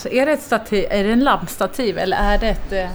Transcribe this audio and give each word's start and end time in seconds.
Alltså 0.00 0.16
är 0.18 0.26
det 0.26 0.32
ett 0.32 0.42
stativ, 0.42 0.86
är 0.90 1.04
det 1.04 1.12
en 1.12 1.20
lampstativ 1.24 1.98
eller 1.98 2.16
är 2.16 2.38
det 2.38 2.48
ett... 2.48 2.72
eh, 2.72 2.90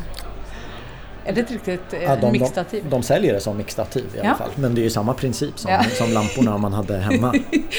Är 1.26 1.34
det 1.34 1.42
ett 1.42 1.52
riktigt 1.52 1.94
eh, 1.94 2.04
Ja, 2.04 2.16
de, 2.16 2.22
de, 2.22 2.32
mixstativ? 2.32 2.84
de 2.90 3.04
säljer 3.04 3.34
det 3.34 3.40
som 3.40 3.58
mixstativ 3.58 4.06
i 4.16 4.20
alla 4.20 4.30
Ja. 4.30 4.36
fall. 4.36 4.50
Men 4.56 4.76
det 4.76 4.82
är 4.82 4.84
ju 4.84 4.90
samma 4.90 5.14
princip 5.14 5.60
som, 5.60 5.72
Ja. 5.72 5.84
som 5.84 6.12
lamporna 6.12 6.58
man 6.58 6.74
hade 6.74 6.98
hemma. 6.98 7.34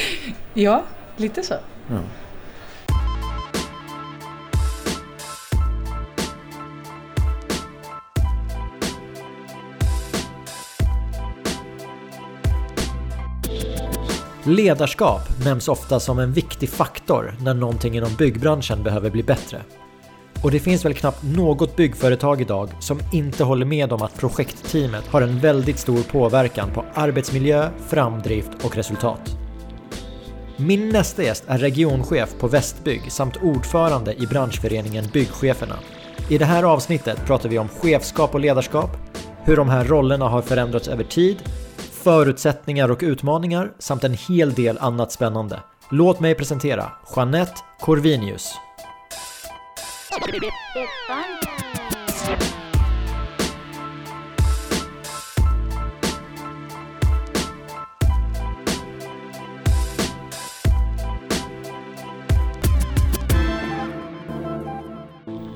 Ja, 0.53 0.83
lite 1.17 1.43
så. 1.43 1.53
Ja. 1.89 1.97
Ledarskap 14.47 15.21
nämns 15.45 15.67
ofta 15.67 15.99
som 15.99 16.19
en 16.19 16.33
viktig 16.33 16.69
faktor 16.69 17.35
när 17.41 17.53
någonting 17.53 17.97
inom 17.97 18.15
byggbranschen 18.15 18.83
behöver 18.83 19.09
bli 19.09 19.23
bättre. 19.23 19.61
Och 20.43 20.51
det 20.51 20.59
finns 20.59 20.85
väl 20.85 20.93
knappt 20.93 21.23
något 21.23 21.75
byggföretag 21.75 22.41
idag 22.41 22.69
som 22.79 22.99
inte 23.13 23.43
håller 23.43 23.65
med 23.65 23.93
om 23.93 24.01
att 24.01 24.19
projektteamet 24.19 25.07
har 25.07 25.21
en 25.21 25.39
väldigt 25.39 25.79
stor 25.79 26.03
påverkan 26.03 26.69
på 26.73 26.85
arbetsmiljö, 26.93 27.69
framdrift 27.87 28.49
och 28.63 28.75
resultat. 28.75 29.37
Min 30.57 30.89
nästa 30.89 31.23
gäst 31.23 31.43
är 31.47 31.57
regionchef 31.57 32.35
på 32.39 32.47
Västbygg 32.47 33.11
samt 33.11 33.37
ordförande 33.37 34.13
i 34.13 34.27
branschföreningen 34.27 35.05
Byggcheferna. 35.13 35.75
I 36.29 36.37
det 36.37 36.45
här 36.45 36.63
avsnittet 36.63 37.25
pratar 37.25 37.49
vi 37.49 37.59
om 37.59 37.67
chefskap 37.69 38.33
och 38.33 38.39
ledarskap, 38.39 38.97
hur 39.43 39.55
de 39.55 39.69
här 39.69 39.85
rollerna 39.85 40.27
har 40.27 40.41
förändrats 40.41 40.87
över 40.87 41.03
tid, 41.03 41.37
förutsättningar 42.07 42.91
och 42.91 42.99
utmaningar 43.01 43.71
samt 43.79 44.03
en 44.03 44.13
hel 44.13 44.53
del 44.53 44.77
annat 44.77 45.11
spännande. 45.11 45.59
Låt 45.89 46.19
mig 46.19 46.35
presentera 46.35 46.91
Jeanette 47.15 47.53
Corvinius. 47.79 48.51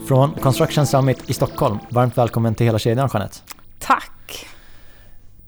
Från 0.08 0.33
Construction 0.33 0.88
Summit 0.88 1.30
i 1.30 1.33
Stockholm, 1.33 1.78
varmt 1.89 2.17
välkommen 2.17 2.56
till 2.56 2.66
hela 2.66 2.80
kedjan 2.80 3.09
Jeanette. 3.14 3.38
Tack! 3.80 4.20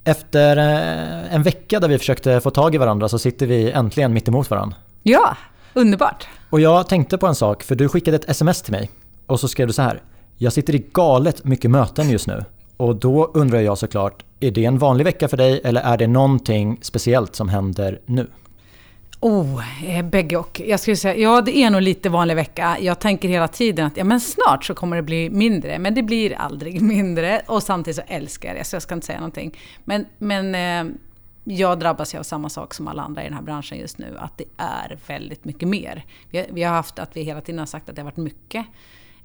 Efter 0.04 0.58
eh, 0.58 1.36
en 1.36 1.44
vecka 1.44 1.80
där 1.80 1.88
vi 1.88 1.98
försökte 1.98 2.42
få 2.42 2.50
tag 2.50 2.76
i 2.76 2.78
varandra 2.78 3.10
så 3.10 3.20
sitter 3.20 3.48
vi 3.48 3.72
äntligen 3.72 4.14
mitt 4.14 4.28
emot 4.28 4.50
varandra. 4.50 4.78
Ja, 5.04 5.38
underbart. 5.74 6.28
Och 6.50 6.60
jag 6.60 6.88
tänkte 6.90 7.18
på 7.18 7.28
en 7.28 7.36
sak, 7.36 7.64
för 7.64 7.76
du 7.76 7.90
skickade 7.90 8.16
ett 8.18 8.30
sms 8.30 8.62
till 8.62 8.72
mig 8.72 8.90
och 9.26 9.40
så 9.40 9.48
skrev 9.48 9.68
du 9.68 9.74
så 9.74 9.82
här. 9.82 10.02
Jag 10.38 10.54
sitter 10.54 10.76
i 10.76 10.86
galet 10.94 11.46
mycket 11.46 11.72
möten 11.72 12.10
just 12.10 12.28
nu. 12.28 12.46
Och 12.78 12.96
då 12.96 13.32
undrar 13.34 13.60
jag 13.60 13.78
såklart, 13.78 14.26
är 14.40 14.52
det 14.52 14.66
en 14.66 14.78
vanlig 14.78 15.04
vecka 15.06 15.28
för 15.28 15.38
dig 15.38 15.62
eller 15.64 15.82
är 15.82 15.98
det 15.98 16.08
någonting 16.08 16.80
speciellt 16.82 17.36
som 17.36 17.50
händer 17.50 18.00
nu? 18.06 18.28
Oh, 19.24 19.86
eh, 19.86 20.06
bägge 20.06 20.38
och. 20.38 20.62
Jag 20.66 20.80
skulle 20.80 20.98
säga, 20.98 21.16
ja 21.16 21.42
det 21.42 21.58
är 21.58 21.70
nog 21.70 21.82
lite 21.82 22.10
vanlig 22.10 22.36
vecka. 22.36 22.78
Jag 22.82 23.00
tänker 23.00 23.30
hela 23.30 23.48
tiden 23.48 23.86
att 23.86 23.98
ja, 23.98 24.04
men 24.04 24.20
snart 24.20 24.66
så 24.66 24.74
kommer 24.74 24.96
det 24.96 25.02
bli 25.02 25.30
mindre. 25.30 25.80
Men 25.80 25.94
det 25.94 26.04
blir 26.04 26.34
aldrig 26.34 26.82
mindre. 26.96 27.42
Och 27.48 27.64
samtidigt 27.64 27.96
så 27.96 28.02
älskar 28.08 28.50
jag 28.50 28.58
det, 28.58 28.64
så 28.64 28.76
jag 28.76 28.84
ska 28.84 28.94
inte 28.96 29.06
säga 29.06 29.20
någonting. 29.20 29.58
Men, 29.84 30.06
men 30.18 30.56
eh, 30.56 30.96
jag 31.44 31.80
drabbas 31.80 32.14
ju 32.14 32.20
av 32.20 32.24
samma 32.24 32.50
sak 32.50 32.74
som 32.74 32.88
alla 32.88 33.04
andra 33.04 33.22
i 33.22 33.26
den 33.26 33.34
här 33.34 33.42
branschen 33.42 33.78
just 33.78 33.98
nu. 33.98 34.16
Att 34.18 34.38
det 34.38 34.46
är 34.58 34.98
väldigt 35.08 35.46
mycket 35.46 35.68
mer. 35.68 36.06
Vi 36.30 36.38
har, 36.38 36.46
vi 36.50 36.64
har 36.64 36.74
haft 36.76 37.00
att 37.00 37.18
vi 37.18 37.22
hela 37.22 37.42
tiden 37.42 37.60
har 37.60 37.66
sagt 37.66 37.90
att 37.90 37.96
det 37.96 38.02
har 38.02 38.06
varit 38.06 38.18
mycket. 38.18 38.66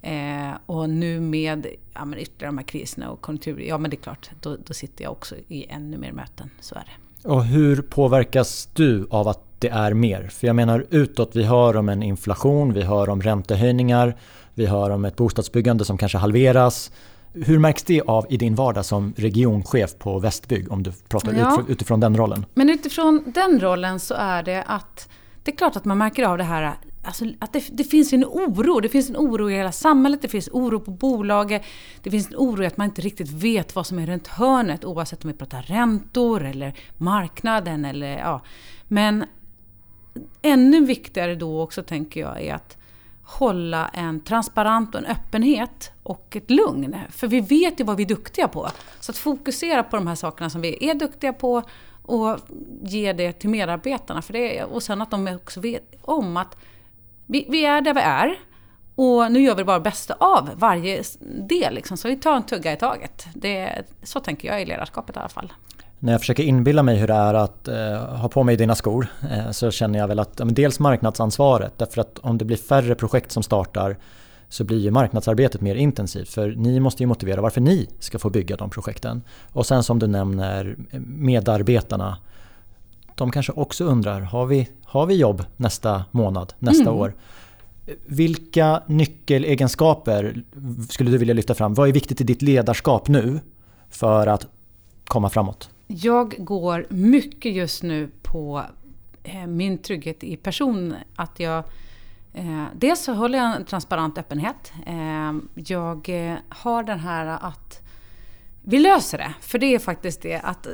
Eh, 0.02 0.50
och 0.66 0.90
nu 0.90 1.20
med 1.20 1.66
ja, 1.94 2.04
men 2.04 2.18
ytterligare 2.18 2.52
de 2.52 2.58
här 2.58 2.64
kriserna 2.64 3.10
och 3.10 3.20
konjunkturer, 3.20 3.64
ja 3.64 3.78
men 3.78 3.90
det 3.90 3.96
är 3.96 4.02
klart, 4.02 4.30
då, 4.40 4.56
då 4.64 4.74
sitter 4.74 5.04
jag 5.04 5.12
också 5.12 5.34
i 5.48 5.66
ännu 5.68 5.98
mer 5.98 6.12
möten. 6.12 6.50
Så 6.60 6.74
är 6.74 6.84
det. 6.84 7.28
Och 7.28 7.44
hur 7.44 7.82
påverkas 7.82 8.68
du 8.72 9.06
av 9.10 9.28
att 9.28 9.47
det 9.58 9.68
är 9.68 9.94
mer? 9.94 10.28
För 10.28 10.46
jag 10.46 10.56
menar 10.56 10.86
utåt, 10.90 11.36
vi 11.36 11.44
hör 11.44 11.76
om 11.76 11.88
en 11.88 12.02
inflation, 12.02 12.72
vi 12.72 12.82
hör 12.82 13.08
om 13.08 13.22
räntehöjningar, 13.22 14.16
vi 14.54 14.66
hör 14.66 14.90
om 14.90 15.04
ett 15.04 15.16
bostadsbyggande 15.16 15.84
som 15.84 15.98
kanske 15.98 16.18
halveras. 16.18 16.90
Hur 17.32 17.58
märks 17.58 17.82
det 17.82 18.00
av 18.00 18.26
i 18.30 18.36
din 18.36 18.54
vardag 18.54 18.84
som 18.84 19.14
regionchef 19.16 19.98
på 19.98 20.18
Västbygg 20.18 20.72
om 20.72 20.82
du 20.82 20.92
pratar 21.08 21.32
Ja. 21.32 21.62
utifrån, 21.68 22.00
den 22.00 22.16
rollen? 22.16 22.46
Men 22.54 22.70
utifrån 22.70 23.22
den 23.34 23.60
rollen 23.60 24.00
så 24.00 24.14
är 24.14 24.42
det 24.42 24.62
att 24.62 25.08
det 25.44 25.52
är 25.52 25.56
klart 25.56 25.76
att 25.76 25.84
man 25.84 25.98
märker 25.98 26.24
av 26.24 26.38
det 26.38 26.44
här 26.44 26.74
Alltså 27.02 27.24
att 27.38 27.52
det, 27.52 27.64
det 27.70 27.84
finns 27.84 28.12
en 28.12 28.24
oro. 28.24 28.80
Det 28.80 28.88
finns 28.88 29.10
en 29.10 29.16
oro 29.16 29.50
i 29.50 29.54
hela 29.56 29.72
samhället, 29.72 30.22
det 30.22 30.28
finns 30.28 30.48
oro 30.52 30.80
på 30.80 30.90
bolaget. 30.90 31.62
Det 32.02 32.10
finns 32.10 32.28
en 32.28 32.36
oro 32.36 32.62
i 32.62 32.66
att 32.66 32.76
man 32.76 32.84
inte 32.84 33.00
riktigt 33.00 33.30
vet 33.30 33.74
vad 33.74 33.86
som 33.86 33.98
är 33.98 34.06
runt 34.06 34.26
hörnet 34.26 34.84
oavsett 34.84 35.24
om 35.24 35.30
vi 35.30 35.36
pratar 35.36 35.62
räntor 35.62 36.44
eller 36.44 36.74
marknaden 36.96 37.84
eller 37.84 38.18
ja. 38.18 38.42
Men 38.88 39.24
ännu 40.42 40.84
viktigare 40.84 41.34
då 41.34 41.62
också 41.62 41.82
tänker 41.82 42.20
jag 42.20 42.42
är 42.42 42.54
att 42.54 42.76
hålla 43.22 43.88
en 43.88 44.20
transparent 44.20 44.94
och 44.94 45.00
en 45.00 45.06
öppenhet 45.06 45.92
och 46.02 46.36
ett 46.36 46.50
lugn. 46.50 46.96
För 47.10 47.26
vi 47.26 47.40
vet 47.40 47.80
ju 47.80 47.84
vad 47.84 47.96
vi 47.96 48.02
är 48.02 48.08
duktiga 48.08 48.48
på. 48.48 48.68
Så 49.00 49.12
att 49.12 49.18
fokusera 49.18 49.82
på 49.82 49.96
de 49.96 50.06
här 50.06 50.14
sakerna 50.14 50.50
som 50.50 50.60
vi 50.60 50.90
är 50.90 50.94
duktiga 50.94 51.32
på 51.32 51.62
och 52.02 52.38
ge 52.82 53.12
det 53.12 53.32
till 53.32 53.50
medarbetarna. 53.50 54.22
För 54.22 54.32
det, 54.32 54.64
och 54.64 54.82
sen 54.82 55.02
att 55.02 55.10
de 55.10 55.28
också 55.28 55.60
vet 55.60 55.94
om 56.02 56.36
att 56.36 56.56
vi, 57.26 57.46
vi 57.48 57.64
är 57.64 57.80
där 57.80 57.94
vi 57.94 58.00
är 58.00 58.38
och 58.94 59.32
nu 59.32 59.40
gör 59.40 59.54
vi 59.54 59.64
bara 59.64 59.78
det 59.78 59.82
bästa 59.82 60.14
av 60.14 60.50
varje 60.54 61.02
del. 61.48 61.74
Liksom. 61.74 61.96
Så 61.96 62.08
vi 62.08 62.16
tar 62.16 62.36
en 62.36 62.42
tugga 62.42 62.72
i 62.72 62.76
taget. 62.76 63.26
Det, 63.34 63.84
så 64.02 64.20
tänker 64.20 64.48
jag 64.48 64.62
i 64.62 64.66
ledarskapet 64.66 65.16
i 65.16 65.18
alla 65.18 65.28
fall. 65.28 65.52
När 65.98 66.12
jag 66.12 66.20
försöker 66.20 66.42
inbilla 66.42 66.82
mig 66.82 66.96
hur 66.96 67.06
det 67.06 67.14
är 67.14 67.34
att 67.34 67.68
eh, 67.68 68.16
ha 68.16 68.28
på 68.28 68.42
mig 68.42 68.56
dina 68.56 68.74
skor 68.74 69.06
eh, 69.30 69.50
så 69.50 69.70
känner 69.70 69.98
jag 69.98 70.08
väl 70.08 70.18
att 70.18 70.40
dels 70.44 70.80
marknadsansvaret 70.80 71.72
därför 71.76 72.00
att 72.00 72.18
om 72.18 72.38
det 72.38 72.44
blir 72.44 72.56
färre 72.56 72.94
projekt 72.94 73.32
som 73.32 73.42
startar 73.42 73.96
så 74.48 74.64
blir 74.64 74.78
ju 74.78 74.90
marknadsarbetet 74.90 75.60
mer 75.60 75.74
intensivt 75.74 76.28
för 76.28 76.54
ni 76.56 76.80
måste 76.80 77.02
ju 77.02 77.06
motivera 77.06 77.40
varför 77.40 77.60
ni 77.60 77.88
ska 77.98 78.18
få 78.18 78.30
bygga 78.30 78.56
de 78.56 78.70
projekten. 78.70 79.22
Och 79.52 79.66
sen 79.66 79.82
som 79.82 79.98
du 79.98 80.06
nämner 80.06 80.76
medarbetarna 81.06 82.16
de 83.14 83.30
kanske 83.30 83.52
också 83.52 83.84
undrar, 83.84 84.20
har 84.20 84.46
vi, 84.46 84.68
har 84.84 85.06
vi 85.06 85.14
jobb 85.14 85.44
nästa 85.56 86.04
månad, 86.10 86.54
nästa 86.58 86.90
Mm. 86.90 86.94
år? 86.94 87.14
Vilka 88.06 88.82
nyckelegenskaper 88.86 90.42
skulle 90.90 91.10
du 91.10 91.18
vilja 91.18 91.34
lyfta 91.34 91.54
fram? 91.54 91.74
Vad 91.74 91.88
är 91.88 91.92
viktigt 91.92 92.20
i 92.20 92.24
ditt 92.24 92.42
ledarskap 92.42 93.08
nu 93.08 93.40
för 93.90 94.26
att 94.26 94.46
komma 95.04 95.30
framåt? 95.30 95.70
Jag 95.90 96.34
går 96.38 96.86
mycket 96.90 97.52
just 97.52 97.82
nu 97.82 98.10
på 98.22 98.64
eh, 99.22 99.46
min 99.46 99.78
trygghet 99.78 100.24
i 100.24 100.36
person. 100.36 100.94
Att 101.16 101.40
jag, 101.40 101.64
eh, 102.34 102.64
dels 102.74 103.04
så 103.04 103.12
håller 103.12 103.38
jag 103.38 103.56
en 103.56 103.64
transparent 103.64 104.18
öppenhet. 104.18 104.72
Eh, 104.86 105.34
jag 105.54 106.08
eh, 106.08 106.36
har 106.48 106.82
den 106.82 107.00
här 107.00 107.26
att 107.26 107.82
vi 108.62 108.78
löser 108.78 109.18
det. 109.18 109.34
För 109.40 109.58
det 109.58 109.74
är 109.74 109.78
faktiskt 109.78 110.22
det 110.22 110.40
att 110.40 110.66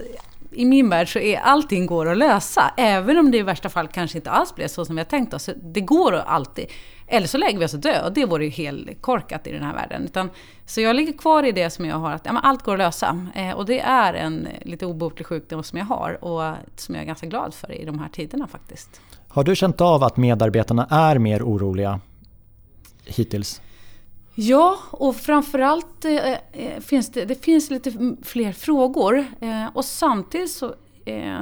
i 0.54 0.64
min 0.64 0.88
värld 0.88 1.12
så 1.12 1.18
är 1.18 1.38
allting 1.38 1.86
går 1.86 2.08
att 2.08 2.18
lösa. 2.18 2.74
Även 2.76 3.18
om 3.18 3.30
det 3.30 3.38
i 3.38 3.42
värsta 3.42 3.68
fall 3.68 3.88
kanske 3.88 4.18
inte 4.18 4.30
alls 4.30 4.54
blir 4.54 4.68
så 4.68 4.84
som 4.84 4.96
vi 4.96 5.00
har 5.00 5.06
tänkt 5.06 5.34
oss. 5.34 5.50
Det 5.62 5.80
går 5.80 6.12
alltid. 6.14 6.66
Eller 7.06 7.26
så 7.26 7.38
lägger 7.38 7.58
vi 7.58 7.64
oss 7.64 7.74
och 7.74 7.80
dö 7.80 8.04
och 8.04 8.12
det 8.12 8.24
vore 8.24 8.44
ju 8.44 8.50
helt 8.50 9.02
korkat 9.02 9.46
i 9.46 9.52
den 9.52 9.62
här 9.62 9.74
världen. 9.74 10.04
Utan, 10.04 10.30
så 10.66 10.80
jag 10.80 10.96
ligger 10.96 11.12
kvar 11.12 11.42
i 11.42 11.52
det 11.52 11.70
som 11.70 11.84
jag 11.84 11.96
har, 11.96 12.10
att 12.10 12.26
ja, 12.26 12.32
men 12.32 12.42
allt 12.42 12.62
går 12.62 12.72
att 12.72 12.78
lösa. 12.78 13.26
Eh, 13.34 13.50
och 13.50 13.66
det 13.66 13.80
är 13.80 14.14
en 14.14 14.48
lite 14.62 14.86
obotlig 14.86 15.26
sjukdom 15.26 15.62
som 15.62 15.78
jag 15.78 15.86
har 15.86 16.24
och 16.24 16.56
som 16.76 16.94
jag 16.94 17.02
är 17.02 17.06
ganska 17.06 17.26
glad 17.26 17.54
för 17.54 17.72
i 17.72 17.84
de 17.84 17.98
här 17.98 18.08
tiderna 18.08 18.46
faktiskt. 18.46 19.00
Har 19.28 19.44
du 19.44 19.56
känt 19.56 19.80
av 19.80 20.04
att 20.04 20.16
medarbetarna 20.16 20.86
är 20.90 21.18
mer 21.18 21.42
oroliga 21.42 22.00
hittills? 23.04 23.60
Ja, 24.34 24.78
och 24.90 25.16
framförallt 25.16 26.04
eh, 26.04 26.32
eh, 26.52 26.80
finns 26.80 27.12
det, 27.12 27.24
det 27.24 27.44
finns 27.44 27.70
lite 27.70 28.16
fler 28.22 28.52
frågor. 28.52 29.26
Eh, 29.40 29.66
och 29.74 29.84
samtidigt 29.84 30.50
så 30.50 30.74
eh, 31.04 31.40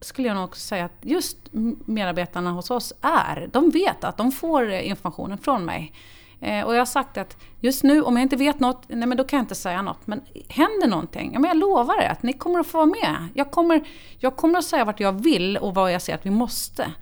skulle 0.00 0.28
jag 0.28 0.34
nog 0.34 0.44
också 0.44 0.60
säga 0.60 0.84
att 0.84 0.98
just 1.02 1.38
medarbetarna 1.84 2.50
hos 2.50 2.70
oss 2.70 2.92
är, 3.00 3.48
de 3.52 3.70
vet 3.70 4.04
att 4.04 4.16
de 4.16 4.32
får 4.32 4.70
eh, 4.72 4.88
informationen 4.88 5.38
från 5.38 5.64
mig. 5.64 5.92
Eh, 6.40 6.64
och 6.64 6.74
jag 6.74 6.80
har 6.80 6.86
sagt 6.86 7.18
att 7.18 7.36
just 7.60 7.82
nu, 7.82 8.02
om 8.02 8.16
jag 8.16 8.22
inte 8.22 8.36
vet 8.36 8.60
något, 8.60 8.84
nej 8.88 9.08
men 9.08 9.18
då 9.18 9.24
kan 9.24 9.36
jag 9.36 9.44
inte 9.44 9.54
säga 9.54 9.82
något. 9.82 10.06
Men 10.06 10.20
händer 10.48 10.88
någonting, 10.88 11.30
ja 11.32 11.38
men 11.38 11.48
jag 11.48 11.56
lovar 11.56 12.02
er 12.02 12.08
att 12.08 12.22
ni 12.22 12.32
kommer 12.32 12.60
att 12.60 12.66
få 12.66 12.78
vara 12.78 12.86
med. 12.86 13.28
Jag 13.34 13.50
kommer, 13.50 13.88
jag 14.18 14.36
kommer 14.36 14.58
att 14.58 14.64
säga 14.64 14.84
vart 14.84 15.00
jag 15.00 15.12
vill 15.12 15.56
och 15.56 15.74
vad 15.74 15.92
jag 15.92 16.02
ser 16.02 16.14
att 16.14 16.26
vi 16.26 16.30
måste. 16.30 16.92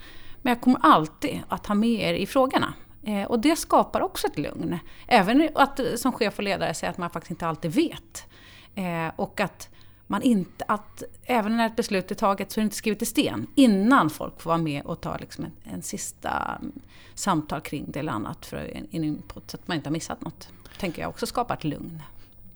Men 0.42 0.50
jag 0.50 0.60
kommer 0.60 0.80
alltid 0.82 1.40
att 1.48 1.66
ha 1.66 1.74
med 1.74 2.00
er 2.00 2.14
i 2.14 2.26
frågorna. 2.26 2.74
Eh, 3.06 3.24
och 3.24 3.40
det 3.40 3.56
skapar 3.56 4.00
också 4.00 4.26
ett 4.26 4.38
lugn. 4.38 4.78
Även 5.06 5.48
att 5.54 5.80
eh, 5.80 5.86
som 5.96 6.12
chef 6.12 6.38
och 6.38 6.44
ledare 6.44 6.74
säga 6.74 6.90
att 6.90 6.98
man 6.98 7.10
faktiskt 7.10 7.30
inte 7.30 7.46
alltid 7.46 7.72
vet. 7.72 8.26
Eh, 8.74 9.12
och 9.16 9.40
att 9.40 9.68
man 10.06 10.22
inte, 10.22 10.64
att 10.68 11.02
även 11.24 11.56
när 11.56 11.66
ett 11.66 11.76
beslut 11.76 12.10
är 12.10 12.14
taget 12.14 12.52
så 12.52 12.60
är 12.60 12.62
det 12.62 12.64
inte 12.64 12.76
skrivet 12.76 13.02
i 13.02 13.06
sten 13.06 13.46
innan 13.54 14.10
folk 14.10 14.40
får 14.40 14.50
vara 14.50 14.58
med 14.58 14.84
och 14.84 15.00
ta 15.00 15.16
liksom 15.16 15.44
en, 15.44 15.52
en 15.74 15.82
sista 15.82 16.58
mm, 16.60 16.72
samtal 17.14 17.60
kring 17.60 17.84
det 17.88 17.98
eller 17.98 18.12
annat 18.12 18.46
för 18.46 18.76
en 18.92 19.04
input 19.04 19.50
så 19.50 19.56
att 19.56 19.68
man 19.68 19.76
inte 19.76 19.88
har 19.88 19.92
missat 19.92 20.20
något. 20.20 20.48
tänker 20.80 21.02
jag 21.02 21.08
också 21.08 21.26
skapar 21.26 21.54
ett 21.54 21.64
lugn. 21.64 22.02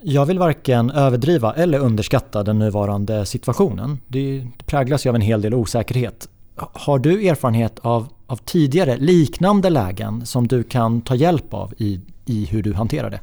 Jag 0.00 0.26
vill 0.26 0.38
varken 0.38 0.90
överdriva 0.90 1.54
eller 1.54 1.78
underskatta 1.78 2.42
den 2.42 2.58
nuvarande 2.58 3.26
situationen. 3.26 4.00
Det 4.06 4.46
präglas 4.66 5.06
ju 5.06 5.08
av 5.08 5.14
en 5.14 5.20
hel 5.20 5.42
del 5.42 5.54
osäkerhet. 5.54 6.28
Har 6.56 6.98
du 6.98 7.28
erfarenhet 7.28 7.78
av, 7.78 8.08
av 8.28 8.36
tidigare 8.36 8.96
liknande 8.96 9.70
lägen 9.70 10.26
som 10.26 10.48
du 10.48 10.62
kan 10.62 11.00
ta 11.00 11.14
hjälp 11.14 11.54
av 11.54 11.74
i, 11.76 12.00
i 12.26 12.44
hur 12.44 12.62
du 12.62 12.74
hanterar 12.74 13.10
det? 13.10 13.20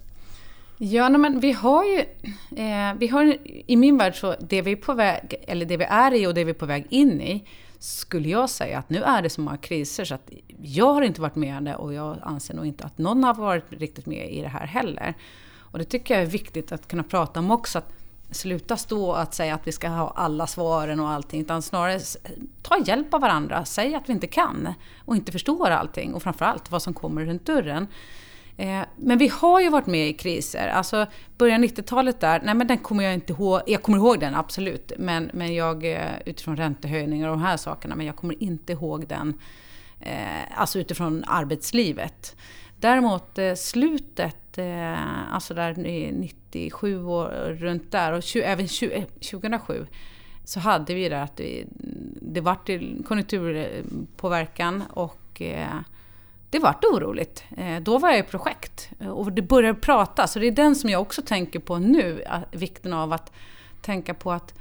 Ja, 0.77 1.09
men 1.09 1.39
vi 1.39 1.51
har 1.51 1.83
ju... 1.83 1.99
Eh, 2.57 2.93
vi 2.97 3.07
har, 3.07 3.37
I 3.67 3.75
min 3.75 3.97
värld 3.97 4.15
så, 4.15 4.35
det 4.39 4.61
vi, 4.61 4.71
är 4.71 4.75
på 4.75 4.93
väg, 4.93 5.35
eller 5.47 5.65
det 5.65 5.77
vi 5.77 5.83
är 5.83 6.13
i 6.13 6.27
och 6.27 6.33
det 6.33 6.43
vi 6.43 6.49
är 6.49 6.55
på 6.55 6.65
väg 6.65 6.85
in 6.89 7.21
i, 7.21 7.47
skulle 7.79 8.29
jag 8.29 8.49
säga 8.49 8.79
att 8.79 8.89
nu 8.89 9.01
är 9.01 9.21
det 9.21 9.29
så 9.29 9.41
många 9.41 9.57
kriser 9.57 10.05
så 10.05 10.15
att 10.15 10.29
jag 10.61 10.93
har 10.93 11.01
inte 11.01 11.21
varit 11.21 11.35
med 11.35 11.57
om 11.57 11.63
det 11.63 11.75
och 11.75 11.93
jag 11.93 12.17
anser 12.21 12.53
nog 12.53 12.65
inte 12.65 12.83
att 12.83 12.97
någon 12.97 13.23
har 13.23 13.33
varit 13.33 13.65
riktigt 13.69 14.05
med 14.05 14.31
i 14.31 14.41
det 14.41 14.47
här 14.47 14.67
heller. 14.67 15.13
Och 15.57 15.79
det 15.79 15.85
tycker 15.85 16.13
jag 16.13 16.23
är 16.23 16.27
viktigt 16.27 16.71
att 16.71 16.87
kunna 16.87 17.03
prata 17.03 17.39
om 17.39 17.51
också. 17.51 17.77
Att 17.77 17.93
sluta 18.31 18.77
stå 18.77 19.21
och 19.21 19.33
säga 19.33 19.55
att 19.55 19.67
vi 19.67 19.71
ska 19.71 19.87
ha 19.87 20.13
alla 20.15 20.47
svaren 20.47 20.99
och 20.99 21.09
allting. 21.09 21.41
Utan 21.41 21.61
snarare 21.61 21.99
ta 22.61 22.77
hjälp 22.85 23.13
av 23.13 23.21
varandra. 23.21 23.65
Säg 23.65 23.95
att 23.95 24.09
vi 24.09 24.13
inte 24.13 24.27
kan 24.27 24.73
och 25.05 25.15
inte 25.15 25.31
förstår 25.31 25.69
allting. 25.69 26.13
Och 26.13 26.23
framförallt 26.23 26.71
vad 26.71 26.81
som 26.81 26.93
kommer 26.93 27.25
runt 27.25 27.45
dörren. 27.45 27.87
Eh, 28.57 28.81
men 28.95 29.17
vi 29.17 29.27
har 29.27 29.61
ju 29.61 29.69
varit 29.69 29.87
med 29.87 30.09
i 30.09 30.13
kriser. 30.13 30.67
Alltså 30.67 31.05
början 31.37 31.63
90-talet 31.63 32.19
där, 32.19 32.41
nej 32.43 32.55
men 32.55 32.67
den 32.67 32.77
kommer 32.77 33.03
jag 33.03 33.13
inte 33.13 33.33
ihåg. 33.33 33.61
Jag 33.67 33.83
kommer 33.83 33.97
ihåg 33.97 34.19
den 34.19 34.35
absolut. 34.35 34.91
Men, 34.97 35.29
men 35.33 35.55
jag 35.55 35.91
eh, 35.91 35.99
utifrån 36.25 36.57
räntehöjningar 36.57 37.29
och 37.29 37.37
de 37.37 37.43
här 37.43 37.57
sakerna. 37.57 37.95
Men 37.95 38.05
jag 38.05 38.15
kommer 38.15 38.43
inte 38.43 38.73
ihåg 38.73 39.07
den 39.07 39.39
eh, 39.99 40.59
alltså 40.59 40.79
utifrån 40.79 41.23
arbetslivet. 41.27 42.35
Däremot 42.79 43.37
eh, 43.37 43.53
slutet, 43.53 44.57
eh, 44.57 45.33
alltså 45.33 45.53
där 45.53 45.73
97 45.77 47.05
och 47.05 47.29
runt 47.59 47.91
där 47.91 48.13
och 48.13 48.35
även 48.35 48.67
2007 48.67 49.79
eh, 49.79 49.85
så 50.43 50.59
hade 50.59 50.93
vi 50.93 51.09
det 51.09 51.21
att 51.21 51.37
det, 51.37 51.65
det 52.21 52.41
vart 52.41 52.69
konjunkturpåverkan 53.07 54.83
och 54.93 55.41
det 56.49 56.59
vart 56.59 56.83
oroligt. 56.83 57.43
Då 57.81 57.97
var 57.97 58.09
jag 58.09 58.19
i 58.19 58.23
projekt 58.23 58.89
och 59.13 59.31
det 59.31 59.41
började 59.41 59.79
prata. 59.79 60.27
Så 60.27 60.39
det 60.39 60.47
är 60.47 60.51
den 60.51 60.75
som 60.75 60.89
jag 60.89 61.01
också 61.01 61.21
tänker 61.21 61.59
på 61.59 61.77
nu, 61.77 62.23
vikten 62.51 62.93
av 62.93 63.13
att 63.13 63.31
tänka 63.81 64.13
på 64.13 64.31
att 64.31 64.53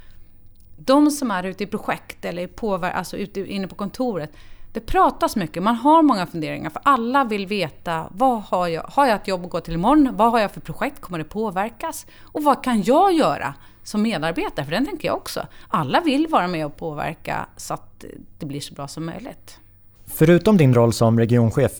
de 0.77 1.11
som 1.11 1.31
är 1.31 1.43
ute 1.43 1.63
i 1.63 1.67
projekt 1.67 2.25
eller 2.25 2.47
påver- 2.47 2.91
alltså 2.91 3.17
ute 3.17 3.39
inne 3.39 3.67
på 3.67 3.75
kontoret, 3.75 4.31
det 4.75 4.81
pratas 4.81 5.35
mycket, 5.35 5.63
man 5.63 5.75
har 5.75 6.01
många 6.01 6.25
funderingar 6.25 6.69
för 6.69 6.81
alla 6.85 7.23
vill 7.23 7.47
veta 7.47 8.07
vad 8.11 8.41
har 8.41 8.67
jag, 8.67 8.83
har 8.83 9.05
jag 9.05 9.15
ett 9.15 9.27
jobb 9.27 9.45
att 9.45 9.51
gå 9.51 9.59
till 9.59 9.73
imorgon? 9.73 10.09
Vad 10.13 10.31
har 10.31 10.39
jag 10.39 10.51
för 10.51 10.61
projekt? 10.61 11.01
Kommer 11.01 11.17
det 11.17 11.23
påverkas? 11.23 12.05
Och 12.21 12.43
vad 12.43 12.63
kan 12.63 12.83
jag 12.83 13.13
göra 13.13 13.53
som 13.83 14.01
medarbetare? 14.01 14.65
För 14.65 14.71
den 14.71 14.85
tänker 14.85 15.07
jag 15.07 15.17
också. 15.17 15.47
Alla 15.67 16.01
vill 16.01 16.27
vara 16.27 16.47
med 16.47 16.65
och 16.65 16.77
påverka 16.77 17.45
så 17.57 17.73
att 17.73 18.05
det 18.39 18.45
blir 18.45 18.59
så 18.59 18.73
bra 18.73 18.87
som 18.87 19.05
möjligt. 19.05 19.59
Förutom 20.05 20.57
din 20.57 20.73
roll 20.73 20.93
som 20.93 21.19
regionchef 21.19 21.71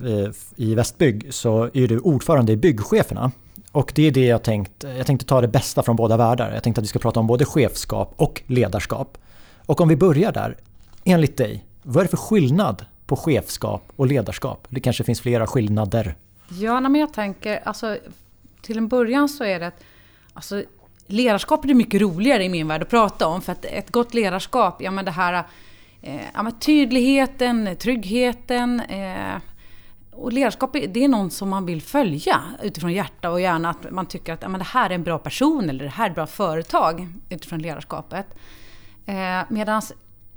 i 0.56 0.75
Västbygg 0.75 1.33
så 1.33 1.69
är 1.74 1.88
du 1.88 2.00
ordförande 2.00 2.51
i 2.51 2.57
Byggcheferna. 2.57 3.31
Och 3.71 3.92
det 3.95 4.07
är 4.07 4.12
det 4.12 4.25
jag 4.25 4.44
tänkt, 4.44 4.83
jag 4.97 5.06
tänkte 5.06 5.25
ta 5.25 5.42
det 5.42 5.47
bästa 5.47 5.83
från 5.83 5.95
båda 5.95 6.18
världar. 6.18 6.53
Jag 6.53 6.63
tänkte 6.63 6.80
att 6.80 6.83
vi 6.83 6.88
ska 6.88 7.00
prata 7.00 7.19
om 7.19 7.27
både 7.27 7.45
chefskap 7.45 8.13
och 8.15 8.42
ledarskap. 8.47 9.18
Och 9.65 9.81
om 9.81 9.88
vi 9.88 9.95
börjar 9.95 10.31
där, 10.31 10.57
enligt 11.03 11.38
dig, 11.38 11.65
vad 11.85 11.97
är 11.97 12.03
det 12.03 12.09
för 12.09 12.17
skillnad 12.17 12.85
på 13.05 13.15
chefskap 13.15 13.91
och 13.95 14.07
ledarskap? 14.07 14.67
Det 14.69 14.79
kanske 14.79 15.03
finns 15.03 15.21
flera 15.21 15.47
skillnader? 15.47 16.15
Ja, 16.49 16.81
men 16.81 16.95
jag 16.95 17.13
tänker, 17.13 17.59
alltså, 17.63 17.97
till 18.61 18.77
en 18.77 18.87
början 18.87 19.29
så 19.29 19.43
är 19.43 19.59
det 19.59 19.67
att 19.67 19.83
alltså, 20.33 20.63
ledarskap 21.07 21.65
är 21.65 21.73
mycket 21.73 22.01
roligare 22.01 22.43
i 22.43 22.49
min 22.49 22.67
värld 22.67 22.81
att 22.81 22.89
prata 22.89 23.27
om. 23.27 23.41
För 23.41 23.51
att 23.51 23.65
ett 23.65 23.91
gott 23.91 24.13
ledarskap, 24.13 24.81
ja 24.81 24.91
men 24.91 25.05
det 25.05 25.11
här 25.11 25.43
eh, 26.01 26.21
ja, 26.33 26.51
tydligheten, 26.59 27.75
tryggheten. 27.79 28.79
Eh, 28.79 29.35
och 30.11 30.33
ledarskap 30.33 30.73
det 30.73 31.03
är 31.03 31.07
någon 31.07 31.31
som 31.31 31.49
man 31.49 31.65
vill 31.65 31.81
följa 31.81 32.41
utifrån 32.63 32.93
hjärta 32.93 33.29
och 33.29 33.41
gärna 33.41 33.69
att 33.69 33.91
man 33.91 34.05
tycker 34.05 34.33
att 34.33 34.41
ja, 34.41 34.49
men 34.49 34.59
det 34.59 34.65
här 34.65 34.89
är 34.89 34.95
en 34.95 35.03
bra 35.03 35.17
person 35.17 35.69
eller 35.69 35.83
det 35.83 35.89
här 35.89 36.05
är 36.05 36.09
ett 36.09 36.15
bra 36.15 36.27
företag 36.27 37.07
utifrån 37.29 37.59
ledarskapet. 37.59 38.25
Eh, 39.05 39.41
Medan 39.49 39.81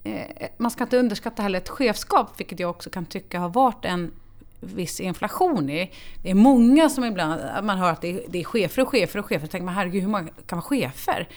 Eh, 0.04 0.48
man 0.56 0.70
ska 0.70 0.84
inte 0.84 0.98
underskatta 0.98 1.42
heller 1.42 1.58
ett 1.58 1.68
chefskap, 1.68 2.40
vilket 2.40 2.60
jag 2.60 2.70
också 2.70 2.90
kan 2.90 3.06
tycka 3.06 3.40
har 3.40 3.48
varit 3.48 3.84
en 3.84 4.12
viss 4.60 5.00
inflation 5.00 5.70
i. 5.70 5.92
Det 6.22 6.30
är 6.30 6.34
många 6.34 6.88
som 6.88 7.04
ibland, 7.04 7.40
man 7.62 7.78
hör 7.78 7.92
att 7.92 8.00
det 8.00 8.08
är, 8.08 8.22
det 8.28 8.40
är 8.40 8.44
chefer 8.44 8.82
och 8.82 8.88
chefer 8.88 9.18
och 9.18 9.26
chefer. 9.26 9.44
och 9.44 9.50
tänker 9.50 9.64
man 9.64 9.74
herregud, 9.74 10.02
hur 10.02 10.10
många 10.10 10.28
kan 10.46 10.58
vara 10.58 10.68
chefer? 10.68 11.28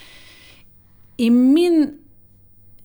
I 1.18 1.30
min 1.30 2.00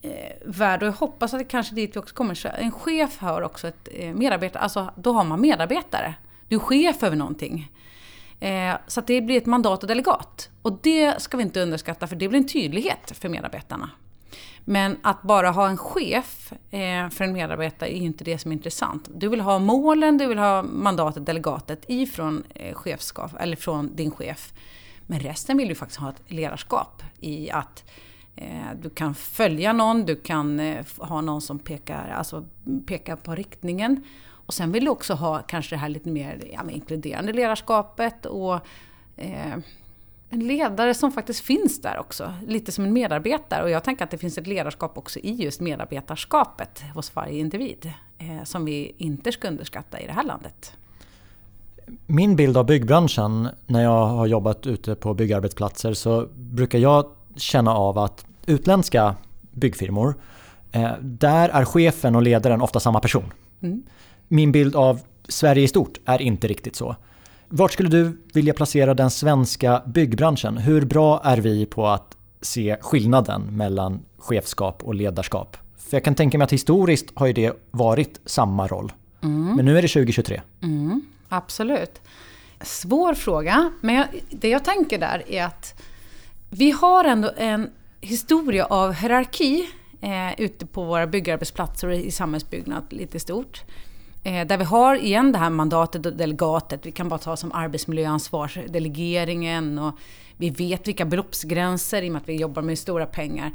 eh, 0.01 0.11
värld 0.45 0.81
och 0.83 0.87
jag 0.87 0.93
hoppas 0.93 1.33
att 1.33 1.39
det 1.39 1.45
kanske 1.45 1.75
dit 1.75 1.95
vi 1.95 1.99
också 1.99 2.15
kommer. 2.15 2.35
Så 2.35 2.47
en 2.47 2.71
chef 2.71 3.19
har 3.19 3.41
också 3.41 3.67
ett 3.67 3.87
eh, 3.91 4.13
medarbetare, 4.13 4.63
alltså 4.63 4.89
då 4.95 5.13
har 5.13 5.23
man 5.23 5.41
medarbetare. 5.41 6.13
Du 6.47 6.55
är 6.55 6.59
chef 6.59 7.03
över 7.03 7.15
någonting. 7.15 7.71
Eh, 8.39 8.75
så 8.87 8.99
att 8.99 9.07
det 9.07 9.21
blir 9.21 9.37
ett 9.37 9.45
mandat 9.45 9.83
och 9.83 9.87
delegat. 9.87 10.49
Och 10.61 10.79
det 10.81 11.21
ska 11.21 11.37
vi 11.37 11.43
inte 11.43 11.61
underskatta 11.61 12.07
för 12.07 12.15
det 12.15 12.27
blir 12.29 12.39
en 12.39 12.47
tydlighet 12.47 13.11
för 13.19 13.29
medarbetarna. 13.29 13.89
Men 14.69 14.97
att 15.01 15.21
bara 15.21 15.51
ha 15.51 15.69
en 15.69 15.77
chef 15.77 16.53
eh, 16.71 17.09
för 17.09 17.23
en 17.23 17.33
medarbetare 17.33 17.97
är 17.97 18.01
inte 18.01 18.23
det 18.23 18.37
som 18.37 18.51
är 18.51 18.55
intressant. 18.55 19.09
Du 19.15 19.29
vill 19.29 19.41
ha 19.41 19.59
målen, 19.59 20.17
du 20.17 20.27
vill 20.27 20.37
ha 20.37 20.63
mandatet, 20.63 21.25
delegatet 21.25 21.85
ifrån 21.87 22.43
eh, 22.55 22.75
chefskap, 22.75 23.31
eller 23.39 23.55
från 23.55 23.95
din 23.95 24.11
chef. 24.11 24.53
Men 25.05 25.19
resten 25.19 25.57
vill 25.57 25.67
du 25.67 25.75
faktiskt 25.75 25.99
ha 25.99 26.09
ett 26.09 26.21
ledarskap 26.31 27.03
i 27.19 27.51
att 27.51 27.83
eh, 28.35 28.71
du 28.81 28.89
kan 28.89 29.15
följa 29.15 29.73
någon, 29.73 30.05
du 30.05 30.15
kan 30.15 30.61
ha 30.97 31.21
någon 31.21 31.41
som 31.41 31.59
pekar, 31.59 32.09
alltså 32.09 32.45
pekar 32.85 33.15
på 33.15 33.35
riktningen. 33.35 34.03
Och 34.29 34.53
sen 34.53 34.71
vill 34.71 34.85
du 34.85 34.91
också 34.91 35.13
ha 35.13 35.39
kanske 35.39 35.75
det 35.75 35.79
här 35.79 35.89
lite 35.89 36.09
mer 36.09 36.43
ja, 36.53 36.71
inkluderande 36.71 37.33
ledarskapet 37.33 38.25
och 38.25 38.59
eh, 39.17 39.57
en 40.29 40.47
ledare 40.47 40.93
som 40.93 41.11
faktiskt 41.11 41.39
finns 41.39 41.81
där 41.81 41.99
också, 41.99 42.33
lite 42.47 42.71
som 42.71 42.83
en 42.83 42.93
medarbetare. 42.93 43.63
Och 43.63 43.69
jag 43.69 43.83
tänker 43.83 44.03
att 44.03 44.11
det 44.11 44.17
finns 44.17 44.37
ett 44.37 44.47
ledarskap 44.47 44.97
också 44.97 45.19
i 45.19 45.31
just 45.31 45.61
medarbetarskapet 45.61 46.83
hos 46.93 47.15
varje 47.15 47.39
individ, 47.39 47.91
eh, 48.17 48.43
som 48.43 48.65
vi 48.65 48.95
inte 48.97 49.31
ska 49.31 49.47
underskatta 49.47 49.99
i 49.99 50.05
det 50.05 50.13
här 50.13 50.23
landet. 50.23 50.73
Min 52.05 52.35
bild 52.35 52.57
av 52.57 52.65
byggbranschen 52.65 53.49
när 53.65 53.83
jag 53.83 54.05
har 54.05 54.27
jobbat 54.27 54.67
ute 54.67 54.95
på 54.95 55.13
byggarbetsplatser 55.13 55.93
så 55.93 56.27
brukar 56.35 56.79
jag 56.79 57.05
känna 57.35 57.75
av 57.75 57.97
att 57.97 58.25
utländska 58.45 59.15
byggfirmor, 59.51 60.15
eh, 60.71 60.91
där 61.01 61.49
är 61.49 61.65
chefen 61.65 62.15
och 62.15 62.21
ledaren 62.21 62.61
ofta 62.61 62.79
samma 62.79 62.99
person. 62.99 63.33
Mm. 63.61 63.83
Min 64.27 64.51
bild 64.51 64.75
av 64.75 64.99
Sverige 65.27 65.63
i 65.63 65.67
stort 65.67 65.99
är 66.05 66.21
inte 66.21 66.47
riktigt 66.47 66.75
så. 66.75 66.95
Vart 67.49 67.71
skulle 67.71 67.89
du 67.89 68.17
vilja 68.33 68.53
placera 68.53 68.93
den 68.93 69.11
svenska 69.11 69.83
byggbranschen? 69.85 70.57
Hur 70.57 70.85
bra 70.85 71.21
är 71.23 71.37
vi 71.37 71.65
på 71.65 71.87
att 71.87 72.17
se 72.41 72.77
skillnaden 72.81 73.41
mellan 73.41 73.99
chefskap 74.17 74.83
och 74.83 74.95
ledarskap? 74.95 75.57
För 75.77 75.97
jag 75.97 76.03
kan 76.03 76.15
tänka 76.15 76.37
mig 76.37 76.45
att 76.45 76.53
historiskt 76.53 77.11
har 77.13 77.27
ju 77.27 77.33
det 77.33 77.53
varit 77.71 78.19
samma 78.25 78.67
roll. 78.67 78.91
Mm. 79.23 79.55
Men 79.55 79.65
nu 79.65 79.77
är 79.77 79.81
det 79.81 79.87
2023. 79.87 80.41
Mm, 80.63 81.01
absolut. 81.29 82.01
Svår 82.61 83.13
fråga, 83.13 83.71
men 83.81 83.95
jag, 83.95 84.07
det 84.29 84.49
jag 84.49 84.65
tänker 84.65 84.97
där 84.99 85.23
är 85.27 85.45
att 85.45 85.81
vi 86.49 86.71
har 86.71 87.05
ändå 87.05 87.31
en 87.37 87.69
historia 88.01 88.65
av 88.65 88.93
hierarki 88.93 89.69
eh, 90.01 90.41
ute 90.41 90.65
på 90.65 90.83
våra 90.83 91.07
byggarbetsplatser 91.07 91.87
och 91.87 91.95
i 91.95 92.11
samhällsbyggnad 92.11 92.83
lite 92.89 93.19
stort. 93.19 93.63
Eh, 94.27 94.47
där 94.47 94.57
vi 94.57 94.63
har 94.63 94.95
igen 94.95 95.31
det 95.31 95.37
här 95.37 95.49
mandatet 95.49 96.05
och 96.05 96.13
delegatet. 96.13 96.85
Vi 96.85 96.91
kan 96.91 97.09
bara 97.09 97.19
ta 97.19 97.37
som 97.37 97.51
arbetsmiljöansvarsdelegeringen 97.51 99.79
och 99.79 99.93
vi 100.37 100.49
vet 100.49 100.87
vilka 100.87 101.05
beloppsgränser 101.05 102.01
i 102.01 102.07
och 102.07 102.11
med 102.13 102.21
att 102.21 102.29
vi 102.29 102.35
jobbar 102.35 102.61
med 102.61 102.79
stora 102.79 103.05
pengar. 103.05 103.51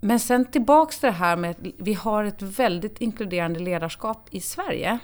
Men 0.00 0.20
sen 0.20 0.44
tillbaks 0.44 0.98
till 0.98 1.06
det 1.06 1.12
här 1.12 1.36
med 1.36 1.50
att 1.50 1.56
vi 1.76 1.94
har 1.94 2.24
ett 2.24 2.42
väldigt 2.42 3.00
inkluderande 3.00 3.60
ledarskap 3.60 4.28
i 4.30 4.40
Sverige. 4.40 4.98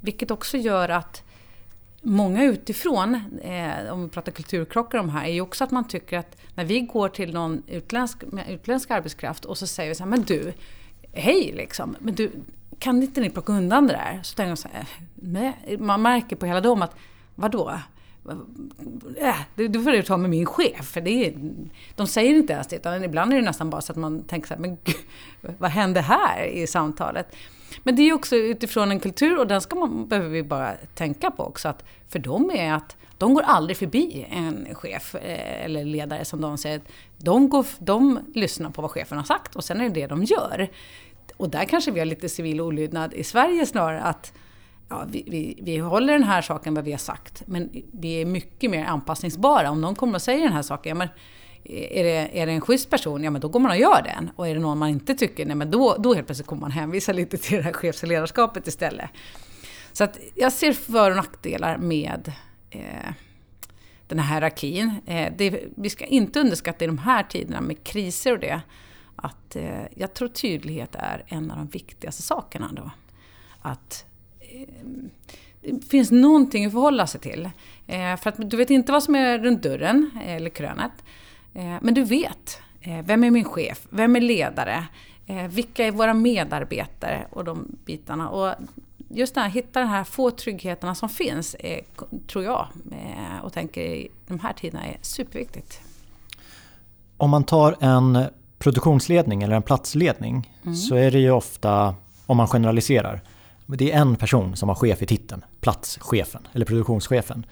Vilket 0.00 0.30
också 0.30 0.56
gör 0.56 0.88
att 0.88 1.22
många 2.02 2.44
utifrån, 2.44 3.14
eh, 3.42 3.92
om 3.92 4.04
vi 4.04 4.08
pratar 4.08 4.32
kulturkrockar 4.32 4.98
om 4.98 5.08
här, 5.08 5.24
är 5.24 5.32
ju 5.32 5.40
också 5.40 5.64
att 5.64 5.70
man 5.70 5.88
tycker 5.88 6.18
att 6.18 6.36
när 6.54 6.64
vi 6.64 6.80
går 6.80 7.08
till 7.08 7.32
någon 7.32 7.62
utländsk, 7.66 8.18
utländsk 8.48 8.90
arbetskraft 8.90 9.44
och 9.44 9.58
så 9.58 9.66
säger 9.66 9.88
vi 9.88 9.94
så 9.94 10.02
här, 10.02 10.10
men 10.10 10.22
du, 10.22 10.52
hej 11.12 11.52
liksom, 11.56 11.96
men 12.00 12.14
du, 12.14 12.30
kan 12.78 13.02
inte 13.02 13.20
ni 13.20 13.30
plocka 13.30 13.52
undan 13.52 13.86
det 13.86 13.92
där? 13.92 14.20
Så 14.22 14.34
tänker 14.34 14.48
jag 14.48 14.58
så 14.58 14.68
här. 14.72 14.86
Eh, 15.66 15.78
man 15.78 16.02
märker 16.02 16.36
på 16.36 16.46
hela 16.46 16.60
dem 16.60 16.82
att, 16.82 16.96
vadå? 17.34 17.78
Eh, 19.18 19.28
äh, 19.28 19.36
det 19.54 19.80
får 19.80 19.92
du 19.92 20.02
ta 20.02 20.16
med 20.16 20.30
min 20.30 20.46
chef. 20.46 20.86
För 20.86 21.00
det 21.00 21.26
är, 21.26 21.34
de 21.96 22.06
säger 22.06 22.34
inte 22.34 22.52
ens 22.52 22.66
det, 22.66 22.76
utan 22.76 23.04
ibland 23.04 23.32
är 23.32 23.36
det 23.36 23.42
nästan 23.42 23.70
bara 23.70 23.80
så 23.80 23.92
att 23.92 23.98
man 23.98 24.22
tänker 24.22 24.48
så 24.48 24.54
här, 24.54 24.60
men 24.60 24.78
gud, 24.84 24.96
vad 25.58 25.70
hände 25.70 26.00
här 26.00 26.44
i 26.44 26.66
samtalet? 26.66 27.36
Men 27.82 27.96
det 27.96 28.02
är 28.02 28.12
också 28.12 28.36
utifrån 28.36 28.90
en 28.90 29.00
kultur 29.00 29.38
och 29.38 29.46
den 29.46 29.60
ska 29.60 29.76
man, 29.76 30.08
behöver 30.08 30.28
vi 30.28 30.42
bara 30.42 30.72
tänka 30.94 31.30
på 31.30 31.42
också. 31.44 31.68
Att 31.68 31.84
för 32.08 32.18
dem 32.18 32.50
är 32.54 32.72
att 32.72 32.96
de 33.18 33.34
går 33.34 33.42
aldrig 33.42 33.76
förbi 33.76 34.26
en 34.30 34.74
chef 34.74 35.14
eh, 35.14 35.64
eller 35.64 35.84
ledare 35.84 36.24
som 36.24 36.40
de 36.40 36.58
säger. 36.58 36.80
De, 37.16 37.48
går, 37.48 37.66
de 37.78 38.18
lyssnar 38.34 38.70
på 38.70 38.82
vad 38.82 38.90
chefen 38.90 39.18
har 39.18 39.24
sagt 39.24 39.56
och 39.56 39.64
sen 39.64 39.80
är 39.80 39.88
det 39.88 40.00
det 40.00 40.06
de 40.06 40.24
gör. 40.24 40.68
Och 41.38 41.50
där 41.50 41.64
kanske 41.64 41.90
vi 41.90 41.98
har 41.98 42.06
lite 42.06 42.28
civil 42.28 42.60
olydnad 42.60 43.14
i 43.14 43.24
Sverige 43.24 43.66
snarare. 43.66 44.00
att 44.00 44.32
ja, 44.88 45.06
vi, 45.08 45.24
vi, 45.26 45.58
vi 45.62 45.78
håller 45.78 46.12
den 46.12 46.22
här 46.22 46.42
saken 46.42 46.74
vad 46.74 46.84
vi 46.84 46.90
har 46.90 46.98
sagt, 46.98 47.42
men 47.46 47.70
vi 47.92 48.20
är 48.20 48.24
mycket 48.24 48.70
mer 48.70 48.84
anpassningsbara. 48.84 49.70
Om 49.70 49.80
någon 49.80 49.94
kommer 49.94 50.14
och 50.14 50.22
säger 50.22 50.44
den 50.44 50.52
här 50.52 50.62
saken, 50.62 50.88
ja, 50.90 50.94
men 50.94 51.08
eh, 51.64 51.98
är 51.98 52.04
det, 52.04 52.40
är 52.40 52.46
det 52.46 52.52
en 52.52 52.60
schysst 52.60 52.90
person, 52.90 53.24
ja 53.24 53.30
men 53.30 53.40
då 53.40 53.48
går 53.48 53.60
man 53.60 53.70
och 53.70 53.76
gör 53.76 54.02
den. 54.02 54.30
Och 54.36 54.48
är 54.48 54.54
det 54.54 54.60
någon 54.60 54.78
man 54.78 54.88
inte 54.88 55.14
tycker, 55.14 55.46
nej 55.46 55.56
men 55.56 55.70
då, 55.70 55.96
då 55.98 56.14
helt 56.14 56.26
plötsligt 56.26 56.46
kommer 56.46 56.60
man 56.60 56.70
hänvisa 56.70 57.12
lite 57.12 57.36
till 57.36 57.56
det 57.56 57.62
här 57.62 57.72
chefsledarskapet 57.72 58.66
istället. 58.66 59.10
Så 59.92 60.04
att 60.04 60.18
jag 60.34 60.52
ser 60.52 60.72
för 60.72 61.10
och 61.10 61.16
nackdelar 61.16 61.78
med 61.78 62.32
eh, 62.70 63.12
den 64.06 64.18
här 64.18 64.34
hierarkin. 64.34 64.94
Eh, 65.06 65.32
det, 65.38 65.60
vi 65.76 65.90
ska 65.90 66.04
inte 66.04 66.40
underskatta 66.40 66.84
i 66.84 66.86
de 66.86 66.98
här 66.98 67.22
tiderna 67.22 67.60
med 67.60 67.84
kriser 67.84 68.32
och 68.32 68.38
det, 68.38 68.60
att 69.22 69.56
eh, 69.56 69.82
jag 69.94 70.14
tror 70.14 70.28
tydlighet 70.28 70.94
är 70.94 71.24
en 71.26 71.50
av 71.50 71.56
de 71.56 71.66
viktigaste 71.66 72.22
sakerna 72.22 72.70
då. 72.72 72.90
Att 73.62 74.04
eh, 74.40 74.68
det 75.60 75.84
finns 75.88 76.10
någonting 76.10 76.66
att 76.66 76.72
förhålla 76.72 77.06
sig 77.06 77.20
till. 77.20 77.50
Eh, 77.86 78.16
för 78.16 78.28
att 78.28 78.50
du 78.50 78.56
vet 78.56 78.70
inte 78.70 78.92
vad 78.92 79.02
som 79.02 79.14
är 79.14 79.38
runt 79.38 79.62
dörren, 79.62 80.10
eh, 80.24 80.36
eller 80.36 80.50
krönet. 80.50 80.92
Eh, 81.54 81.76
men 81.82 81.94
du 81.94 82.04
vet, 82.04 82.60
eh, 82.80 83.04
vem 83.04 83.24
är 83.24 83.30
min 83.30 83.44
chef? 83.44 83.86
Vem 83.90 84.16
är 84.16 84.20
ledare? 84.20 84.86
Eh, 85.26 85.48
vilka 85.48 85.86
är 85.86 85.90
våra 85.90 86.14
medarbetare? 86.14 87.26
Och 87.30 87.44
de 87.44 87.76
bitarna. 87.84 88.28
Och 88.28 88.54
just 89.08 89.34
det 89.34 89.40
här, 89.40 89.48
hitta 89.48 89.80
de 89.80 89.86
här 89.86 90.04
få 90.04 90.30
tryggheterna 90.30 90.94
som 90.94 91.08
finns, 91.08 91.54
eh, 91.54 91.84
tror 92.26 92.44
jag, 92.44 92.66
eh, 92.92 93.44
och 93.44 93.52
tänker 93.52 93.80
i 93.80 94.08
de 94.26 94.38
här 94.38 94.52
tiderna 94.52 94.86
är 94.86 94.98
superviktigt. 95.02 95.80
Om 97.16 97.30
man 97.30 97.44
tar 97.44 97.76
en 97.80 98.26
produktionsledning 98.58 99.42
eller 99.42 99.56
en 99.56 99.62
platsledning 99.62 100.52
mm. 100.62 100.74
så 100.74 100.94
är 100.94 101.10
det 101.10 101.18
ju 101.18 101.30
ofta, 101.30 101.94
om 102.26 102.36
man 102.36 102.48
generaliserar, 102.48 103.22
det 103.66 103.92
är 103.92 104.00
en 104.00 104.16
person 104.16 104.56
som 104.56 104.68
har 104.68 104.76
chef 104.76 105.02
i 105.02 105.06
titeln, 105.06 105.44
platschefen 105.60 106.46
eller 106.52 106.66
produktionschefen. 106.66 107.46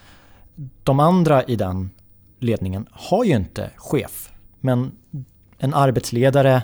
De 0.83 1.01
andra 1.01 1.43
i 1.43 1.57
den 1.57 1.91
ledningen 2.39 2.87
har 2.93 3.25
ju 3.25 3.37
inte 3.37 3.71
chef. 3.77 4.31
Men 4.61 4.93
en 5.59 5.75
arbetsledare 5.75 6.63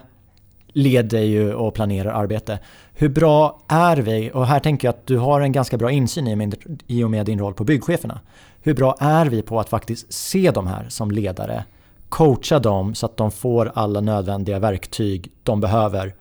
leder 0.72 1.20
ju 1.20 1.54
och 1.54 1.74
planerar 1.74 2.12
arbete. 2.12 2.58
Hur 2.92 3.08
bra 3.08 3.62
är 3.68 3.96
vi? 3.96 4.30
Och 4.34 4.46
här 4.46 4.60
tänker 4.60 4.88
jag 4.88 4.92
att 4.92 5.06
du 5.06 5.18
har 5.18 5.40
en 5.40 5.52
ganska 5.52 5.76
bra 5.76 5.90
insyn 5.90 6.52
i 6.86 7.04
och 7.04 7.10
med 7.10 7.26
din 7.26 7.38
roll 7.38 7.54
på 7.54 7.64
byggcheferna. 7.64 8.20
Hur 8.60 8.74
bra 8.74 8.96
är 9.00 9.26
vi 9.26 9.42
på 9.42 9.60
att 9.60 9.68
faktiskt 9.68 10.12
se 10.12 10.50
de 10.50 10.66
här 10.66 10.88
som 10.88 11.10
ledare? 11.10 11.64
Coacha 12.12 12.58
dem 12.58 12.94
så 12.94 13.06
att 13.06 13.16
de 13.16 13.30
får 13.30 13.72
alla 13.74 14.00
nödvändiga 14.00 14.58
verktyg 14.58 15.32
de 15.42 15.60
behöver 15.60 16.14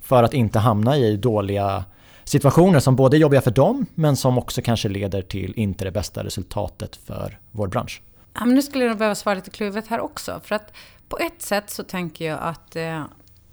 för 0.00 0.22
att 0.22 0.34
inte 0.34 0.58
hamna 0.58 0.96
i 0.96 1.16
dåliga 1.16 1.84
situationer 2.24 2.80
som 2.80 2.96
både 2.96 3.16
är 3.16 3.18
jobbiga 3.18 3.40
för 3.40 3.50
dem 3.50 3.86
men 3.94 4.16
som 4.16 4.38
också 4.38 4.62
kanske 4.62 4.88
leder 4.88 5.22
till 5.22 5.52
inte 5.56 5.84
det 5.84 5.90
bästa 5.90 6.24
resultatet 6.24 6.96
för 6.96 7.38
vår 7.50 7.68
bransch. 7.68 8.02
Ja, 8.34 8.44
men 8.44 8.54
nu 8.54 8.62
skulle 8.62 8.84
jag 8.84 8.98
behöva 8.98 9.14
svara 9.14 9.34
lite 9.34 9.50
kluvet 9.50 9.86
här 9.86 10.00
också. 10.00 10.40
För 10.44 10.54
att 10.54 10.72
på 11.08 11.18
ett 11.18 11.42
sätt 11.42 11.70
så 11.70 11.82
tänker 11.82 12.24
jag 12.24 12.38
att 12.42 12.76
eh, 12.76 12.98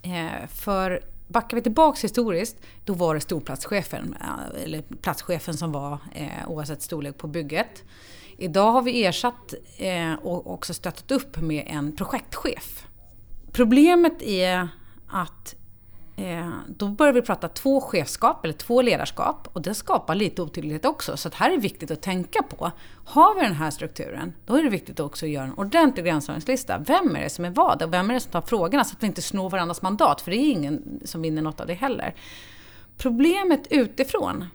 eh 0.01 0.47
för 0.53 1.01
Backar 1.27 1.57
vi 1.57 1.63
tillbaks 1.63 2.03
historiskt, 2.03 2.57
då 2.85 2.93
var 2.93 3.15
det 3.15 3.21
storplatschefen, 3.21 4.15
eh, 4.21 4.63
eller 4.63 4.81
platschefen 4.81 5.53
som 5.53 5.71
var 5.71 5.97
eh, 6.13 6.47
oavsett 6.47 6.81
storlek 6.81 7.17
på 7.17 7.27
bygget. 7.27 7.83
Idag 8.41 8.71
har 8.71 8.81
vi 8.81 9.05
ersatt 9.05 9.53
eh, 9.77 10.13
och 10.13 10.53
också 10.53 10.73
stöttat 10.73 11.11
upp 11.11 11.41
med 11.41 11.63
en 11.67 11.95
projektchef. 11.95 12.87
Problemet 13.51 14.21
är 14.21 14.67
att 15.07 15.55
Eh, 16.15 16.49
då 16.67 16.87
börjar 16.87 17.13
vi 17.13 17.21
prata 17.21 17.47
två 17.47 17.81
chefskap 17.81 18.45
eller 18.45 18.53
två 18.53 18.81
ledarskap 18.81 19.47
och 19.53 19.61
det 19.61 19.73
skapar 19.73 20.15
lite 20.15 20.41
otydlighet 20.41 20.85
också. 20.85 21.17
Så 21.17 21.29
det 21.29 21.35
här 21.35 21.51
är 21.51 21.57
viktigt 21.57 21.91
att 21.91 22.01
tänka 22.01 22.43
på. 22.43 22.71
Har 23.05 23.35
vi 23.35 23.41
den 23.41 23.53
här 23.53 23.71
strukturen, 23.71 24.33
då 24.45 24.55
är 24.55 24.63
det 24.63 24.69
viktigt 24.69 24.99
också 24.99 25.25
att 25.25 25.31
göra 25.31 25.45
en 25.45 25.53
ordentlig 25.53 26.05
gränsdragningslista. 26.05 26.77
Vem 26.77 27.15
är 27.15 27.23
det 27.23 27.29
som 27.29 27.45
är 27.45 27.49
vad 27.49 27.83
och 27.83 27.93
vem 27.93 28.09
är 28.09 28.13
det 28.13 28.19
som 28.19 28.31
tar 28.31 28.41
frågorna 28.41 28.83
så 28.83 28.95
att 28.95 29.03
vi 29.03 29.07
inte 29.07 29.21
snor 29.21 29.49
varandras 29.49 29.81
mandat, 29.81 30.21
för 30.21 30.31
det 30.31 30.37
är 30.37 30.51
ingen 30.51 31.01
som 31.05 31.21
vinner 31.21 31.41
något 31.41 31.59
av 31.59 31.67
det 31.67 31.73
heller. 31.73 32.15
Problemet 32.97 33.67
utifrån, 33.69 34.45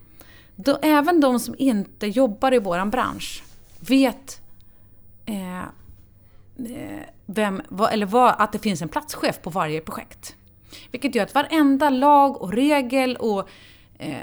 då 0.56 0.78
även 0.82 1.20
de 1.20 1.40
som 1.40 1.54
inte 1.58 2.06
jobbar 2.06 2.54
i 2.54 2.58
vår 2.58 2.84
bransch 2.86 3.42
vet 3.88 4.40
eh, 5.26 5.62
eh, 5.62 7.02
vem, 7.26 7.62
vad, 7.68 7.92
eller 7.92 8.06
vad, 8.06 8.34
att 8.38 8.52
det 8.52 8.58
finns 8.58 8.82
en 8.82 8.88
platschef 8.88 9.42
på 9.42 9.50
varje 9.50 9.80
projekt. 9.80 10.36
Vilket 10.90 11.14
gör 11.14 11.24
att 11.24 11.34
varenda 11.34 11.90
lag 11.90 12.42
och 12.42 12.52
regel 12.52 13.16
och 13.16 13.48
eh, 13.98 14.16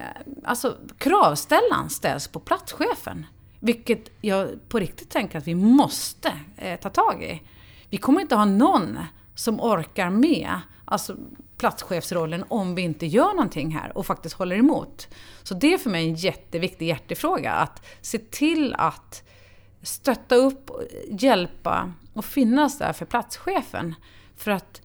alltså, 0.44 0.78
kravställan 0.98 1.90
ställs 1.90 2.28
på 2.28 2.40
platschefen. 2.40 3.26
Vilket 3.60 4.12
jag 4.22 4.70
på 4.70 4.80
riktigt 4.80 5.10
tänker 5.10 5.38
att 5.38 5.48
vi 5.48 5.56
måste 5.56 6.32
eh, 6.58 6.80
ta 6.80 6.90
tag 6.90 7.24
i. 7.24 7.42
Vi 7.90 7.98
kommer 7.98 8.22
inte 8.22 8.36
ha 8.36 8.46
någon 8.46 9.00
som 9.36 9.60
orkar 9.60 10.10
med 10.10 10.60
alltså, 10.86 11.16
platschefsrollen 11.58 12.46
om 12.48 12.76
vi 12.76 12.82
inte 12.82 13.06
gör 13.06 13.34
någonting 13.34 13.72
här 13.72 13.98
och 13.98 14.06
faktiskt 14.06 14.36
håller 14.36 14.56
emot. 14.56 15.08
Så 15.44 15.54
det 15.54 15.74
är 15.74 15.78
för 15.78 15.90
mig 15.90 16.10
en 16.10 16.16
jätteviktig 16.16 16.88
hjärtefråga. 16.88 17.52
Att 17.52 17.86
se 18.02 18.18
till 18.18 18.76
att 18.78 19.24
stötta 19.84 20.36
upp, 20.36 20.72
hjälpa 21.10 21.94
och 22.14 22.26
finnas 22.26 22.78
där 22.78 22.94
för 22.94 23.06
platschefen. 23.06 23.96
För 24.36 24.52
att 24.52 24.82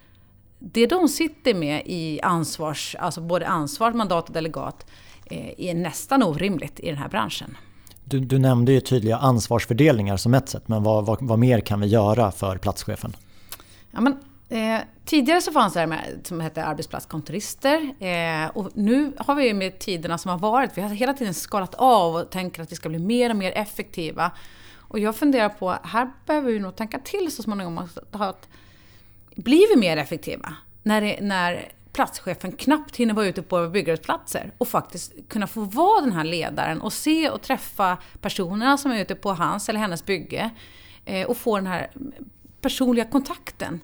det 0.59 0.87
de 0.87 1.09
sitter 1.09 1.55
med 1.55 1.83
i 1.87 2.21
ansvars, 2.21 2.97
alltså 2.99 3.21
både 3.21 3.47
ansvar, 3.47 3.93
mandat 3.93 4.29
och 4.29 4.35
delegat 4.35 4.87
eh, 5.27 5.69
är 5.71 5.75
nästan 5.75 6.23
orimligt 6.23 6.81
i 6.81 6.87
den 6.87 6.99
här 6.99 7.09
branschen. 7.09 7.57
Du, 8.05 8.21
du 8.21 8.39
nämnde 8.39 8.73
ju 8.73 8.81
tydliga 8.81 9.17
ansvarsfördelningar 9.17 10.17
som 10.17 10.35
ett 10.35 10.49
sätt, 10.49 10.69
men 10.69 10.83
vad, 10.83 11.07
vad, 11.07 11.19
vad 11.23 11.39
mer 11.39 11.61
kan 11.61 11.81
vi 11.81 11.87
göra 11.87 12.31
för 12.31 12.59
platschefen? 12.59 13.17
Ja, 13.91 14.01
men, 14.01 14.13
eh, 14.49 14.81
tidigare 15.05 15.41
så 15.41 15.53
fanns 15.53 15.75
det 15.75 15.81
här 15.81 15.87
med, 15.87 16.21
som 16.25 16.41
hette 16.41 16.65
arbetsplatskontorister 16.65 17.95
eh, 17.99 18.51
och 18.55 18.71
nu 18.75 19.13
har 19.19 19.35
vi 19.35 19.55
med 19.55 19.79
tiderna 19.79 20.19
som 20.19 20.31
har 20.31 20.39
varit, 20.39 20.71
vi 20.75 20.83
har 20.83 20.89
hela 20.89 21.15
tiden 21.15 21.35
skalat 21.35 21.75
av 21.75 22.15
och 22.15 22.31
tänker 22.31 22.63
att 22.63 22.73
vi 22.73 22.77
ska 22.77 22.89
bli 22.89 22.99
mer 22.99 23.31
och 23.31 23.37
mer 23.37 23.53
effektiva. 23.53 24.31
Och 24.89 24.99
jag 24.99 25.17
funderar 25.17 25.49
på, 25.49 25.79
här 25.83 26.11
behöver 26.27 26.53
vi 26.53 26.59
nog 26.59 26.77
tänka 26.77 26.99
till 26.99 27.33
så 27.33 27.43
småningom 27.43 27.89
att 28.11 28.49
blir 29.35 29.75
vi 29.75 29.81
mer 29.81 29.97
effektiva 29.97 30.55
när, 30.83 31.01
det, 31.01 31.19
när 31.21 31.73
platschefen 31.93 32.53
knappt 32.53 32.97
hinner 32.97 33.15
vara 33.15 33.27
ute 33.27 33.43
på 33.43 33.57
våra 33.57 33.69
byggarbetsplatser 33.69 34.53
och 34.59 34.69
faktiskt 34.69 35.13
kunna 35.29 35.47
få 35.47 35.61
vara 35.61 36.01
den 36.01 36.13
här 36.13 36.25
ledaren 36.25 36.81
och 36.81 36.93
se 36.93 37.31
och 37.31 37.43
träffa 37.43 37.99
personerna 38.21 38.79
som 38.79 38.91
är 38.91 39.01
ute 39.01 39.15
på 39.15 39.33
hans 39.33 39.69
eller 39.69 39.81
hennes 39.81 40.05
bygge 40.05 40.51
eh, 41.05 41.27
och 41.27 41.37
få 41.37 41.57
den 41.57 41.67
här 41.67 41.91
personliga 42.61 43.05
kontakten. 43.05 43.81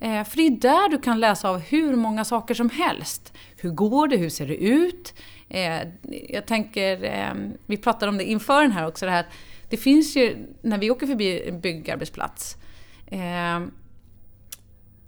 Eh, 0.00 0.24
för 0.24 0.36
det 0.36 0.46
är 0.46 0.50
där 0.50 0.88
du 0.88 0.98
kan 0.98 1.20
läsa 1.20 1.50
av 1.50 1.58
hur 1.58 1.96
många 1.96 2.24
saker 2.24 2.54
som 2.54 2.70
helst. 2.70 3.32
Hur 3.56 3.70
går 3.70 4.08
det? 4.08 4.16
Hur 4.16 4.30
ser 4.30 4.46
det 4.46 4.56
ut? 4.56 5.14
Eh, 5.48 5.80
jag 6.28 6.46
tänker, 6.46 7.04
eh, 7.04 7.34
vi 7.66 7.76
pratade 7.76 8.10
om 8.10 8.18
det 8.18 8.24
inför 8.24 8.62
den 8.62 8.72
här 8.72 8.86
också, 8.86 9.06
det 9.06 9.12
här 9.12 9.26
det 9.68 9.76
finns 9.76 10.16
ju, 10.16 10.46
när 10.62 10.78
vi 10.78 10.90
åker 10.90 11.06
förbi 11.06 11.48
en 11.48 11.60
byggarbetsplats, 11.60 12.56
eh, 13.06 13.60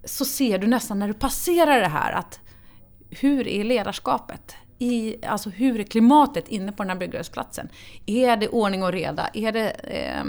så 0.04 0.24
ser 0.24 0.58
du 0.58 0.66
nästan 0.66 0.98
när 0.98 1.08
du 1.08 1.14
passerar 1.14 1.80
det 1.80 1.88
här 1.88 2.12
att 2.12 2.40
hur 3.10 3.48
är 3.48 3.64
ledarskapet? 3.64 4.54
I, 4.78 5.24
alltså 5.26 5.50
hur 5.50 5.80
är 5.80 5.84
klimatet 5.84 6.48
inne 6.48 6.72
på 6.72 6.82
den 6.82 6.90
här 6.90 6.96
byggarbetsplatsen? 6.96 7.68
Är 8.06 8.36
det 8.36 8.48
ordning 8.48 8.82
och 8.82 8.92
reda? 8.92 9.28
Är 9.34 9.52
det, 9.52 9.70
eh, 9.70 10.24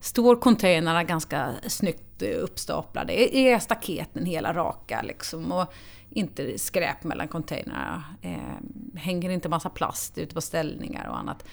står 0.00 0.36
containrarna 0.36 1.04
ganska 1.04 1.50
snyggt 1.66 2.22
uppstaplade? 2.22 3.12
Är, 3.12 3.34
är 3.34 3.58
staketen 3.58 4.26
hela 4.26 4.54
raka 4.54 5.02
liksom? 5.02 5.52
Och 5.52 5.74
inte 6.10 6.58
skräp 6.58 7.04
mellan 7.04 7.28
containrarna? 7.28 8.04
Eh, 8.22 8.98
hänger 8.98 9.30
inte 9.30 9.48
massa 9.48 9.70
plast 9.70 10.18
ute 10.18 10.34
på 10.34 10.40
ställningar 10.40 11.08
och 11.08 11.18
annat? 11.18 11.44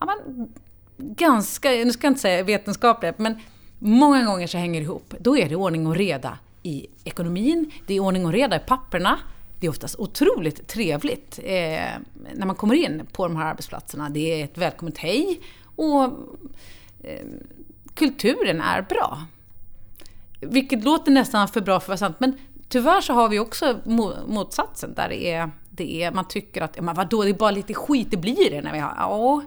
Ja, 0.00 0.06
men, 0.06 0.48
ganska, 0.96 1.70
nu 1.70 1.92
ska 1.92 2.06
jag 2.06 2.10
inte 2.10 2.20
säga 2.20 2.42
vetenskapligt, 2.42 3.18
men 3.18 3.36
många 3.78 4.24
gånger 4.24 4.46
så 4.46 4.58
hänger 4.58 4.80
det 4.80 4.84
ihop. 4.84 5.14
Då 5.20 5.38
är 5.38 5.48
det 5.48 5.56
ordning 5.56 5.86
och 5.86 5.96
reda 5.96 6.38
i 6.62 6.86
ekonomin, 7.04 7.70
det 7.86 7.94
är 7.94 8.00
ordning 8.00 8.26
och 8.26 8.32
reda 8.32 8.56
i 8.56 8.60
papperna. 8.66 9.18
Det 9.60 9.66
är 9.66 9.70
oftast 9.70 9.96
otroligt 9.98 10.68
trevligt 10.68 11.38
eh, 11.42 11.90
när 12.34 12.46
man 12.46 12.56
kommer 12.56 12.74
in 12.74 13.06
på 13.12 13.28
de 13.28 13.36
här 13.36 13.46
arbetsplatserna. 13.46 14.08
Det 14.08 14.40
är 14.40 14.44
ett 14.44 14.58
välkommet 14.58 14.98
hej 14.98 15.40
och 15.76 16.04
eh, 17.02 17.26
kulturen 17.94 18.60
är 18.60 18.82
bra. 18.82 19.22
Vilket 20.40 20.84
låter 20.84 21.12
nästan 21.12 21.48
för 21.48 21.60
bra 21.60 21.80
för 21.80 21.84
att 21.84 21.88
vara 21.88 22.10
sant, 22.10 22.16
men 22.20 22.38
tyvärr 22.68 23.00
så 23.00 23.12
har 23.12 23.28
vi 23.28 23.38
också 23.38 23.78
motsatsen 24.26 24.94
där 24.94 25.08
det 25.08 25.30
är, 25.30 25.50
det 25.70 26.02
är 26.02 26.12
man 26.12 26.28
tycker 26.28 26.62
att, 26.62 26.80
men 26.80 26.94
vadå, 26.94 27.22
det 27.22 27.30
är 27.30 27.34
bara 27.34 27.50
lite 27.50 27.74
skit, 27.74 28.10
det 28.10 28.16
blir 28.16 28.50
det 28.50 28.62
när 28.62 28.72
vi 28.72 28.78
har, 28.78 28.94
ja, 28.98 29.42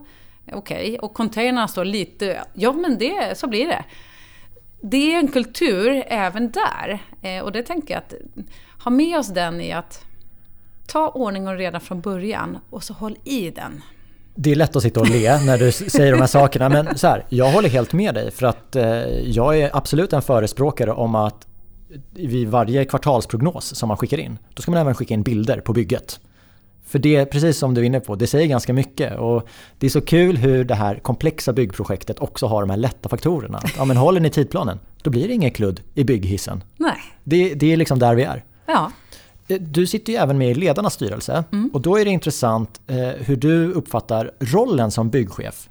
okej, 0.51 0.57
okay. 0.57 0.97
och 0.97 1.13
containrarna 1.13 1.67
står 1.67 1.85
lite, 1.85 2.43
ja 2.53 2.73
men 2.73 2.97
det, 2.97 3.37
så 3.37 3.47
blir 3.47 3.67
det. 3.67 3.83
Det 4.81 5.13
är 5.13 5.19
en 5.19 5.27
kultur 5.27 6.03
även 6.07 6.51
där, 6.51 6.99
eh, 7.21 7.43
och 7.43 7.51
det 7.51 7.63
tänker 7.63 7.93
jag 7.93 8.03
att 8.03 8.13
ha 8.83 8.91
med 8.91 9.19
oss 9.19 9.27
den 9.27 9.61
i 9.61 9.71
att 9.71 10.05
ta 10.87 11.09
ordning 11.09 11.47
och 11.47 11.57
reda 11.57 11.79
från 11.79 12.01
början 12.01 12.57
och 12.69 12.83
så 12.83 12.93
håll 12.93 13.17
i 13.23 13.49
den. 13.49 13.81
Det 14.35 14.51
är 14.51 14.55
lätt 14.55 14.75
att 14.75 14.83
sitta 14.83 14.99
och 14.99 15.09
le 15.09 15.39
när 15.39 15.57
du 15.57 15.71
säger 15.71 16.11
de 16.11 16.19
här 16.19 16.27
sakerna 16.27 16.69
men 16.69 16.97
så 16.97 17.07
här, 17.07 17.25
jag 17.29 17.51
håller 17.51 17.69
helt 17.69 17.93
med 17.93 18.15
dig 18.15 18.31
för 18.31 18.45
att 18.45 18.75
eh, 18.75 18.85
jag 19.19 19.59
är 19.59 19.69
absolut 19.73 20.13
en 20.13 20.21
förespråkare 20.21 20.91
om 20.91 21.15
att 21.15 21.47
vid 22.13 22.47
varje 22.47 22.85
kvartalsprognos 22.85 23.75
som 23.75 23.87
man 23.87 23.97
skickar 23.97 24.17
in, 24.17 24.37
då 24.53 24.61
ska 24.61 24.71
man 24.71 24.81
även 24.81 24.95
skicka 24.95 25.13
in 25.13 25.23
bilder 25.23 25.59
på 25.59 25.73
bygget. 25.73 26.19
För 26.95 26.99
det 26.99 27.25
precis 27.25 27.57
som 27.57 27.73
du 27.73 27.81
är 27.81 27.85
inne 27.85 27.99
på, 27.99 28.15
det 28.15 28.27
säger 28.27 28.47
ganska 28.47 28.73
mycket 28.73 29.17
och 29.17 29.47
det 29.79 29.85
är 29.85 29.89
så 29.89 30.01
kul 30.01 30.37
hur 30.37 30.63
det 30.63 30.75
här 30.75 30.95
komplexa 30.95 31.53
byggprojektet 31.53 32.19
också 32.19 32.47
har 32.47 32.61
de 32.61 32.69
här 32.69 32.77
lätta 32.77 33.09
faktorerna. 33.09 33.61
Ja 33.77 33.85
men 33.85 33.97
håller 33.97 34.19
ni 34.19 34.29
tidplanen, 34.29 34.79
då 35.01 35.09
blir 35.09 35.27
det 35.27 35.33
ingen 35.33 35.51
kludd 35.51 35.81
i 35.93 36.03
bygghissen. 36.03 36.63
Nej. 36.77 36.97
Det, 37.23 37.53
det 37.53 37.73
är 37.73 37.77
liksom 37.77 37.99
där 37.99 38.15
vi 38.15 38.23
är. 38.23 38.43
Ja. 38.65 38.91
Eh, 39.47 39.61
du 39.61 39.87
sitter 39.87 40.13
ju 40.13 40.19
även 40.19 40.37
med 40.37 40.51
i 40.51 40.53
ledarnas 40.53 40.93
styrelse 40.93 41.43
mm. 41.51 41.69
och 41.73 41.81
då 41.81 41.97
är 41.97 42.05
det 42.05 42.11
intressant 42.11 42.81
eh, 42.87 42.97
hur 42.97 43.35
du 43.35 43.71
uppfattar 43.71 44.31
rollen 44.39 44.91
som 44.91 45.09
byggchef. 45.09 45.69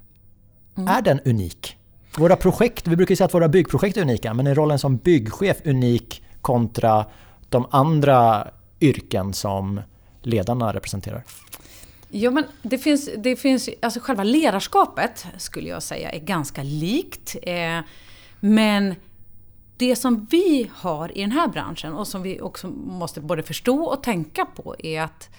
Mm. 0.77 0.89
Är 0.89 1.03
den 1.03 1.21
unik? 1.25 1.77
Våra 2.19 2.37
projekt, 2.37 2.87
vi 2.87 2.97
brukar 2.97 3.13
ju 3.13 3.17
säga 3.17 3.27
att 3.27 3.35
våra 3.35 3.49
byggprojekt 3.49 3.97
är 3.97 4.03
unika, 4.03 4.35
men 4.35 4.47
är 4.47 4.55
rollen 4.55 4.79
som 4.79 4.97
byggchef 4.97 5.57
unik 5.65 6.23
kontra 6.41 7.05
de 7.49 7.67
andra 7.71 8.49
yrken 8.81 9.33
som 9.33 9.81
ledarna 10.27 10.73
representerar? 10.73 11.25
Jo, 12.09 12.31
men 12.31 12.45
det 12.63 12.79
finns, 12.79 13.11
det 13.17 13.37
finns, 13.37 13.69
alltså 13.83 14.01
själva 14.01 14.25
ledarskapet 14.25 15.27
skulle 15.39 15.69
jag 15.69 15.83
säga 15.83 16.11
är 16.11 16.21
ganska 16.21 16.63
likt. 16.63 17.37
Eh, 17.43 17.81
men 18.41 18.95
det 19.77 19.97
som 19.97 20.27
vi 20.31 20.71
har 20.75 21.19
i 21.19 21.21
den 21.21 21.33
här 21.33 21.49
branschen 21.49 21.95
och 21.95 22.07
som 22.07 22.23
vi 22.23 22.41
också 22.41 22.69
måste 22.69 23.21
både 23.21 23.43
förstå 23.43 23.85
och 23.85 24.03
tänka 24.03 24.45
på 24.45 24.77
är 24.79 25.03
att 25.03 25.31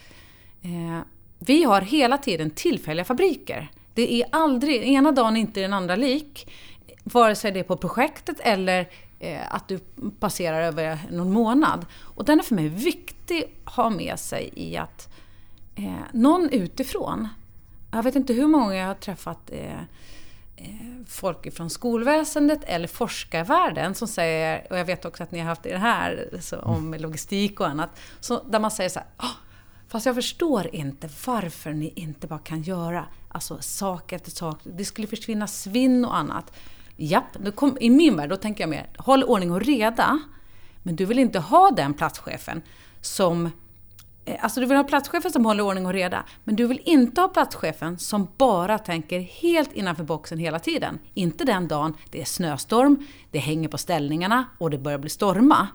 eh, 0.62 1.02
vi 1.40 1.64
har 1.64 1.82
hela 1.82 2.18
tiden 2.18 2.50
tillfälliga 2.50 3.06
fabriker. 3.06 3.72
Det 3.94 4.14
är 4.14 4.28
aldrig, 4.32 4.84
ena 4.84 5.12
dagen 5.12 5.38
inte 5.38 5.62
den 5.62 5.74
andra 5.74 5.96
lik. 5.96 6.52
Vare 7.04 7.36
sig 7.36 7.52
det 7.52 7.60
är 7.60 7.64
på 7.64 7.78
projektet 7.78 8.40
eller 8.40 8.90
att 9.50 9.68
du 9.68 9.80
passerar 10.20 10.62
över 10.62 11.00
någon 11.12 11.32
månad. 11.34 11.86
Och 12.02 12.26
den 12.26 12.40
är 12.40 12.44
för 12.44 12.56
mig 12.56 12.68
viktig 12.68 13.56
att 13.66 13.74
ha 13.74 13.90
med 13.90 14.20
sig 14.20 14.50
i 14.56 14.78
att 14.78 15.10
eh, 15.76 15.94
någon 16.14 16.50
utifrån, 16.50 17.28
jag 17.92 18.04
vet 18.04 18.16
inte 18.16 18.34
hur 18.34 18.48
många 18.48 18.76
jag 18.76 18.88
har 18.88 18.94
träffat 18.94 19.52
eh, 19.52 19.82
Eh, 20.58 21.06
folk 21.08 21.54
från 21.54 21.70
skolväsendet 21.70 22.64
eller 22.64 22.88
forskarvärlden 22.88 23.96
som 23.96 24.08
säger, 24.08 24.68
och 24.70 24.78
jag 24.78 24.86
vet 24.86 25.06
också 25.06 25.24
att 25.24 25.32
ni 25.32 25.40
har 25.40 25.46
haft 25.46 25.64
det 25.64 25.78
här 25.78 26.30
så, 26.40 26.60
om 26.60 26.88
mm. 26.88 27.02
logistik 27.02 27.60
och 27.60 27.68
annat, 27.68 27.90
så, 28.20 28.44
där 28.44 28.60
man 28.60 28.72
säger 28.72 28.90
så 28.90 29.00
här, 29.00 29.08
oh, 29.20 29.36
fast 29.88 30.06
jag 30.06 30.16
förstår 30.16 30.76
inte 30.76 31.10
varför 31.26 31.74
ni 31.74 31.94
inte 31.96 32.28
bara 32.28 32.40
kan 32.40 32.62
göra 32.62 33.06
alltså, 33.30 33.58
sak 33.62 34.12
efter 34.12 34.32
sak. 34.32 34.60
Det 34.64 34.86
skulle 34.86 35.08
försvinna 35.08 35.48
svinn 35.48 36.06
och 36.06 36.18
annat. 36.18 36.52
Japp, 36.98 37.56
kom, 37.56 37.78
i 37.82 37.90
min 37.90 38.18
värld 38.18 38.30
då 38.30 38.36
tänker 38.36 38.64
jag 38.64 38.70
mer, 38.70 38.90
håll 38.98 39.24
ordning 39.24 39.52
och 39.52 39.62
reda. 39.62 40.20
Men 40.84 40.96
du 40.96 41.06
vill 41.06 41.20
inte 41.20 41.40
ha 41.40 41.72
den 41.72 41.94
platschefen 41.94 42.62
som 43.02 43.46
eh, 44.26 44.44
alltså 44.44 44.60
du 44.60 44.66
vill 44.66 44.78
ha 44.78 44.84
platschefen 44.84 45.32
som 45.32 45.46
håller 45.46 45.64
ordning 45.64 45.86
och 45.86 45.94
reda, 45.94 46.24
men 46.44 46.56
du 46.56 46.68
vill 46.68 46.82
inte 46.86 47.22
ha 47.22 47.28
platschefen 47.28 48.00
som 48.00 48.28
bara 48.38 48.80
tänker 48.80 49.20
helt 49.20 49.74
innanför 49.74 50.04
boxen 50.04 50.38
hela 50.38 50.60
tiden. 50.60 51.00
Inte 51.14 51.46
den 51.46 51.68
dagen 51.68 51.94
det 52.12 52.22
är 52.22 52.26
snöstorm, 52.26 53.08
det 53.32 53.40
hänger 53.40 53.70
på 53.70 53.78
ställningarna 53.78 54.46
och 54.58 54.70
det 54.70 54.78
börjar 54.78 54.98
bli 54.98 55.10
storma. 55.10 55.68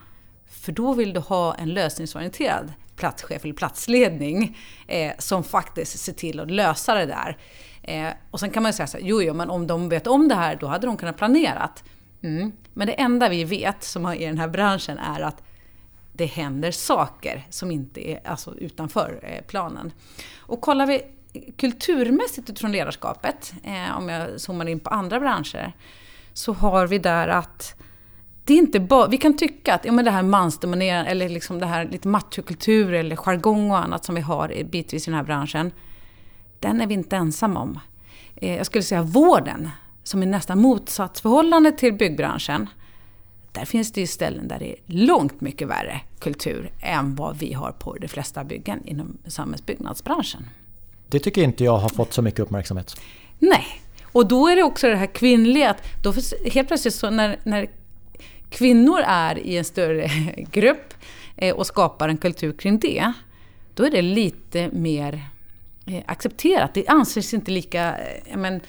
För 0.50 0.72
då 0.72 0.94
vill 0.94 1.12
du 1.12 1.20
ha 1.20 1.54
en 1.54 1.68
lösningsorienterad 1.68 2.72
platschef 2.96 3.44
eller 3.44 3.54
platsledning 3.54 4.58
eh, 4.86 5.12
som 5.18 5.44
faktiskt 5.44 5.98
ser 5.98 6.12
till 6.12 6.40
att 6.40 6.50
lösa 6.50 6.94
det 6.94 7.06
där. 7.06 7.38
Eh, 7.82 8.08
och 8.30 8.40
sen 8.40 8.50
kan 8.50 8.62
man 8.62 8.70
ju 8.70 8.72
säga 8.76 8.86
så 8.86 8.98
här, 8.98 9.04
jo, 9.04 9.22
jo, 9.22 9.34
men 9.34 9.50
om 9.50 9.66
de 9.66 9.88
vet 9.88 10.06
om 10.06 10.28
det 10.28 10.34
här, 10.34 10.56
då 10.60 10.66
hade 10.66 10.86
de 10.86 10.96
kunnat 10.96 11.16
planerat. 11.16 11.84
Mm. 12.22 12.52
Men 12.74 12.86
det 12.86 12.92
enda 12.92 13.28
vi 13.28 13.44
vet 13.44 13.84
som 13.84 14.04
har 14.04 14.14
i 14.14 14.24
den 14.24 14.38
här 14.38 14.48
branschen 14.48 14.98
är 14.98 15.20
att 15.20 15.42
det 16.12 16.26
händer 16.26 16.70
saker 16.70 17.46
som 17.50 17.70
inte 17.70 18.10
är 18.10 18.20
alltså, 18.24 18.54
utanför 18.58 19.20
eh, 19.22 19.44
planen. 19.46 19.92
Och 20.38 20.60
kollar 20.60 20.86
vi 20.86 21.02
kulturmässigt 21.56 22.50
utifrån 22.50 22.72
ledarskapet, 22.72 23.52
eh, 23.64 23.98
om 23.98 24.08
jag 24.08 24.40
zoomar 24.40 24.68
in 24.68 24.80
på 24.80 24.90
andra 24.90 25.20
branscher, 25.20 25.72
så 26.32 26.52
har 26.52 26.86
vi 26.86 26.98
där 26.98 27.28
att 27.28 27.74
det 28.44 28.54
är 28.54 28.58
inte 28.58 28.80
bara, 28.80 29.08
vi 29.08 29.16
kan 29.16 29.36
tycka 29.36 29.74
att 29.74 29.84
ja, 29.84 29.92
men 29.92 30.04
det 30.04 30.10
här 30.10 30.22
mansdominerande, 30.22 31.10
eller 31.10 31.28
liksom 31.28 31.58
det 31.58 31.66
här 31.66 31.84
lite 31.84 32.08
machokultur 32.08 32.92
eller 32.92 33.16
jargong 33.16 33.70
och 33.70 33.78
annat 33.78 34.04
som 34.04 34.14
vi 34.14 34.20
har 34.20 34.64
bitvis 34.64 35.08
i 35.08 35.10
den 35.10 35.16
här 35.16 35.24
branschen, 35.24 35.72
den 36.60 36.80
är 36.80 36.86
vi 36.86 36.94
inte 36.94 37.16
ensamma 37.16 37.60
om. 37.60 37.80
Eh, 38.36 38.56
jag 38.56 38.66
skulle 38.66 38.84
säga 38.84 39.02
vården, 39.02 39.70
som 40.02 40.22
är 40.22 40.26
nästan 40.26 40.58
motsatsförhållande 40.58 41.72
till 41.72 41.94
byggbranschen, 41.94 42.68
där 43.52 43.64
finns 43.64 43.92
det 43.92 44.00
ju 44.00 44.06
ställen 44.06 44.48
där 44.48 44.58
det 44.58 44.72
är 44.72 44.76
långt 44.86 45.40
mycket 45.40 45.68
värre 45.68 46.00
kultur 46.18 46.70
än 46.80 47.14
vad 47.14 47.38
vi 47.38 47.52
har 47.52 47.72
på 47.72 47.94
de 47.94 48.08
flesta 48.08 48.44
byggen 48.44 48.86
inom 48.86 49.18
samhällsbyggnadsbranschen. 49.26 50.46
Det 51.08 51.18
tycker 51.18 51.42
inte 51.42 51.64
jag 51.64 51.78
har 51.78 51.88
fått 51.88 52.12
så 52.12 52.22
mycket 52.22 52.40
uppmärksamhet. 52.40 53.00
Nej, 53.38 53.66
och 54.12 54.28
då 54.28 54.48
är 54.48 54.56
det 54.56 54.62
också 54.62 54.88
det 54.88 54.96
här 54.96 55.06
kvinnliga, 55.06 55.70
att 55.70 55.82
då 56.02 56.14
helt 56.52 56.68
plötsligt 56.68 56.94
så 56.94 57.10
när, 57.10 57.38
när 57.44 57.70
kvinnor 58.50 59.00
är 59.06 59.38
i 59.38 59.56
en 59.56 59.64
större 59.64 60.10
grupp 60.52 60.94
eh, 61.36 61.56
och 61.56 61.66
skapar 61.66 62.08
en 62.08 62.16
kultur 62.16 62.52
kring 62.52 62.78
det, 62.78 63.12
då 63.74 63.86
är 63.86 63.90
det 63.90 64.02
lite 64.02 64.70
mer 64.72 65.29
Eh, 65.90 66.02
accepterat. 66.06 66.74
Det 66.74 66.88
anses 66.88 67.34
inte 67.34 67.50
lika, 67.50 67.98
eh, 67.98 68.36
men, 68.36 68.60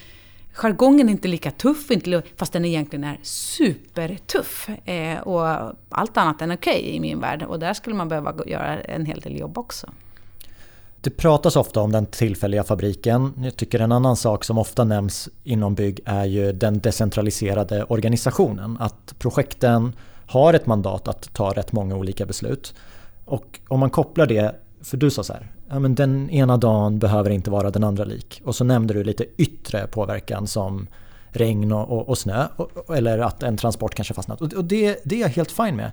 jargongen 0.54 1.08
är 1.08 1.12
inte 1.12 1.28
lika 1.28 1.52
tuff, 1.52 1.88
fast 2.36 2.54
den 2.54 2.66
egentligen 2.66 3.04
är 3.04 3.20
supertuff. 3.22 4.70
Eh, 4.86 5.20
och 5.20 5.76
allt 5.90 6.18
annat 6.18 6.42
än 6.42 6.52
okej 6.52 6.82
okay 6.82 6.96
i 6.96 7.00
min 7.00 7.20
värld. 7.20 7.44
Och 7.44 7.60
där 7.60 7.74
skulle 7.74 7.96
man 7.96 8.10
behöva 8.10 8.34
göra 8.46 8.80
en 8.82 9.06
hel 9.06 9.20
del 9.20 9.38
jobb 9.40 9.58
också. 9.58 9.88
Det 11.02 11.10
pratas 11.10 11.56
ofta 11.56 11.82
om 11.82 11.92
den 11.92 12.06
tillfälliga 12.06 12.64
fabriken. 12.64 13.34
Jag 13.44 13.56
tycker 13.56 13.80
en 13.80 13.92
annan 13.92 14.16
sak 14.16 14.44
som 14.44 14.58
ofta 14.58 14.84
nämns 14.84 15.30
inom 15.44 15.76
bygg 15.76 16.00
är 16.06 16.26
ju 16.26 16.52
den 16.52 16.80
decentraliserade 16.80 17.84
organisationen. 17.84 18.78
Att 18.80 19.20
projekten 19.20 19.96
har 20.28 20.54
ett 20.54 20.66
mandat 20.66 21.08
att 21.08 21.34
ta 21.34 21.52
rätt 21.52 21.72
många 21.72 21.96
olika 21.96 22.26
beslut. 22.26 22.74
Och 23.26 23.60
om 23.68 23.80
man 23.80 23.90
kopplar 23.90 24.26
det 24.26 24.56
för 24.82 24.98
du 24.98 25.12
sa 25.12 25.24
så 25.24 25.34
här, 25.34 25.52
ja, 25.72 25.80
men 25.80 25.96
den 25.96 26.30
ena 26.30 26.58
dagen 26.58 27.00
behöver 27.00 27.30
inte 27.30 27.52
vara 27.52 27.72
den 27.72 27.84
andra 27.84 28.04
lik. 28.04 28.42
Och 28.46 28.56
så 28.56 28.64
nämnde 28.64 28.94
du 28.94 29.04
lite 29.04 29.26
yttre 29.38 29.88
påverkan 29.88 30.48
som 30.48 30.88
regn 31.30 31.72
och, 31.72 31.90
och, 31.90 32.10
och 32.10 32.18
snö. 32.18 32.48
Och, 32.56 32.98
eller 32.98 33.20
att 33.20 33.44
en 33.44 33.58
transport 33.58 33.96
kanske 33.96 34.14
fastnat. 34.14 34.42
Och, 34.42 34.66
det, 34.66 35.02
det 35.04 35.16
är 35.16 35.20
jag 35.20 35.30
helt 35.30 35.52
fine 35.52 35.76
med. 35.76 35.92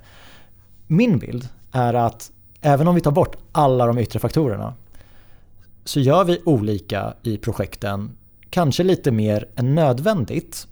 Min 0.87 1.19
bild 1.19 1.49
är 1.73 1.95
att 1.95 2.33
även 2.61 2.89
om 2.89 2.95
vi 2.95 3.01
tar 3.01 3.11
bort 3.11 3.37
alla 3.53 3.87
de 3.87 3.99
yttre 3.99 4.19
faktorerna 4.19 4.75
så 5.85 6.01
gör 6.01 6.25
vi 6.25 6.43
olika 6.45 7.15
i 7.23 7.37
projekten, 7.37 8.11
kanske 8.51 8.83
lite 8.83 9.11
mer 9.11 9.49
än 9.55 9.75
nödvändigt. 9.75 10.67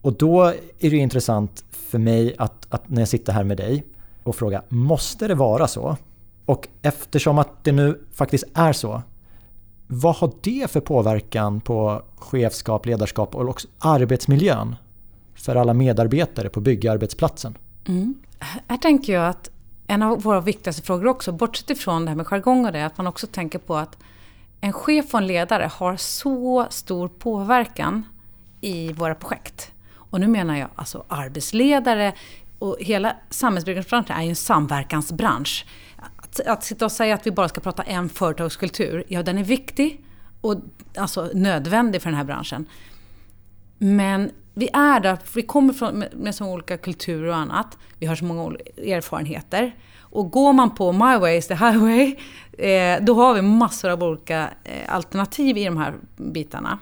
Och 0.00 0.12
då 0.12 0.42
är 0.78 0.90
det 0.90 0.96
intressant 0.96 1.64
för 1.70 1.98
mig 1.98 2.34
att, 2.38 2.66
att 2.68 2.88
när 2.88 3.00
jag 3.00 3.08
sitter 3.08 3.32
här 3.32 3.44
med 3.44 3.56
dig 3.56 3.84
och 4.22 4.36
frågar, 4.36 4.62
måste 4.68 5.28
det 5.28 5.34
vara 5.34 5.68
så? 5.68 5.96
Och 6.46 6.68
eftersom 6.82 7.38
att 7.38 7.64
det 7.64 7.72
nu 7.72 8.06
faktiskt 8.12 8.44
är 8.54 8.72
så, 8.72 9.02
vad 9.86 10.16
har 10.16 10.32
det 10.42 10.70
för 10.70 10.80
påverkan 10.80 11.60
på 11.60 12.02
chefskap, 12.16 12.86
ledarskap 12.86 13.34
och 13.34 13.48
också 13.48 13.68
arbetsmiljön 13.78 14.76
för 15.34 15.56
alla 15.56 15.74
medarbetare 15.74 16.48
på 16.48 16.60
byggarbetsplatsen? 16.60 17.58
Mm. 17.88 18.14
Här 18.68 18.76
tänker 18.76 19.12
jag 19.12 19.28
att 19.28 19.50
en 19.86 20.02
av 20.02 20.22
våra 20.22 20.40
viktigaste 20.40 20.82
frågor 20.82 21.06
också, 21.06 21.32
bortsett 21.32 21.70
ifrån 21.70 22.04
det 22.04 22.10
här 22.10 22.16
med 22.16 22.26
jargong 22.26 22.66
och 22.66 22.72
det, 22.72 22.86
att 22.86 22.98
man 22.98 23.06
också 23.06 23.26
tänker 23.26 23.58
på 23.58 23.76
att 23.76 23.98
en 24.60 24.72
chef 24.72 25.14
och 25.14 25.20
en 25.20 25.26
ledare 25.26 25.70
har 25.72 25.96
så 25.96 26.66
stor 26.70 27.08
påverkan 27.08 28.06
i 28.60 28.92
våra 28.92 29.14
projekt. 29.14 29.72
Och 29.94 30.20
nu 30.20 30.26
menar 30.28 30.56
jag 30.58 30.68
alltså 30.74 31.04
arbetsledare 31.08 32.12
och 32.58 32.76
hela 32.80 33.16
samhällsbyggnadsbranschen 33.30 34.16
är 34.16 34.22
ju 34.22 34.28
en 34.28 34.36
samverkansbransch 34.36 35.66
att, 36.40 36.46
att 36.46 36.64
sitta 36.64 36.84
och 36.84 36.92
säga 36.92 37.14
att 37.14 37.26
vi 37.26 37.30
bara 37.30 37.48
ska 37.48 37.60
prata 37.60 37.82
en 37.82 38.08
företagskultur, 38.08 39.04
ja 39.08 39.22
den 39.22 39.38
är 39.38 39.44
viktig 39.44 40.04
och 40.40 40.54
alltså 40.96 41.30
nödvändig 41.34 42.02
för 42.02 42.10
den 42.10 42.16
här 42.16 42.24
branschen. 42.24 42.66
Men 43.78 44.30
vi 44.54 44.68
är 44.72 45.00
där, 45.00 45.18
vi 45.34 45.42
kommer 45.42 45.72
från, 45.72 45.98
med, 45.98 46.14
med 46.14 46.34
så 46.34 46.46
olika 46.46 46.76
kulturer 46.76 47.28
och 47.28 47.36
annat. 47.36 47.78
Vi 47.98 48.06
har 48.06 48.16
så 48.16 48.24
många 48.24 48.56
erfarenheter. 48.76 49.74
Och 49.98 50.30
går 50.30 50.52
man 50.52 50.74
på 50.74 50.92
My 50.92 51.18
way 51.18 51.36
is 51.36 51.46
the 51.46 51.54
highway, 51.54 52.16
eh, 52.58 53.04
då 53.04 53.14
har 53.14 53.34
vi 53.34 53.42
massor 53.42 53.90
av 53.90 54.02
olika 54.02 54.48
eh, 54.64 54.94
alternativ 54.94 55.58
i 55.58 55.64
de 55.64 55.76
här 55.76 55.94
bitarna. 56.16 56.78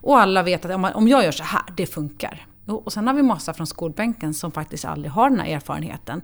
Och 0.00 0.20
alla 0.20 0.42
vet 0.42 0.64
att 0.64 0.70
om, 0.70 0.84
om 0.84 1.08
jag 1.08 1.24
gör 1.24 1.32
så 1.32 1.44
här, 1.44 1.62
det 1.76 1.86
funkar. 1.86 2.46
Och 2.66 2.92
sen 2.92 3.06
har 3.06 3.14
vi 3.14 3.22
massa 3.22 3.54
från 3.54 3.66
skolbänken 3.66 4.34
som 4.34 4.52
faktiskt 4.52 4.84
aldrig 4.84 5.12
har 5.12 5.30
den 5.30 5.40
här 5.40 5.56
erfarenheten. 5.56 6.22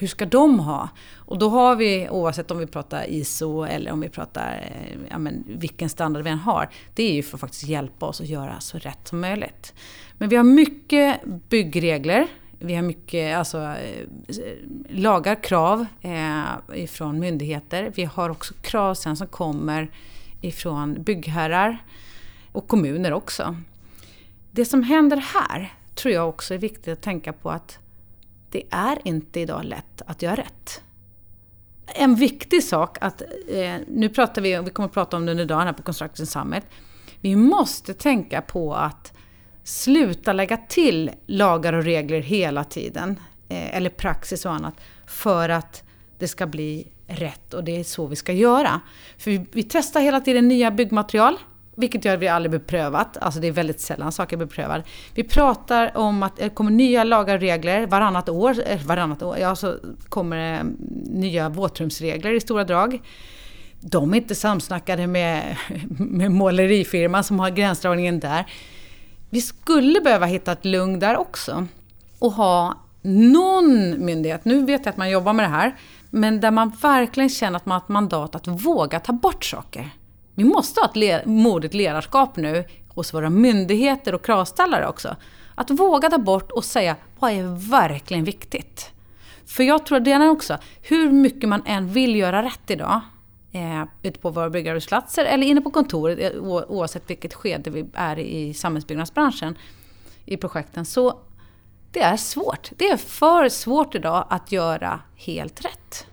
Hur 0.00 0.06
ska 0.06 0.26
de 0.26 0.60
ha? 0.60 0.88
Och 1.16 1.38
då 1.38 1.48
har 1.48 1.76
vi, 1.76 2.08
oavsett 2.10 2.50
om 2.50 2.58
vi 2.58 2.66
pratar 2.66 3.10
ISO 3.10 3.64
eller 3.64 3.92
om 3.92 4.00
vi 4.00 4.08
pratar 4.08 4.72
eh, 4.72 4.98
ja, 5.10 5.18
men, 5.18 5.44
vilken 5.46 5.88
standard 5.88 6.24
vi 6.24 6.30
än 6.30 6.38
har, 6.38 6.68
det 6.94 7.02
är 7.02 7.12
ju 7.12 7.22
för 7.22 7.36
att 7.36 7.40
faktiskt 7.40 7.62
hjälpa 7.62 8.06
oss 8.06 8.20
att 8.20 8.28
göra 8.28 8.60
så 8.60 8.78
rätt 8.78 9.08
som 9.08 9.20
möjligt. 9.20 9.74
Men 10.18 10.28
vi 10.28 10.36
har 10.36 10.44
mycket 10.44 11.20
byggregler, 11.48 12.26
vi 12.58 12.74
har 12.74 12.82
mycket 12.82 13.36
alltså, 13.36 13.58
eh, 13.58 14.06
lagar, 14.88 15.42
krav 15.42 15.86
eh, 16.00 16.82
ifrån 16.82 17.18
myndigheter. 17.18 17.92
Vi 17.94 18.04
har 18.04 18.30
också 18.30 18.54
krav 18.54 18.94
sen 18.94 19.16
som 19.16 19.26
kommer 19.26 19.90
ifrån 20.40 21.02
byggherrar 21.02 21.84
och 22.52 22.68
kommuner 22.68 23.12
också. 23.12 23.56
Det 24.50 24.64
som 24.64 24.82
händer 24.82 25.16
här 25.16 25.72
tror 25.94 26.14
jag 26.14 26.28
också 26.28 26.54
är 26.54 26.58
viktigt 26.58 26.92
att 26.92 27.02
tänka 27.02 27.32
på 27.32 27.50
att 27.50 27.78
det 28.50 28.62
är 28.70 28.98
inte 29.04 29.40
idag 29.40 29.64
lätt 29.64 30.02
att 30.06 30.22
göra 30.22 30.36
rätt. 30.36 30.82
En 31.86 32.14
viktig 32.14 32.64
sak 32.64 32.98
att, 33.00 33.22
eh, 33.48 33.74
nu 33.88 34.08
pratar 34.08 34.42
vi, 34.42 34.58
vi 34.58 34.70
kommer 34.70 34.88
att 34.88 34.94
prata 34.94 35.16
om 35.16 35.26
det 35.26 35.32
under 35.32 35.44
dagen 35.44 35.66
här 35.66 35.72
på 35.72 35.82
Construction 35.82 36.26
Summit, 36.26 36.62
vi 37.20 37.36
måste 37.36 37.94
tänka 37.94 38.42
på 38.42 38.74
att 38.74 39.12
sluta 39.64 40.32
lägga 40.32 40.56
till 40.56 41.10
lagar 41.26 41.72
och 41.72 41.84
regler 41.84 42.20
hela 42.20 42.64
tiden, 42.64 43.20
eh, 43.48 43.76
eller 43.76 43.90
praxis 43.90 44.46
och 44.46 44.52
annat, 44.52 44.74
för 45.06 45.48
att 45.48 45.82
det 46.18 46.28
ska 46.28 46.46
bli 46.46 46.86
rätt 47.06 47.54
och 47.54 47.64
det 47.64 47.80
är 47.80 47.84
så 47.84 48.06
vi 48.06 48.16
ska 48.16 48.32
göra. 48.32 48.80
För 49.18 49.30
vi, 49.30 49.46
vi 49.52 49.62
testar 49.62 50.00
hela 50.00 50.20
tiden 50.20 50.48
nya 50.48 50.70
byggmaterial. 50.70 51.38
Vilket 51.80 52.04
gör 52.04 52.14
att 52.14 52.20
vi 52.20 52.28
aldrig 52.28 52.50
beprövat, 52.50 53.16
alltså 53.16 53.40
det 53.40 53.46
är 53.46 53.52
väldigt 53.52 53.80
sällan 53.80 54.12
saker 54.12 54.36
beprövar. 54.36 54.84
Vi 55.14 55.24
pratar 55.24 55.96
om 55.96 56.22
att 56.22 56.36
det 56.36 56.48
kommer 56.48 56.70
nya 56.70 57.04
lagar 57.04 57.34
och 57.34 57.40
regler 57.40 57.86
varannat 57.86 58.28
år, 58.28 58.56
eh, 58.66 58.82
varannat 58.82 59.22
år, 59.22 59.38
ja 59.38 59.56
så 59.56 59.76
kommer 60.08 60.36
det 60.36 60.42
mm, 60.42 60.76
nya 61.04 61.48
våtrumsregler 61.48 62.32
i 62.32 62.40
stora 62.40 62.64
drag. 62.64 63.00
De 63.80 64.12
är 64.12 64.16
inte 64.16 64.34
samsnackade 64.34 65.06
med, 65.06 65.56
med 65.98 66.30
målerifirman 66.30 67.24
som 67.24 67.40
har 67.40 67.50
gränsdragningen 67.50 68.20
där. 68.20 68.46
Vi 69.30 69.40
skulle 69.40 70.00
behöva 70.00 70.26
hitta 70.26 70.52
ett 70.52 70.64
lugn 70.64 70.98
där 70.98 71.16
också 71.16 71.66
och 72.18 72.32
ha 72.32 72.74
någon 73.02 74.04
myndighet, 74.04 74.44
nu 74.44 74.64
vet 74.64 74.86
jag 74.86 74.92
att 74.92 74.96
man 74.96 75.10
jobbar 75.10 75.32
med 75.32 75.44
det 75.44 75.48
här, 75.48 75.76
men 76.10 76.40
där 76.40 76.50
man 76.50 76.72
verkligen 76.82 77.30
känner 77.30 77.56
att 77.56 77.66
man 77.66 77.72
har 77.72 77.80
ett 77.80 77.88
mandat 77.88 78.34
att 78.34 78.46
våga 78.46 79.00
ta 79.00 79.12
bort 79.12 79.44
saker. 79.44 79.90
Vi 80.34 80.44
måste 80.44 80.80
ha 80.80 80.88
ett 80.88 80.96
le 80.96 81.26
modigt 81.26 81.74
ledarskap 81.74 82.36
nu 82.36 82.64
hos 82.88 83.14
våra 83.14 83.30
myndigheter 83.30 84.14
och 84.14 84.24
kravställare 84.24 84.88
också. 84.88 85.16
Att 85.54 85.70
våga 85.70 86.10
ta 86.10 86.18
bort 86.18 86.50
och 86.50 86.64
säga 86.64 86.96
vad 87.18 87.32
är 87.32 87.70
verkligen 87.70 88.24
viktigt. 88.24 88.90
För 89.46 89.62
jag 89.62 89.86
tror 89.86 89.98
att 89.98 90.04
det 90.04 90.12
är 90.12 90.30
också, 90.30 90.58
hur 90.82 91.10
mycket 91.10 91.48
man 91.48 91.62
än 91.66 91.88
vill 91.88 92.16
göra 92.16 92.42
rätt 92.42 92.70
idag, 92.70 93.00
eh, 93.52 93.84
ute 94.02 94.18
på 94.18 94.30
våra 94.30 94.50
byggarbetsplatser 94.50 95.24
eller 95.24 95.46
inne 95.46 95.60
på 95.60 95.70
kontoret, 95.70 96.18
eh, 96.34 96.42
oavsett 96.42 97.10
vilket 97.10 97.34
skede 97.34 97.70
vi 97.70 97.86
är 97.94 98.18
i 98.18 98.54
samhällsbyggnadsbranschen, 98.54 99.58
i 100.24 100.36
projekten, 100.36 100.86
så 100.86 101.18
det 101.92 102.00
är 102.00 102.16
svårt. 102.16 102.70
Det 102.76 102.88
är 102.88 102.96
för 102.96 103.48
svårt 103.48 103.94
idag 103.94 104.26
att 104.30 104.52
göra 104.52 105.00
helt 105.16 105.64
rätt. 105.64 106.06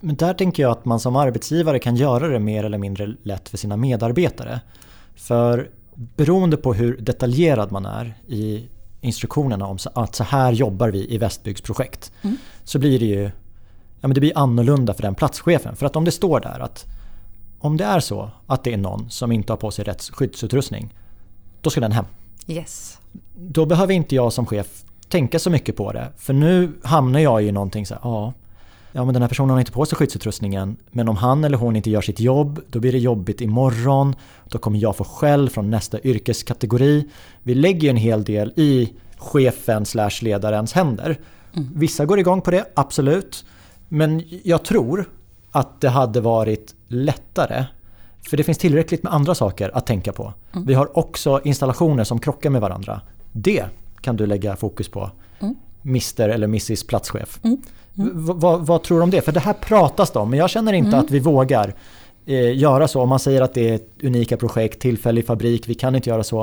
Men 0.00 0.16
där 0.16 0.34
tänker 0.34 0.62
jag 0.62 0.72
att 0.72 0.84
man 0.84 1.00
som 1.00 1.16
arbetsgivare 1.16 1.78
kan 1.78 1.96
göra 1.96 2.28
det 2.28 2.38
mer 2.38 2.64
eller 2.64 2.78
mindre 2.78 3.14
lätt 3.22 3.48
för 3.48 3.56
sina 3.56 3.76
medarbetare. 3.76 4.60
För 5.14 5.70
beroende 5.94 6.56
på 6.56 6.74
hur 6.74 6.96
detaljerad 6.96 7.72
man 7.72 7.86
är 7.86 8.14
i 8.26 8.68
instruktionerna 9.00 9.66
om 9.66 9.78
att 9.94 10.14
så 10.14 10.24
här 10.24 10.52
jobbar 10.52 10.88
vi 10.88 11.14
i 11.14 11.18
Västbyggsprojekt 11.18 12.12
mm. 12.22 12.36
så 12.64 12.78
blir 12.78 12.98
det 12.98 13.06
ju 13.06 13.22
ja, 14.00 14.08
men 14.08 14.14
det 14.14 14.20
blir 14.20 14.38
annorlunda 14.38 14.94
för 14.94 15.02
den 15.02 15.14
platschefen. 15.14 15.76
För 15.76 15.86
att 15.86 15.96
om 15.96 16.04
det 16.04 16.10
står 16.10 16.40
där 16.40 16.60
att 16.60 16.86
om 17.58 17.76
det 17.76 17.84
är 17.84 18.00
så 18.00 18.30
att 18.46 18.64
det 18.64 18.72
är 18.72 18.76
någon 18.76 19.10
som 19.10 19.32
inte 19.32 19.52
har 19.52 19.56
på 19.56 19.70
sig 19.70 19.84
rätt 19.84 20.02
skyddsutrustning 20.02 20.94
då 21.60 21.70
ska 21.70 21.80
den 21.80 21.92
hem. 21.92 22.04
Yes. 22.46 22.98
Då 23.36 23.66
behöver 23.66 23.94
inte 23.94 24.14
jag 24.14 24.32
som 24.32 24.46
chef 24.46 24.84
tänka 25.08 25.38
så 25.38 25.50
mycket 25.50 25.76
på 25.76 25.92
det. 25.92 26.08
För 26.16 26.32
nu 26.32 26.72
hamnar 26.82 27.20
jag 27.20 27.42
i 27.42 27.52
någonting 27.52 27.86
så 27.86 27.94
här, 27.94 28.00
ja 28.04 28.32
ja 28.96 29.04
men 29.04 29.14
den 29.14 29.22
här 29.22 29.28
personen 29.28 29.50
har 29.50 29.58
inte 29.58 29.72
på 29.72 29.86
sig 29.86 29.98
skyddsutrustningen 29.98 30.76
men 30.90 31.08
om 31.08 31.16
han 31.16 31.44
eller 31.44 31.58
hon 31.58 31.76
inte 31.76 31.90
gör 31.90 32.00
sitt 32.00 32.20
jobb 32.20 32.60
då 32.68 32.80
blir 32.80 32.92
det 32.92 32.98
jobbigt 32.98 33.40
imorgon. 33.40 34.14
Då 34.48 34.58
kommer 34.58 34.78
jag 34.78 34.96
få 34.96 35.04
skäll 35.04 35.50
från 35.50 35.70
nästa 35.70 36.00
yrkeskategori. 36.00 37.08
Vi 37.42 37.54
lägger 37.54 37.80
ju 37.80 37.88
en 37.88 37.96
hel 37.96 38.24
del 38.24 38.52
i 38.56 38.92
chefen 39.16 39.86
slash 39.86 40.10
ledarens 40.20 40.72
händer. 40.72 41.18
Mm. 41.56 41.68
Vissa 41.74 42.04
går 42.04 42.18
igång 42.18 42.40
på 42.40 42.50
det, 42.50 42.64
absolut. 42.74 43.44
Men 43.88 44.22
jag 44.44 44.64
tror 44.64 45.10
att 45.50 45.80
det 45.80 45.88
hade 45.88 46.20
varit 46.20 46.74
lättare 46.88 47.64
för 48.28 48.36
det 48.36 48.44
finns 48.44 48.58
tillräckligt 48.58 49.02
med 49.02 49.14
andra 49.14 49.34
saker 49.34 49.70
att 49.76 49.86
tänka 49.86 50.12
på. 50.12 50.34
Mm. 50.52 50.66
Vi 50.66 50.74
har 50.74 50.98
också 50.98 51.40
installationer 51.44 52.04
som 52.04 52.18
krockar 52.18 52.50
med 52.50 52.60
varandra. 52.60 53.00
Det 53.32 53.64
kan 54.00 54.16
du 54.16 54.26
lägga 54.26 54.56
fokus 54.56 54.88
på. 54.88 55.10
Mm. 55.40 55.54
Mr 55.84 56.28
eller 56.28 56.46
Mrs 56.46 56.84
platschef. 56.86 57.40
Mm. 57.42 57.62
Vad, 57.98 58.66
vad, 58.66 58.82
tror 58.82 58.98
du 58.98 59.02
om 59.02 59.10
det? 59.10 59.20
För 59.20 59.32
det 59.32 59.40
här 59.40 59.52
pratas 59.52 60.10
det 60.10 60.18
om, 60.18 60.30
men 60.30 60.38
jag 60.38 60.50
känner 60.50 60.72
inte 60.72 60.88
mm. 60.88 61.00
att 61.00 61.10
vi 61.10 61.18
vågar 61.18 61.74
eh, 62.26 62.58
göra 62.58 62.88
så. 62.88 63.02
Om 63.02 63.08
man 63.08 63.18
säger 63.18 63.42
att 63.42 63.54
det 63.54 63.68
är 63.68 63.80
unika 64.02 64.36
projekt, 64.36 64.80
tillfällig 64.80 65.26
fabrik, 65.26 65.68
vi 65.68 65.74
kan 65.74 65.94
inte 65.94 66.10
göra 66.10 66.24
så. 66.24 66.40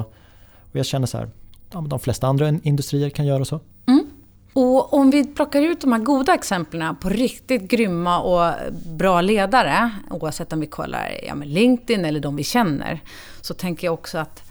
Och 0.72 0.80
jag 0.80 0.86
känner 0.86 1.08
så 1.08 1.18
här, 1.18 1.30
ja, 1.72 1.82
de 1.82 2.00
flesta 2.00 2.28
andra 2.28 2.50
industrier 2.64 3.10
kan 3.10 3.26
göra 3.26 3.46
så. 3.46 3.60
Mm. 3.86 4.06
Och 4.54 4.94
om 4.94 5.12
vi 5.12 5.24
plockar 5.26 5.62
ut 5.62 5.82
de 5.82 5.92
här 5.92 6.00
goda 6.00 6.34
exemplen 6.34 6.96
på 6.96 7.10
riktigt 7.10 7.62
grymma 7.62 8.20
och 8.20 8.54
bra 8.98 9.22
ledare, 9.22 9.92
oavsett 10.10 10.54
om 10.54 10.60
vi 10.60 10.68
kollar 10.68 11.10
ja, 11.28 11.36
LinkedIn 11.44 12.06
eller 12.06 12.20
de 12.20 12.36
vi 12.36 12.44
känner, 12.44 13.00
så 13.42 13.54
tänker 13.54 13.88
jag 13.88 13.94
också 13.94 14.18
att 14.18 14.44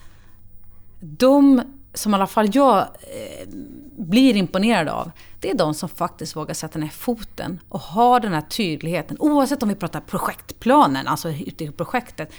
de 1.01 1.63
som 1.95 2.13
i 2.13 2.15
alla 2.15 2.27
fall 2.27 2.49
jag 2.53 2.79
eh, 2.79 3.49
blir 3.97 4.37
imponerad 4.37 4.89
av, 4.89 5.11
det 5.41 5.51
är 5.51 5.55
de 5.55 5.75
som 5.75 5.89
faktiskt 5.89 6.37
vågar 6.37 6.55
sätta 6.55 6.79
ner 6.79 6.89
foten 6.89 7.61
och 7.69 7.81
har 7.81 8.21
den 8.21 8.33
här 8.33 8.41
tydligheten, 8.41 9.17
oavsett 9.21 9.63
om 9.63 9.69
vi 9.69 9.75
pratar 9.75 10.01
projektplanen, 10.01 11.09
alltså 11.09 11.31
ute 11.31 11.65
i 11.65 11.71
projektet, 11.71 12.33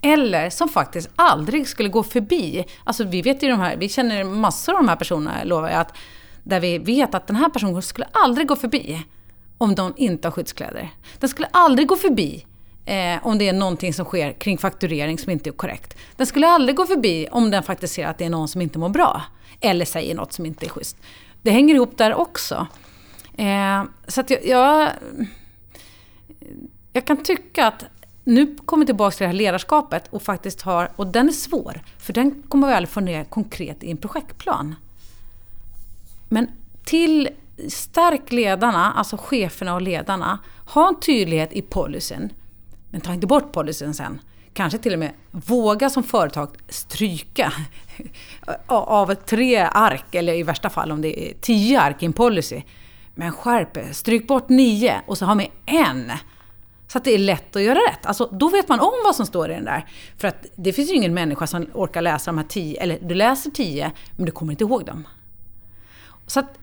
eller 0.00 0.50
som 0.50 0.68
faktiskt 0.68 1.10
aldrig 1.16 1.68
skulle 1.68 1.88
gå 1.88 2.02
förbi. 2.02 2.64
Alltså 2.84 3.04
vi 3.04 3.22
vet 3.22 3.42
ju 3.42 3.48
de 3.48 3.60
här, 3.60 3.76
vi 3.76 3.88
känner 3.88 4.24
massor 4.24 4.72
av 4.72 4.78
de 4.78 4.88
här 4.88 4.96
personerna, 4.96 5.44
lovar 5.44 5.68
jag, 5.68 5.80
att, 5.80 5.96
där 6.44 6.60
vi 6.60 6.78
vet 6.78 7.14
att 7.14 7.26
den 7.26 7.36
här 7.36 7.48
personen 7.48 7.82
skulle 7.82 8.06
aldrig 8.12 8.48
gå 8.48 8.56
förbi 8.56 9.02
om 9.58 9.74
de 9.74 9.94
inte 9.96 10.28
har 10.28 10.32
skyddskläder. 10.32 10.90
Den 11.18 11.28
skulle 11.28 11.48
aldrig 11.52 11.88
gå 11.88 11.96
förbi 11.96 12.46
eh, 12.88 13.26
om 13.26 13.38
det 13.38 13.48
är 13.48 13.52
någonting 13.52 13.94
som 13.94 14.04
sker 14.04 14.32
kring 14.32 14.58
fakturering 14.58 15.18
som 15.18 15.32
inte 15.32 15.50
är 15.50 15.52
korrekt. 15.52 15.96
Den 16.16 16.26
skulle 16.26 16.48
aldrig 16.48 16.76
gå 16.76 16.86
förbi 16.86 17.28
om 17.30 17.50
den 17.50 17.62
faktiskt 17.62 17.94
ser 17.94 18.06
att 18.06 18.18
det 18.18 18.24
är 18.24 18.30
någon 18.30 18.48
som 18.48 18.60
inte 18.60 18.78
mår 18.78 18.88
bra. 18.88 19.22
Eller 19.60 19.84
säger 19.84 20.14
något 20.14 20.32
som 20.32 20.46
inte 20.46 20.66
är 20.66 20.70
schysst. 20.70 20.96
Det 21.42 21.50
hänger 21.50 21.74
ihop 21.74 21.98
där 21.98 22.14
också. 22.14 22.66
Eh, 23.38 23.84
så 24.06 24.20
att 24.20 24.30
jag, 24.30 24.46
jag, 24.46 24.90
jag 26.92 27.04
kan 27.04 27.16
tycka 27.16 27.66
att 27.66 27.84
nu 28.24 28.56
kommer 28.64 28.84
vi 28.84 28.86
tillbaka 28.86 29.16
till 29.16 29.24
det 29.24 29.28
här 29.28 29.34
ledarskapet 29.34 30.08
och 30.10 30.22
faktiskt 30.22 30.62
har, 30.62 30.90
och 30.96 31.06
den 31.06 31.28
är 31.28 31.32
svår, 31.32 31.80
för 31.98 32.12
den 32.12 32.42
kommer 32.42 32.66
vi 32.66 32.72
aldrig 32.72 32.88
få 32.88 33.00
ner 33.00 33.24
konkret 33.24 33.82
i 33.82 33.90
en 33.90 33.96
projektplan. 33.96 34.74
Men 36.28 36.50
till 36.84 37.28
stärk 37.68 38.32
ledarna, 38.32 38.92
alltså 38.92 39.16
cheferna 39.16 39.74
och 39.74 39.82
ledarna, 39.82 40.38
ha 40.66 40.88
en 40.88 41.00
tydlighet 41.00 41.52
i 41.52 41.62
policyn. 41.62 42.32
Men 42.90 43.00
ta 43.00 43.14
inte 43.14 43.26
bort 43.26 43.52
policyn 43.52 43.94
sen. 43.94 44.20
Kanske 44.52 44.78
till 44.78 44.92
och 44.92 44.98
med 44.98 45.12
våga 45.30 45.90
som 45.90 46.02
företag 46.02 46.48
stryka 46.68 47.52
av 48.66 49.14
tre 49.14 49.56
ark, 49.56 50.14
eller 50.14 50.34
i 50.34 50.42
värsta 50.42 50.70
fall 50.70 50.92
om 50.92 51.02
det 51.02 51.30
är 51.30 51.34
tio 51.40 51.80
ark 51.80 52.02
i 52.02 52.06
en 52.06 52.12
policy. 52.12 52.62
Men 53.14 53.32
skärp 53.32 53.76
er, 53.76 53.92
stryk 53.92 54.26
bort 54.26 54.48
nio 54.48 55.00
och 55.06 55.18
så 55.18 55.24
ha 55.24 55.34
med 55.34 55.48
en. 55.66 56.12
Så 56.88 56.98
att 56.98 57.04
det 57.04 57.14
är 57.14 57.18
lätt 57.18 57.56
att 57.56 57.62
göra 57.62 57.78
rätt. 57.78 58.06
Alltså, 58.06 58.28
då 58.32 58.48
vet 58.48 58.68
man 58.68 58.80
om 58.80 58.92
vad 59.04 59.16
som 59.16 59.26
står 59.26 59.50
i 59.50 59.54
den 59.54 59.64
där. 59.64 59.86
För 60.16 60.28
att 60.28 60.46
det 60.56 60.72
finns 60.72 60.90
ju 60.90 60.94
ingen 60.94 61.14
människa 61.14 61.46
som 61.46 61.66
orkar 61.74 62.02
läsa 62.02 62.30
de 62.30 62.38
här 62.38 62.46
tio, 62.46 62.80
eller 62.82 62.98
du 63.02 63.14
läser 63.14 63.50
tio, 63.50 63.92
men 64.16 64.26
du 64.26 64.32
kommer 64.32 64.52
inte 64.52 64.64
ihåg 64.64 64.84
dem. 64.84 65.08
Så 66.26 66.40
att 66.40 66.58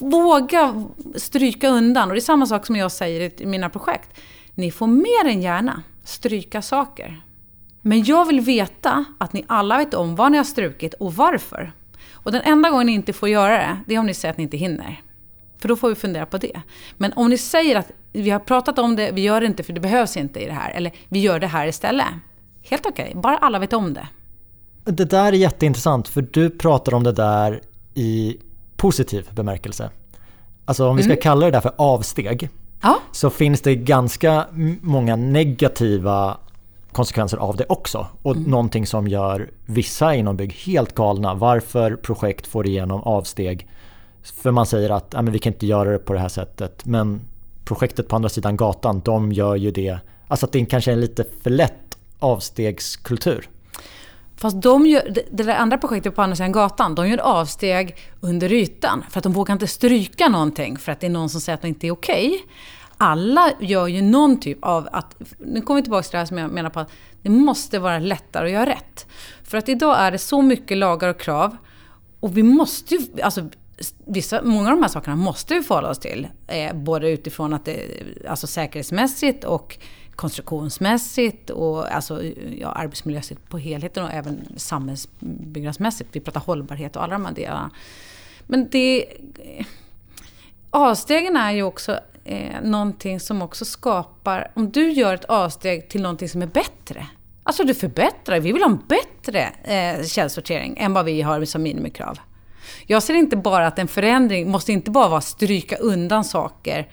våga 0.00 0.84
stryka 1.16 1.68
undan. 1.68 2.08
Och 2.08 2.14
det 2.14 2.18
är 2.18 2.20
samma 2.20 2.46
sak 2.46 2.66
som 2.66 2.76
jag 2.76 2.92
säger 2.92 3.42
i 3.42 3.46
mina 3.46 3.68
projekt. 3.68 4.20
Ni 4.58 4.70
får 4.70 4.86
mer 4.86 5.24
än 5.32 5.42
gärna 5.42 5.82
stryka 6.04 6.62
saker. 6.62 7.22
Men 7.82 8.04
jag 8.04 8.26
vill 8.26 8.40
veta 8.40 9.04
att 9.18 9.32
ni 9.32 9.44
alla 9.46 9.78
vet 9.78 9.94
om 9.94 10.16
vad 10.16 10.32
ni 10.32 10.38
har 10.38 10.44
strukit 10.44 10.94
och 10.94 11.14
varför. 11.14 11.72
Och 12.12 12.32
den 12.32 12.42
enda 12.42 12.70
gången 12.70 12.86
ni 12.86 12.92
inte 12.92 13.12
får 13.12 13.28
göra 13.28 13.52
det, 13.52 13.78
det 13.86 13.94
är 13.94 13.98
om 13.98 14.06
ni 14.06 14.14
säger 14.14 14.32
att 14.32 14.38
ni 14.38 14.44
inte 14.44 14.56
hinner. 14.56 15.00
För 15.58 15.68
då 15.68 15.76
får 15.76 15.88
vi 15.88 15.94
fundera 15.94 16.26
på 16.26 16.38
det. 16.38 16.60
Men 16.96 17.12
om 17.12 17.30
ni 17.30 17.38
säger 17.38 17.76
att 17.76 17.90
vi 18.12 18.30
har 18.30 18.38
pratat 18.38 18.78
om 18.78 18.96
det, 18.96 19.10
vi 19.12 19.20
gör 19.20 19.40
det 19.40 19.46
inte 19.46 19.62
för 19.62 19.72
det 19.72 19.80
behövs 19.80 20.16
inte 20.16 20.40
i 20.40 20.46
det 20.46 20.52
här. 20.52 20.70
Eller 20.70 20.92
vi 21.08 21.18
gör 21.18 21.40
det 21.40 21.46
här 21.46 21.66
istället. 21.66 22.06
Helt 22.62 22.86
okej, 22.86 23.08
okay, 23.08 23.20
bara 23.20 23.38
alla 23.38 23.58
vet 23.58 23.72
om 23.72 23.94
det. 23.94 24.08
Det 24.84 25.04
där 25.04 25.26
är 25.26 25.32
jätteintressant 25.32 26.08
för 26.08 26.22
du 26.32 26.50
pratar 26.50 26.94
om 26.94 27.02
det 27.02 27.12
där 27.12 27.60
i 27.94 28.36
positiv 28.76 29.28
bemärkelse. 29.34 29.90
Alltså 30.64 30.88
om 30.88 30.96
vi 30.96 31.02
ska 31.02 31.12
mm. 31.12 31.22
kalla 31.22 31.46
det 31.46 31.52
där 31.52 31.60
för 31.60 31.72
avsteg. 31.76 32.48
Ja. 32.82 33.00
Så 33.12 33.30
finns 33.30 33.60
det 33.60 33.76
ganska 33.76 34.46
många 34.80 35.16
negativa 35.16 36.36
konsekvenser 36.92 37.36
av 37.36 37.56
det 37.56 37.64
också. 37.68 38.06
Och 38.22 38.36
mm. 38.36 38.50
någonting 38.50 38.86
som 38.86 39.08
gör 39.08 39.50
vissa 39.66 40.14
inom 40.14 40.36
bygg 40.36 40.52
helt 40.52 40.94
galna. 40.94 41.34
Varför 41.34 41.96
projekt 41.96 42.46
får 42.46 42.66
igenom 42.66 43.02
avsteg. 43.02 43.68
För 44.22 44.50
man 44.50 44.66
säger 44.66 44.90
att 44.90 45.06
ja, 45.10 45.22
men 45.22 45.32
vi 45.32 45.38
kan 45.38 45.52
inte 45.52 45.66
göra 45.66 45.90
det 45.90 45.98
på 45.98 46.12
det 46.12 46.18
här 46.18 46.28
sättet. 46.28 46.86
Men 46.86 47.20
projektet 47.64 48.08
på 48.08 48.16
andra 48.16 48.28
sidan 48.28 48.56
gatan, 48.56 49.00
de 49.04 49.32
gör 49.32 49.56
ju 49.56 49.70
det. 49.70 49.98
Alltså 50.28 50.46
att 50.46 50.52
det 50.52 50.66
kanske 50.66 50.90
är 50.90 50.92
en 50.92 51.00
lite 51.00 51.24
för 51.42 51.50
lätt 51.50 51.98
avstegskultur. 52.18 53.48
Fast 54.36 54.62
de 54.62 54.86
gör, 54.86 55.08
det, 55.30 55.44
där 55.44 55.54
andra 55.54 55.78
projektet 55.78 56.14
på 56.14 56.22
andra 56.22 56.36
sidan 56.36 56.52
gatan, 56.52 56.94
de 56.94 57.08
gör 57.08 57.18
avsteg 57.18 57.96
under 58.20 58.52
ytan. 58.52 59.04
För 59.10 59.18
att 59.18 59.24
de 59.24 59.32
vågar 59.32 59.52
inte 59.52 59.66
stryka 59.66 60.28
någonting 60.28 60.76
för 60.76 60.92
att 60.92 61.00
det 61.00 61.06
är 61.06 61.10
någon 61.10 61.28
som 61.28 61.40
säger 61.40 61.54
att 61.54 61.62
det 61.62 61.68
inte 61.68 61.86
är 61.86 61.90
okej. 61.90 62.28
Okay. 62.28 62.40
Alla 62.98 63.50
gör 63.60 63.86
ju 63.86 64.02
någon 64.02 64.40
typ 64.40 64.58
av 64.64 64.88
att, 64.92 65.16
nu 65.38 65.60
kommer 65.60 65.80
vi 65.80 65.82
tillbaka 65.82 66.02
till 66.02 66.12
det 66.12 66.18
här 66.18 66.26
som 66.26 66.38
jag 66.38 66.50
menar 66.50 66.70
på 66.70 66.80
att 66.80 66.90
det 67.22 67.30
måste 67.30 67.78
vara 67.78 67.98
lättare 67.98 68.46
att 68.46 68.52
göra 68.52 68.66
rätt. 68.66 69.06
För 69.44 69.58
att 69.58 69.68
idag 69.68 69.98
är 69.98 70.10
det 70.10 70.18
så 70.18 70.42
mycket 70.42 70.76
lagar 70.76 71.08
och 71.08 71.20
krav 71.20 71.56
och 72.20 72.36
vi 72.36 72.42
måste 72.42 72.94
ju, 72.94 73.00
alltså 73.22 73.48
vissa, 74.06 74.42
många 74.42 74.70
av 74.70 74.76
de 74.76 74.82
här 74.82 74.88
sakerna 74.88 75.16
måste 75.16 75.54
vi 75.54 75.62
förhålla 75.62 75.90
oss 75.90 75.98
till. 75.98 76.28
Eh, 76.46 76.76
både 76.76 77.10
utifrån 77.10 77.52
att 77.52 77.64
det, 77.64 77.80
alltså 78.28 78.46
säkerhetsmässigt 78.46 79.44
och 79.44 79.78
konstruktionsmässigt 80.16 81.50
och 81.50 81.94
alltså, 81.94 82.24
ja, 82.58 82.68
arbetsmiljömässigt 82.68 83.48
på 83.48 83.58
helheten 83.58 84.04
och 84.04 84.12
även 84.12 84.44
samhällsbyggnadsmässigt. 84.56 86.10
Vi 86.12 86.20
pratar 86.20 86.40
hållbarhet 86.40 86.96
och 86.96 87.02
alla 87.02 87.12
de 87.12 87.24
här 87.24 87.32
delarna. 87.32 87.70
Men 88.46 88.68
det... 88.70 89.06
Avstegen 90.70 91.36
är 91.36 91.52
ju 91.52 91.62
också 91.62 92.00
eh, 92.24 92.62
någonting 92.62 93.20
som 93.20 93.42
också 93.42 93.64
skapar... 93.64 94.52
Om 94.54 94.70
du 94.70 94.92
gör 94.92 95.14
ett 95.14 95.24
avsteg 95.24 95.88
till 95.88 96.02
någonting 96.02 96.28
som 96.28 96.42
är 96.42 96.46
bättre. 96.46 97.06
Alltså 97.42 97.64
du 97.64 97.74
förbättrar, 97.74 98.40
vi 98.40 98.52
vill 98.52 98.62
ha 98.62 98.70
en 98.70 98.80
bättre 98.88 99.42
eh, 99.64 100.04
källsortering 100.04 100.76
än 100.78 100.92
vad 100.92 101.04
vi 101.04 101.22
har 101.22 101.44
som 101.44 101.62
minimikrav. 101.62 102.18
Jag 102.86 103.02
ser 103.02 103.14
inte 103.14 103.36
bara 103.36 103.66
att 103.66 103.78
en 103.78 103.88
förändring 103.88 104.50
måste 104.50 104.72
inte 104.72 104.90
bara 104.90 105.08
vara 105.08 105.20
stryka 105.20 105.76
undan 105.76 106.24
saker 106.24 106.88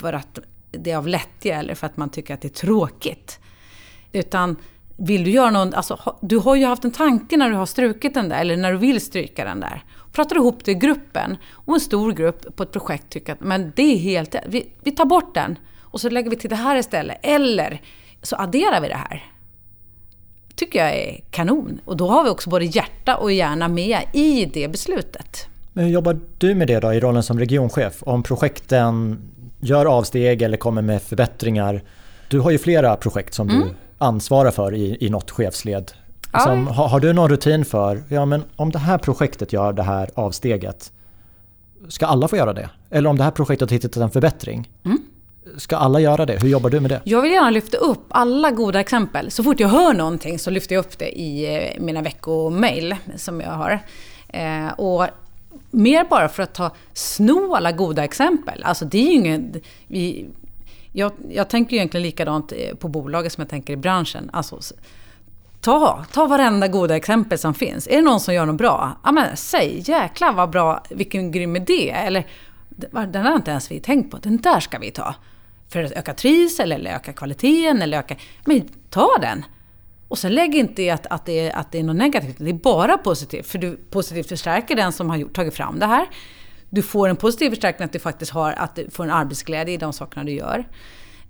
för 0.00 0.12
att 0.12 0.38
det 0.70 0.94
av 0.94 1.08
lättja 1.08 1.54
eller 1.54 1.74
för 1.74 1.86
att 1.86 1.96
man 1.96 2.10
tycker 2.10 2.34
att 2.34 2.40
det 2.40 2.48
är 2.48 2.66
tråkigt. 2.66 3.38
Utan 4.12 4.56
vill 4.96 5.24
du 5.24 5.30
göra 5.30 5.50
någon, 5.50 5.74
alltså, 5.74 6.16
du 6.20 6.38
har 6.38 6.56
ju 6.56 6.66
haft 6.66 6.84
en 6.84 6.90
tanke 6.90 7.36
när 7.36 7.50
du 7.50 7.56
har 7.56 7.66
strukit 7.66 8.14
den 8.14 8.28
där, 8.28 8.40
eller 8.40 8.56
när 8.56 8.72
du 8.72 8.78
vill 8.78 9.00
stryka 9.00 9.44
den 9.44 9.60
där. 9.60 9.84
Pratar 10.12 10.34
du 10.34 10.40
ihop 10.40 10.64
det 10.64 10.70
i 10.70 10.74
gruppen, 10.74 11.36
och 11.50 11.74
en 11.74 11.80
stor 11.80 12.12
grupp 12.12 12.56
på 12.56 12.62
ett 12.62 12.72
projekt 12.72 13.10
tycker 13.10 13.32
att 13.32 13.40
men 13.40 13.72
det 13.76 13.82
är 13.82 13.96
helt 13.96 14.36
vi, 14.46 14.68
vi 14.82 14.90
tar 14.90 15.04
bort 15.04 15.34
den 15.34 15.58
och 15.80 16.00
så 16.00 16.10
lägger 16.10 16.30
vi 16.30 16.36
till 16.36 16.50
det 16.50 16.56
här 16.56 16.76
istället. 16.76 17.18
Eller 17.22 17.82
så 18.22 18.36
adderar 18.36 18.80
vi 18.80 18.88
det 18.88 18.94
här. 19.08 19.32
tycker 20.54 20.78
jag 20.78 20.94
är 20.94 21.20
kanon. 21.30 21.80
Och 21.84 21.96
då 21.96 22.08
har 22.08 22.24
vi 22.24 22.30
också 22.30 22.50
både 22.50 22.64
hjärta 22.64 23.16
och 23.16 23.32
hjärna 23.32 23.68
med 23.68 24.00
i 24.12 24.44
det 24.44 24.68
beslutet. 24.68 25.46
Men 25.72 25.84
hur 25.84 25.92
jobbar 25.92 26.20
du 26.38 26.54
med 26.54 26.68
det 26.68 26.80
då 26.80 26.92
i 26.92 27.00
rollen 27.00 27.22
som 27.22 27.38
regionchef? 27.38 28.02
Om 28.02 28.22
projekten 28.22 29.18
gör 29.60 29.86
avsteg 29.86 30.42
eller 30.42 30.56
kommer 30.56 30.82
med 30.82 31.02
förbättringar. 31.02 31.82
Du 32.28 32.40
har 32.40 32.50
ju 32.50 32.58
flera 32.58 32.96
projekt 32.96 33.34
som 33.34 33.48
mm. 33.48 33.60
du 33.60 33.74
ansvarar 33.98 34.50
för 34.50 34.74
i, 34.74 34.96
i 35.00 35.10
något 35.10 35.30
chefsled. 35.30 35.92
Som, 36.44 36.66
har, 36.66 36.88
har, 36.88 37.00
du 37.00 37.12
någon 37.12 37.30
rutin 37.30 37.64
för, 37.64 38.02
ja 38.08 38.24
men 38.24 38.44
om 38.56 38.70
det 38.70 38.78
här 38.78 38.98
projektet 38.98 39.52
gör 39.52 39.72
det 39.72 39.82
här 39.82 40.10
avsteget, 40.14 40.92
ska 41.88 42.06
alla 42.06 42.28
få 42.28 42.36
göra 42.36 42.52
det? 42.52 42.70
Eller 42.90 43.10
om 43.10 43.16
det 43.16 43.24
här 43.24 43.30
projektet 43.30 43.70
har 43.70 43.74
hittat 43.74 43.96
en 43.96 44.10
förbättring, 44.10 44.70
mm. 44.84 44.98
ska 45.56 45.76
alla 45.76 46.00
göra 46.00 46.26
det? 46.26 46.42
Hur 46.42 46.48
jobbar 46.48 46.70
du 46.70 46.80
med 46.80 46.90
det? 46.90 47.00
Jag 47.04 47.22
vill 47.22 47.32
gärna 47.32 47.50
lyfta 47.50 47.76
upp 47.76 48.06
alla 48.08 48.50
goda 48.50 48.80
exempel. 48.80 49.30
Så 49.30 49.44
fort 49.44 49.60
jag 49.60 49.68
hör 49.68 49.94
någonting 49.94 50.38
så 50.38 50.50
lyfter 50.50 50.74
jag 50.74 50.80
upp 50.84 50.98
det 50.98 51.20
i 51.20 51.56
eh, 51.56 51.82
mina 51.82 52.02
veckomail 52.02 52.96
som 53.16 53.40
jag 53.40 53.50
har. 53.50 53.80
Eh, 54.28 54.72
och 54.78 55.06
mer 55.70 56.04
bara 56.04 56.28
för 56.28 56.42
att 56.42 56.54
ta, 56.54 56.70
sno 56.92 57.54
alla 57.54 57.72
goda 57.72 58.04
exempel. 58.04 58.62
Alltså 58.62 58.84
det 58.84 58.98
är 58.98 59.06
ju 59.06 59.12
ingen... 59.12 59.60
Vi, 59.86 60.28
jag, 60.92 61.12
jag 61.30 61.48
tänker 61.48 61.76
egentligen 61.76 62.02
likadant 62.02 62.52
eh, 62.52 62.74
på 62.74 62.88
bolaget 62.88 63.32
som 63.32 63.42
jag 63.42 63.48
tänker 63.48 63.72
i 63.72 63.76
branschen. 63.76 64.30
Alltså, 64.32 64.60
ta, 65.60 66.04
ta 66.12 66.26
varenda 66.26 66.68
goda 66.68 66.96
exempel 66.96 67.38
som 67.38 67.54
finns. 67.54 67.88
Är 67.88 67.96
det 67.96 68.02
någon 68.02 68.20
som 68.20 68.34
gör 68.34 68.46
något 68.46 68.56
bra? 68.56 69.00
Ja 69.04 69.12
men 69.12 69.36
säg 69.36 69.82
jäklar 69.86 70.32
vad 70.32 70.50
bra, 70.50 70.82
vilken 70.90 71.32
grym 71.32 71.56
idé. 71.56 71.90
Eller 71.90 72.26
den 73.08 73.26
har 73.26 73.36
inte 73.36 73.50
ens 73.50 73.70
vi 73.70 73.80
tänkt 73.80 74.10
på, 74.10 74.16
den 74.16 74.36
där 74.36 74.60
ska 74.60 74.78
vi 74.78 74.90
ta. 74.90 75.14
För 75.68 75.84
att 75.84 75.92
öka 75.92 76.14
trivsel 76.14 76.72
eller 76.72 76.90
öka 76.90 77.12
kvaliteten 77.12 77.82
eller 77.82 77.98
öka... 77.98 78.16
Men 78.44 78.68
ta 78.90 79.08
den! 79.20 79.44
Och 80.10 80.18
sen 80.18 80.34
lägg 80.34 80.54
inte 80.54 80.82
i 80.82 80.90
att, 80.90 81.06
att, 81.06 81.26
det 81.26 81.40
är, 81.40 81.56
att 81.56 81.72
det 81.72 81.78
är 81.78 81.82
något 81.82 81.96
negativt, 81.96 82.36
det 82.38 82.50
är 82.50 82.52
bara 82.52 82.98
positivt. 82.98 83.46
För 83.46 83.58
du 83.58 83.76
positivt 83.76 84.28
förstärker 84.28 84.76
den 84.76 84.92
som 84.92 85.10
har 85.10 85.16
gjort, 85.16 85.34
tagit 85.34 85.54
fram 85.54 85.78
det 85.78 85.86
här. 85.86 86.06
Du 86.70 86.82
får 86.82 87.08
en 87.08 87.16
positiv 87.16 87.50
förstärkning 87.50 87.86
att 87.86 87.92
du 87.92 87.98
faktiskt 87.98 88.32
har, 88.32 88.52
att 88.52 88.76
du 88.76 88.90
får 88.90 89.04
en 89.04 89.10
arbetsglädje 89.10 89.74
i 89.74 89.76
de 89.76 89.92
sakerna 89.92 90.24
du 90.24 90.32
gör. 90.32 90.68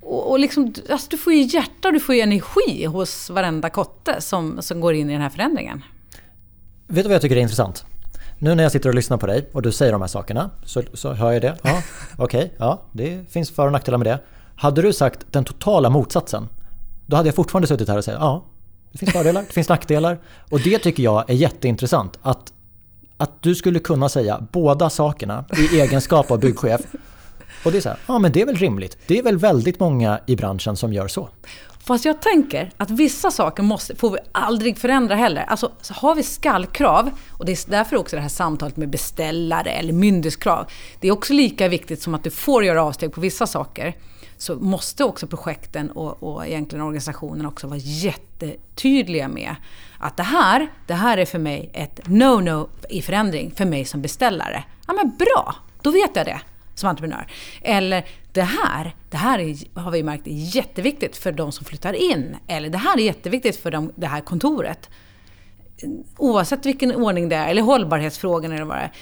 Och, 0.01 0.31
och 0.31 0.39
liksom, 0.39 0.75
alltså 0.91 1.07
du 1.11 1.19
får 1.19 1.33
ju 1.33 1.43
hjärta 1.43 1.91
du 1.91 2.01
får 2.01 2.15
ju 2.15 2.21
energi 2.21 2.85
hos 2.85 3.31
varenda 3.31 3.71
kotte 3.71 4.21
som, 4.21 4.63
som 4.63 4.81
går 4.81 4.95
in 4.95 5.11
i 5.11 5.13
den 5.13 5.23
här 5.23 5.31
förändringen. 5.31 5.85
Vet 6.87 7.05
du 7.05 7.09
vad 7.09 7.15
jag 7.15 7.23
tycker 7.23 7.37
är 7.37 7.41
intressant? 7.41 7.85
Nu 8.39 8.55
när 8.55 8.63
jag 8.63 8.73
sitter 8.73 8.89
och 8.89 8.95
lyssnar 8.95 9.17
på 9.17 9.27
dig 9.27 9.49
och 9.53 9.63
du 9.63 9.73
säger 9.73 9.93
de 9.93 10.01
här 10.01 10.09
sakerna 10.09 10.51
så, 10.65 10.83
så 10.95 11.13
hör 11.13 11.33
jag 11.33 11.43
det. 11.43 11.57
Ja, 11.63 11.83
Okej, 12.17 12.45
okay, 12.45 12.51
ja, 12.59 12.83
det 12.93 13.31
finns 13.33 13.51
för 13.51 13.67
och 13.67 13.73
nackdelar 13.73 13.99
med 13.99 14.07
det. 14.07 14.19
Hade 14.57 14.83
du 14.83 14.93
sagt 14.93 15.27
den 15.31 15.45
totala 15.45 15.91
motsatsen, 15.91 16.49
då 17.07 17.17
hade 17.17 17.29
jag 17.29 17.37
fortfarande 17.37 17.69
suttit 17.69 17.89
här 17.89 17.99
och 17.99 18.05
sagt 18.05 18.17
ja, 18.21 18.45
det 18.93 18.99
finns 18.99 19.13
fördelar, 19.13 19.43
det 19.43 19.53
finns 19.53 19.69
nackdelar. 19.69 20.19
Och 20.51 20.61
det 20.61 20.79
tycker 20.79 21.03
jag 21.03 21.31
är 21.31 21.35
jätteintressant. 21.35 22.19
Att, 22.23 22.53
att 23.17 23.43
du 23.43 23.55
skulle 23.55 23.79
kunna 23.79 24.09
säga 24.09 24.47
båda 24.53 24.91
sakerna 24.91 25.45
i 25.59 25.81
egenskap 25.81 26.31
av 26.31 26.41
byggchef. 26.41 26.81
Och 27.65 27.73
det 27.73 27.79
är 27.79 27.83
så 27.83 27.89
här, 27.89 27.99
ja 28.07 28.19
men 28.19 28.33
det 28.33 28.43
är 28.43 28.47
väl 28.47 28.57
rimligt. 28.57 28.99
Det 29.07 29.19
är 29.19 29.23
väl 29.23 29.39
väldigt 29.39 29.81
många 29.81 30.21
i 30.27 30.37
branschen 30.37 30.77
som 30.77 30.93
gör 30.93 31.09
så. 31.09 31.29
Fast 31.85 32.05
jag 32.05 32.23
tänker 32.23 32.71
att 32.77 32.91
vissa 32.91 33.31
saker 33.31 33.63
måste, 33.63 33.97
får 33.97 34.11
vi 34.11 34.19
aldrig 34.33 34.79
förändra 34.79 35.15
heller. 35.15 35.43
Alltså 35.43 35.71
har 35.91 36.15
vi 36.15 36.23
skallkrav, 36.23 37.11
och 37.31 37.45
det 37.45 37.53
är 37.53 37.71
därför 37.71 37.97
också 37.97 38.17
det 38.17 38.23
här 38.23 38.29
samtalet 38.29 38.77
med 38.77 38.91
beställare 38.91 39.71
eller 39.71 39.93
myndighetskrav. 39.93 40.67
Det 41.01 41.09
är 41.09 41.13
också 41.13 41.33
lika 41.33 41.69
viktigt 41.69 42.03
som 42.03 42.15
att 42.15 42.25
du 42.25 42.31
får 42.31 42.65
göra 42.65 42.85
avsteg 42.85 43.13
på 43.13 43.21
vissa 43.21 43.47
saker 43.47 43.97
så 44.41 44.57
måste 44.57 45.05
också 45.05 45.27
projekten 45.27 45.91
och, 45.91 46.23
och 46.23 46.47
egentligen 46.47 46.85
organisationen 46.85 47.47
också 47.47 47.67
vara 47.67 47.79
jättetydliga 47.79 49.29
med 49.29 49.55
att 49.99 50.17
det 50.17 50.23
här, 50.23 50.69
det 50.87 50.95
här 50.95 51.19
är 51.19 51.25
för 51.25 51.39
mig 51.39 51.71
ett 51.75 52.01
no-no 52.05 52.69
i 52.89 53.03
förändring 53.03 53.51
för 53.51 53.65
mig 53.65 53.85
som 53.85 54.03
beställare. 54.03 54.65
Ja 54.87 54.93
men 54.93 55.17
bra, 55.19 55.55
då 55.83 55.91
vet 55.91 56.17
jag 56.17 56.27
det 56.27 56.41
som 56.75 56.89
entreprenör. 56.89 57.27
Eller 57.63 58.05
det 58.33 58.43
här, 58.43 58.95
det 59.11 59.17
här 59.17 59.39
är, 59.39 59.79
har 59.81 59.91
vi 59.91 60.03
märkt 60.03 60.27
är 60.27 60.57
jätteviktigt 60.57 61.17
för 61.17 61.33
de 61.33 61.53
som 61.53 61.65
flyttar 61.65 61.93
in. 61.93 62.37
Eller 62.47 62.69
det 62.69 62.79
här 62.79 62.99
är 62.99 63.03
jätteviktigt 63.03 63.57
för 63.57 63.71
de, 63.71 63.93
det 63.97 64.07
här 64.07 64.21
kontoret. 64.21 64.91
Oavsett 66.17 66.67
vilken 66.67 66.95
ordning 66.95 67.29
det 67.29 67.37
är, 67.37 67.49
eller 67.49 67.63
hållbarhetsfrågan 67.63 68.53
eller 68.53 68.65
vad 68.65 68.77
det 68.77 68.83
är. 68.83 68.93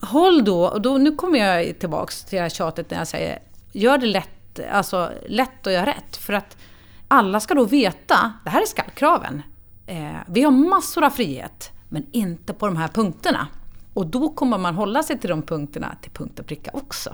Håll 0.00 0.44
då, 0.44 0.64
och 0.64 0.82
då, 0.82 0.98
nu 0.98 1.16
kommer 1.16 1.38
jag 1.38 1.78
tillbaks 1.78 2.24
till 2.24 2.36
det 2.36 2.42
här 2.42 2.48
tjatet 2.48 2.90
när 2.90 2.98
jag 2.98 3.08
säger, 3.08 3.38
gör 3.72 3.98
det 3.98 4.06
lätt 4.06 4.39
alltså, 4.72 5.10
lätt 5.28 5.66
att 5.66 5.72
göra 5.72 5.86
rätt. 5.86 6.16
För 6.16 6.32
att 6.32 6.56
alla 7.08 7.40
ska 7.40 7.54
då 7.54 7.64
veta, 7.64 8.32
det 8.44 8.50
här 8.50 8.62
är 8.62 8.66
skallkraven. 8.66 9.42
Eh, 9.86 10.16
vi 10.28 10.42
har 10.42 10.50
massor 10.50 11.04
av 11.04 11.10
frihet, 11.10 11.70
men 11.88 12.06
inte 12.12 12.52
på 12.52 12.66
de 12.66 12.76
här 12.76 12.88
punkterna. 12.88 13.48
Och 13.94 14.06
då 14.06 14.28
kommer 14.28 14.58
man 14.58 14.74
hålla 14.74 15.02
sig 15.02 15.18
till 15.18 15.30
de 15.30 15.42
punkterna 15.42 15.96
till 16.02 16.10
punkt 16.10 16.38
och 16.38 16.46
pricka 16.46 16.70
också. 16.74 17.10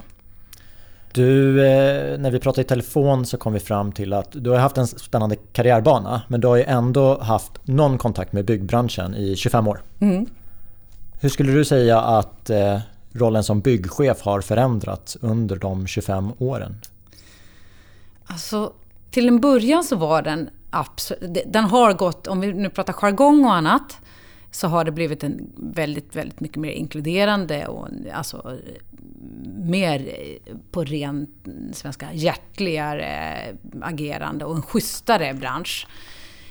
Du, 1.12 1.66
eh, 1.66 2.18
när 2.18 2.30
vi 2.30 2.38
pratade 2.38 2.60
i 2.60 2.64
telefon 2.64 3.26
så 3.26 3.36
kom 3.36 3.52
vi 3.52 3.60
fram 3.60 3.92
till 3.92 4.12
att 4.12 4.28
du 4.32 4.50
har 4.50 4.58
haft 4.58 4.78
en 4.78 4.86
spännande 4.86 5.36
karriärbana 5.36 6.22
men 6.28 6.40
du 6.40 6.48
har 6.48 6.56
ju 6.56 6.62
ändå 6.62 7.18
haft 7.20 7.66
någon 7.66 7.98
kontakt 7.98 8.32
med 8.32 8.44
byggbranschen 8.44 9.14
i 9.14 9.36
25 9.36 9.68
år. 9.68 9.82
Mm. 10.00 10.26
Hur 11.20 11.28
skulle 11.28 11.52
du 11.52 11.64
säga 11.64 12.00
att 12.00 12.50
eh, 12.50 12.78
rollen 13.12 13.44
som 13.44 13.60
byggchef 13.60 14.20
har 14.22 14.40
förändrats 14.40 15.16
under 15.20 15.56
de 15.56 15.86
25 15.86 16.32
åren? 16.38 16.74
Alltså, 18.26 18.72
till 19.10 19.28
en 19.28 19.40
början 19.40 19.84
så 19.84 19.96
var 19.96 20.22
den 20.22 20.50
absolut, 20.70 21.42
den 21.46 21.64
har 21.64 21.92
gått, 21.92 22.26
om 22.26 22.40
vi 22.40 22.52
nu 22.52 22.70
pratar 22.70 22.92
jargong 22.92 23.44
och 23.44 23.54
annat, 23.54 24.00
så 24.50 24.68
har 24.68 24.84
det 24.84 24.92
blivit 24.92 25.24
en 25.24 25.52
väldigt, 25.56 26.16
väldigt 26.16 26.40
mycket 26.40 26.56
mer 26.56 26.70
inkluderande 26.70 27.66
och 27.66 27.88
alltså 28.12 28.58
mer 29.56 30.08
eh, 30.08 30.56
på 30.70 30.84
ren 30.84 31.26
svenska 31.72 32.12
hjärtligare 32.12 33.06
eh, 33.06 33.54
agerande 33.82 34.44
och 34.44 34.56
en 34.56 34.62
schysstare 34.62 35.34
bransch 35.34 35.86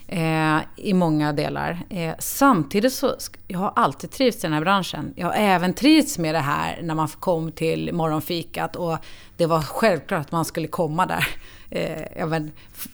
eh, 0.07 0.57
i 0.75 0.93
många 0.93 1.33
delar. 1.33 1.79
Eh, 1.89 2.15
samtidigt 2.19 2.93
så, 2.93 3.15
jag 3.47 3.59
har 3.59 3.73
alltid 3.75 4.11
trivts 4.11 4.37
i 4.37 4.41
den 4.41 4.53
här 4.53 4.61
branschen. 4.61 5.13
Jag 5.15 5.27
har 5.27 5.33
även 5.33 5.73
trivts 5.73 6.17
med 6.17 6.35
det 6.35 6.39
här 6.39 6.79
när 6.83 6.95
man 6.95 7.07
kom 7.07 7.51
till 7.51 7.93
morgonfikat 7.93 8.75
och 8.75 8.97
det 9.37 9.45
var 9.45 9.61
självklart 9.61 10.21
att 10.21 10.31
man 10.31 10.45
skulle 10.45 10.67
komma 10.67 11.05
där. 11.05 11.27
Eh, 11.69 12.27
vet, 12.27 12.43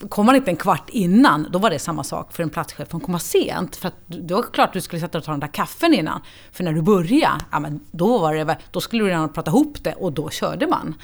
kom 0.09 0.25
man 0.25 0.35
inte 0.35 0.51
en 0.51 0.57
kvart 0.57 0.89
innan, 0.89 1.47
då 1.51 1.59
var 1.59 1.69
det 1.69 1.79
samma 1.79 2.03
sak 2.03 2.33
för 2.33 2.43
en 2.43 2.49
platschef. 2.49 2.87
Hon 2.91 3.01
komma 3.01 3.19
sent, 3.19 3.75
för 3.75 3.87
att 3.87 4.07
då 4.07 4.35
var 4.35 4.43
det 4.43 4.49
klart 4.51 4.67
att 4.67 4.73
du 4.73 4.81
skulle 4.81 4.99
sätta 4.99 5.17
och 5.17 5.23
ta 5.23 5.31
den 5.31 5.39
där 5.39 5.47
kaffen 5.47 5.93
innan. 5.93 6.21
För 6.51 6.63
när 6.63 6.73
du 6.73 6.81
började, 6.81 7.43
ja, 7.51 7.59
men 7.59 7.79
då, 7.91 8.17
var 8.17 8.33
det, 8.33 8.57
då 8.71 8.81
skulle 8.81 9.03
du 9.03 9.09
redan 9.09 9.33
prata 9.33 9.51
ihop 9.51 9.83
det 9.83 9.93
och 9.93 10.13
då 10.13 10.29
körde 10.29 10.67
man. 10.67 10.95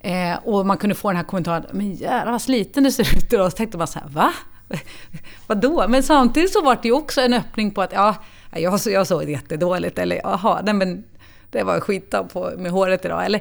Eh, 0.00 0.38
och 0.44 0.66
man 0.66 0.76
kunde 0.76 0.94
få 0.94 1.08
den 1.08 1.16
här 1.16 1.24
kommentaren, 1.24 1.64
men 1.72 1.94
jävlar 1.94 2.32
vad 2.32 2.42
sliten 2.42 2.84
du 2.84 2.92
ser 2.92 3.16
ut 3.16 3.32
idag. 3.32 3.52
Så 3.52 3.56
tänkte 3.56 3.78
man 3.78 3.86
så 3.86 3.98
här, 3.98 4.08
va? 4.08 4.32
Vadå? 5.46 5.88
Men 5.88 6.02
samtidigt 6.02 6.52
så 6.52 6.62
var 6.62 6.78
det 6.82 6.88
ju 6.88 6.94
också 6.94 7.20
en 7.20 7.32
öppning 7.32 7.70
på 7.70 7.82
att 7.82 7.92
ja, 7.92 8.16
jag, 8.52 8.80
jag 8.86 9.06
såg 9.06 9.30
jättedåligt 9.30 9.98
eller 9.98 10.16
jaha, 10.16 10.60
nej 10.64 10.74
men 10.74 11.04
det 11.50 11.62
var 11.62 11.80
skita 11.80 12.24
på 12.24 12.52
med 12.58 12.72
håret 12.72 13.04
idag. 13.04 13.24
Eller, 13.24 13.40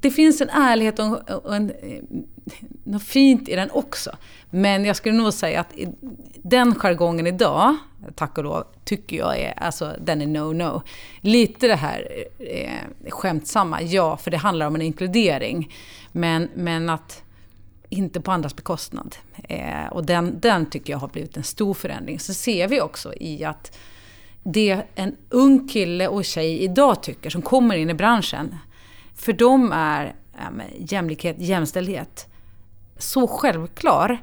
det 0.00 0.10
finns 0.10 0.40
en 0.40 0.48
ärlighet 0.48 0.98
och, 0.98 1.30
och 1.30 1.56
en, 1.56 1.70
eh, 1.70 2.02
något 2.84 3.02
fint 3.02 3.48
i 3.48 3.56
den 3.56 3.70
också. 3.70 4.10
Men 4.50 4.84
jag 4.84 4.96
skulle 4.96 5.14
nog 5.14 5.32
säga 5.32 5.60
att 5.60 5.74
den 6.42 6.74
jargongen 6.74 7.26
idag, 7.26 7.76
tack 8.14 8.38
och 8.38 8.44
lov, 8.44 8.64
tycker 8.84 9.16
jag 9.16 9.38
är, 9.38 9.54
alltså 9.56 9.92
den 10.00 10.22
är 10.22 10.26
no-no. 10.26 10.82
Lite 11.20 11.66
det 11.66 11.74
här 11.74 12.08
eh, 12.38 13.10
skämtsamma, 13.10 13.82
ja, 13.82 14.16
för 14.16 14.30
det 14.30 14.36
handlar 14.36 14.66
om 14.66 14.74
en 14.74 14.82
inkludering. 14.82 15.74
Men, 16.12 16.48
men 16.54 16.88
att 16.88 17.22
inte 17.88 18.20
på 18.20 18.32
andras 18.32 18.56
bekostnad. 18.56 19.16
Eh, 19.48 19.86
och 19.90 20.04
den, 20.04 20.40
den 20.40 20.70
tycker 20.70 20.92
jag 20.92 20.98
har 20.98 21.08
blivit 21.08 21.36
en 21.36 21.44
stor 21.44 21.74
förändring. 21.74 22.20
Så 22.20 22.34
ser 22.34 22.68
vi 22.68 22.80
också 22.80 23.14
i 23.14 23.44
att 23.44 23.78
det 24.42 24.82
en 24.94 25.16
ung 25.30 25.68
kille 25.68 26.08
och 26.08 26.24
tjej 26.24 26.62
idag 26.62 27.02
tycker, 27.02 27.30
som 27.30 27.42
kommer 27.42 27.76
in 27.76 27.90
i 27.90 27.94
branschen, 27.94 28.56
för 29.14 29.32
dem 29.32 29.72
är 29.72 30.14
eh, 30.34 30.64
jämlikhet, 30.78 31.36
jämställdhet 31.38 32.26
så 32.98 33.26
självklar 33.26 34.22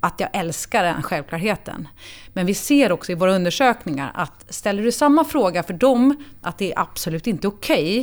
att 0.00 0.20
jag 0.20 0.28
älskar 0.32 0.82
den 0.82 1.02
självklarheten. 1.02 1.88
Men 2.32 2.46
vi 2.46 2.54
ser 2.54 2.92
också 2.92 3.12
i 3.12 3.14
våra 3.14 3.34
undersökningar 3.34 4.12
att 4.14 4.44
ställer 4.48 4.82
du 4.82 4.92
samma 4.92 5.24
fråga 5.24 5.62
för 5.62 5.74
dem, 5.74 6.24
att 6.42 6.58
det 6.58 6.72
är 6.72 6.78
absolut 6.78 7.26
inte 7.26 7.48
okej 7.48 8.00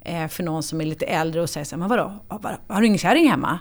okay, 0.00 0.14
eh, 0.14 0.28
för 0.28 0.42
någon 0.42 0.62
som 0.62 0.80
är 0.80 0.84
lite 0.84 1.06
äldre 1.06 1.42
och 1.42 1.50
säger 1.50 1.64
så 1.64 1.74
här, 1.74 1.78
men 1.78 1.88
vadå, 1.88 2.12
har 2.68 2.80
du 2.80 2.86
ingen 2.86 2.98
kärring 2.98 3.30
hemma? 3.30 3.58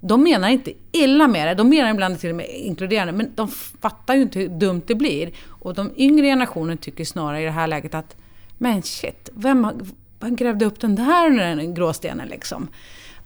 De 0.00 0.22
menar 0.22 0.48
inte 0.48 0.72
illa 0.92 1.28
med 1.28 1.48
det, 1.48 1.54
de 1.54 1.68
menar 1.68 1.90
ibland 1.90 2.20
till 2.20 2.30
och 2.30 2.36
med 2.36 2.46
inkluderande, 2.48 3.12
men 3.12 3.32
de 3.34 3.48
fattar 3.80 4.14
ju 4.14 4.22
inte 4.22 4.38
hur 4.38 4.48
dumt 4.48 4.82
det 4.86 4.94
blir. 4.94 5.32
Och 5.46 5.74
de 5.74 5.90
yngre 5.96 6.26
generationen 6.26 6.78
tycker 6.78 7.04
snarare 7.04 7.42
i 7.42 7.44
det 7.44 7.50
här 7.50 7.66
läget 7.66 7.94
att, 7.94 8.16
men 8.58 8.82
shit, 8.82 9.30
vem, 9.34 9.66
vem 10.20 10.36
grävde 10.36 10.64
upp 10.64 10.80
den 10.80 10.94
där 10.94 11.30
den 11.30 11.74
gråstenen 11.74 12.28
liksom? 12.28 12.68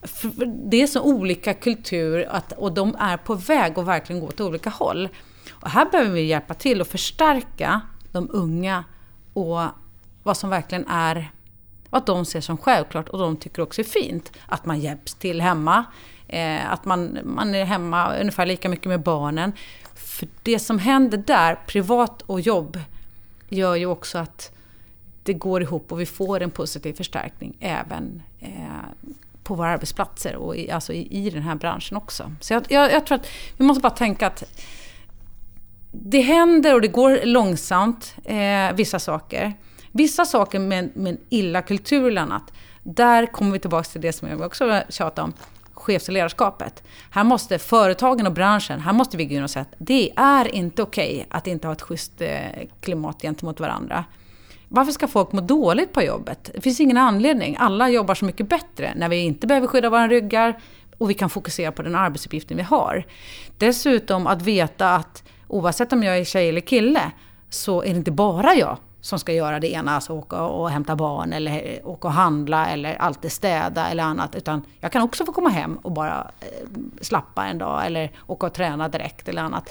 För 0.03 0.47
det 0.71 0.83
är 0.83 0.87
så 0.87 1.03
olika 1.03 1.55
kultur 1.55 2.27
att, 2.31 2.53
och 2.53 2.73
de 2.73 2.97
är 2.99 3.17
på 3.17 3.35
väg 3.35 3.79
att 3.79 3.87
verkligen 3.87 4.21
gå 4.21 4.27
åt 4.27 4.41
olika 4.41 4.71
håll. 4.71 5.09
Och 5.51 5.71
här 5.71 5.91
behöver 5.91 6.11
vi 6.11 6.23
hjälpa 6.23 6.55
till 6.55 6.81
och 6.81 6.87
förstärka 6.87 7.81
de 8.13 8.29
unga 8.33 8.85
och 9.33 9.61
vad 10.23 10.37
som 10.37 10.51
verkligen 10.51 10.87
är 10.89 11.31
och 11.95 11.99
att 11.99 12.07
de 12.07 12.25
ser 12.25 12.41
som 12.41 12.57
självklart 12.57 13.09
och 13.09 13.19
de 13.19 13.37
tycker 13.37 13.63
också 13.63 13.81
är 13.81 13.85
fint. 13.85 14.33
Att 14.47 14.67
man 14.67 14.81
hjälps 14.81 15.15
till 15.15 15.41
hemma, 15.41 15.85
Eh, 16.29 16.73
att 16.73 16.85
man, 16.85 17.19
man 17.25 17.55
är 17.55 17.65
hemma 17.65 18.17
ungefär 18.17 18.47
lika 18.47 18.69
mycket 18.69 18.87
med 18.87 19.01
barnen. 19.01 19.53
För 19.95 20.29
det 20.43 20.59
som 20.59 20.79
händer 20.79 21.19
där, 21.19 21.59
privat 21.67 22.23
och 22.23 22.41
jobb, 22.41 22.81
gör 23.49 23.75
ju 23.75 23.87
också 23.87 24.19
att 24.19 24.53
det 25.23 25.33
går 25.33 25.63
ihop 25.63 25.93
och 25.93 26.01
vi 26.01 26.07
får 26.07 26.41
en 26.41 26.51
positiv 26.51 26.93
förstärkning 26.93 27.57
även 27.61 28.23
eh, 28.41 29.09
på 29.43 29.55
våra 29.55 29.69
arbetsplatser 29.69 30.37
och 30.37 30.57
i, 30.57 30.71
alltså 30.71 30.93
i, 30.93 31.27
i 31.27 31.31
den 31.31 31.43
här 31.43 31.55
branschen 31.55 31.97
också. 31.97 32.33
Så 32.41 32.53
jag, 32.53 32.63
jag, 32.69 32.93
jag, 32.93 33.07
tror 33.07 33.19
att 33.19 33.29
vi 33.57 33.65
måste 33.65 33.81
bara 33.81 33.91
tänka 33.91 34.27
att 34.27 34.45
det 35.93 36.21
händer 36.21 36.75
och 36.75 36.81
det 36.81 36.89
går 36.89 37.21
långsamt, 37.25 38.15
eh, 38.25 38.73
vissa 38.75 38.99
saker. 38.99 39.53
Vissa 39.97 40.25
saker 40.25 40.59
med, 40.59 40.97
med 40.97 41.17
illa 41.29 41.63
kultur 41.63 42.09
eller 42.09 42.23
annat, 42.23 42.53
där 42.83 43.27
kommer 43.27 43.53
vi 43.53 43.59
tillbaka 43.59 43.85
till 43.85 44.01
det 44.01 44.13
som 44.13 44.29
jag 44.29 44.41
också 44.41 44.83
tjatar 44.89 45.23
om 45.23 45.33
chefsledarskapet. 45.73 46.83
Här 47.11 47.25
måste 47.25 47.59
företagen 47.59 48.27
och 48.27 48.33
branschen, 48.33 48.81
här 48.81 48.93
måste 48.93 49.17
vi 49.17 49.25
gå 49.25 49.35
in 49.35 49.43
och 49.43 49.51
säga 49.51 49.63
att 49.63 49.75
det 49.79 50.13
är 50.17 50.55
inte 50.55 50.83
okej 50.83 51.15
okay 51.15 51.25
att 51.29 51.47
inte 51.47 51.67
ha 51.67 51.73
ett 51.73 51.83
schysst 51.83 52.21
eh, 52.21 52.39
klimat 52.81 53.23
gentemot 53.23 53.61
varandra. 53.61 54.05
Varför 54.69 54.93
ska 54.93 55.09
folk 55.09 55.33
må 55.33 55.41
dåligt 55.41 55.93
på 55.93 56.03
jobbet? 56.03 56.51
Det 56.55 56.61
finns 56.61 56.81
ingen 56.81 56.97
anledning. 56.97 57.57
Alla 57.59 57.89
jobbar 57.89 58.15
så 58.15 58.25
mycket 58.25 58.49
bättre 58.49 58.93
när 58.97 59.09
vi 59.09 59.17
inte 59.17 59.47
behöver 59.47 59.67
skydda 59.67 59.91
våra 59.91 60.09
ryggar 60.09 60.61
och 60.99 61.11
vi 61.11 61.15
kan 61.15 61.31
fokusera 61.31 61.73
på 61.73 61.83
den 61.83 61.95
arbetsuppgiften 61.95 62.57
vi 62.57 62.63
har. 62.63 63.07
Dessutom 63.59 64.27
att 64.27 64.43
veta 64.43 64.95
att 64.95 65.23
oavsett 65.49 65.93
om 65.93 66.03
jag 66.03 66.19
är 66.19 66.25
tjej 66.25 66.49
eller 66.49 66.61
kille 66.61 67.11
så 67.51 67.83
är 67.83 67.91
det 67.91 67.97
inte 67.97 68.11
bara 68.11 68.55
jag 68.55 68.79
som 69.05 69.19
ska 69.19 69.33
göra 69.33 69.61
det 69.61 69.73
ena, 69.73 69.95
alltså 69.95 70.13
åka 70.13 70.43
och 70.43 70.71
hämta 70.71 70.97
barn 70.97 71.33
eller 71.33 71.81
åka 71.85 72.09
och 72.09 72.15
handla 72.15 72.67
eller 72.67 72.95
alltid 72.95 73.33
städa 73.33 73.89
eller 73.89 74.03
annat. 74.03 74.35
Utan 74.35 74.63
jag 74.81 74.93
kan 74.93 75.03
också 75.03 75.25
få 75.25 75.33
komma 75.33 75.49
hem 75.49 75.77
och 75.77 75.93
bara 75.93 76.31
eh, 76.41 76.47
slappa 77.01 77.47
en 77.47 77.59
dag 77.59 77.87
eller 77.87 78.11
åka 78.27 78.47
och 78.47 78.53
träna 78.53 78.89
direkt 78.89 79.29
eller 79.29 79.43
annat. 79.43 79.71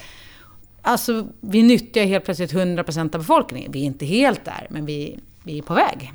Alltså, 0.81 1.27
vi 1.39 1.63
nyttjar 1.63 2.03
helt 2.05 2.25
plötsligt 2.25 2.53
100% 2.53 2.99
av 3.01 3.09
befolkningen. 3.09 3.71
Vi 3.71 3.81
är 3.81 3.85
inte 3.85 4.05
helt 4.05 4.45
där, 4.45 4.67
men 4.69 4.85
vi, 4.85 5.19
vi 5.43 5.57
är 5.57 5.61
på 5.61 5.73
väg. 5.73 6.13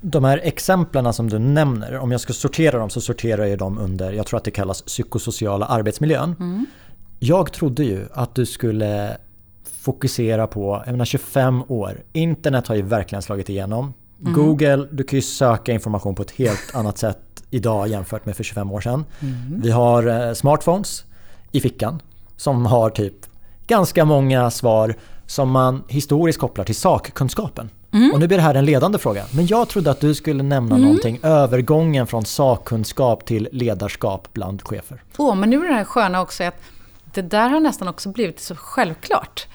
De 0.00 0.24
här 0.24 0.40
exemplen 0.42 1.12
som 1.12 1.30
du 1.30 1.38
nämner, 1.38 1.98
om 1.98 2.12
jag 2.12 2.20
ska 2.20 2.32
sortera 2.32 2.78
dem 2.78 2.90
så 2.90 3.00
sorterar 3.00 3.44
jag 3.44 3.58
dem 3.58 3.78
under, 3.78 4.12
jag 4.12 4.26
tror 4.26 4.36
att 4.36 4.44
det 4.44 4.50
kallas 4.50 4.82
psykosociala 4.82 5.66
arbetsmiljön. 5.66 6.36
Mm. 6.40 6.66
Jag 7.18 7.52
trodde 7.52 7.84
ju 7.84 8.06
att 8.12 8.34
du 8.34 8.46
skulle 8.46 9.16
fokusera 9.82 10.46
på, 10.46 10.82
jag 10.86 10.92
menar 10.92 11.04
25 11.04 11.62
år. 11.68 12.02
Internet 12.12 12.66
har 12.66 12.74
ju 12.74 12.82
verkligen 12.82 13.22
slagit 13.22 13.48
igenom. 13.48 13.94
Mm. 14.20 14.32
Google, 14.32 14.88
du 14.90 15.04
kan 15.04 15.16
ju 15.16 15.22
söka 15.22 15.72
information 15.72 16.14
på 16.14 16.22
ett 16.22 16.30
helt 16.30 16.70
annat 16.74 16.98
sätt 16.98 17.18
idag 17.50 17.88
jämfört 17.88 18.26
med 18.26 18.36
för 18.36 18.44
25 18.44 18.72
år 18.72 18.80
sedan. 18.80 19.04
Mm. 19.20 19.60
Vi 19.60 19.70
har 19.70 20.26
eh, 20.28 20.34
smartphones 20.34 21.04
i 21.52 21.60
fickan 21.60 22.02
som 22.36 22.66
har 22.66 22.90
typ 22.90 23.14
ganska 23.66 24.04
många 24.04 24.50
svar 24.50 24.94
som 25.26 25.50
man 25.50 25.82
historiskt 25.88 26.38
kopplar 26.38 26.64
till 26.64 26.74
sakkunskapen. 26.74 27.70
Mm. 27.92 28.12
Och 28.12 28.20
nu 28.20 28.26
blir 28.26 28.38
det 28.38 28.42
här 28.42 28.54
en 28.54 28.64
ledande 28.64 28.98
fråga. 28.98 29.24
Men 29.34 29.46
jag 29.46 29.68
trodde 29.68 29.90
att 29.90 30.00
du 30.00 30.14
skulle 30.14 30.42
nämna 30.42 30.74
mm. 30.74 30.86
någonting, 30.86 31.18
övergången 31.22 32.06
från 32.06 32.24
sakkunskap 32.24 33.26
till 33.26 33.48
ledarskap 33.52 34.28
bland 34.32 34.62
chefer. 34.62 35.02
Åh, 35.16 35.30
oh, 35.30 35.34
men 35.34 35.50
nu 35.50 35.64
är 35.64 35.68
det 35.68 35.74
här 35.74 35.84
sköna 35.84 36.20
också 36.20 36.44
att 36.44 36.60
det 37.14 37.22
där 37.22 37.48
har 37.48 37.60
nästan 37.60 37.88
också 37.88 38.08
blivit 38.08 38.40
så 38.40 38.54
självklart 38.54 39.46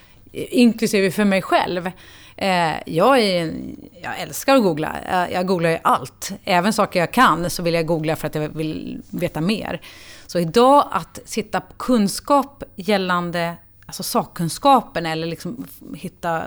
inklusive 0.49 1.11
för 1.11 1.25
mig 1.25 1.41
själv. 1.41 1.91
Eh, 2.37 2.73
jag, 2.85 3.19
är, 3.19 3.53
jag 4.03 4.19
älskar 4.19 4.55
att 4.55 4.63
googla. 4.63 4.95
Jag 5.31 5.47
googlar 5.47 5.69
ju 5.69 5.77
allt. 5.83 6.31
Även 6.43 6.73
saker 6.73 6.99
jag 6.99 7.13
kan 7.13 7.49
så 7.49 7.63
vill 7.63 7.73
jag 7.73 7.85
googla 7.85 8.15
för 8.15 8.27
att 8.27 8.35
jag 8.35 8.49
vill 8.49 9.01
veta 9.09 9.41
mer. 9.41 9.81
Så 10.27 10.39
idag 10.39 10.87
att 10.91 11.19
sitta 11.25 11.61
på 11.61 11.73
kunskap 11.73 12.63
gällande 12.75 13.55
alltså 13.85 14.03
sakkunskapen 14.03 15.05
eller 15.05 15.27
liksom 15.27 15.67
hitta 15.95 16.43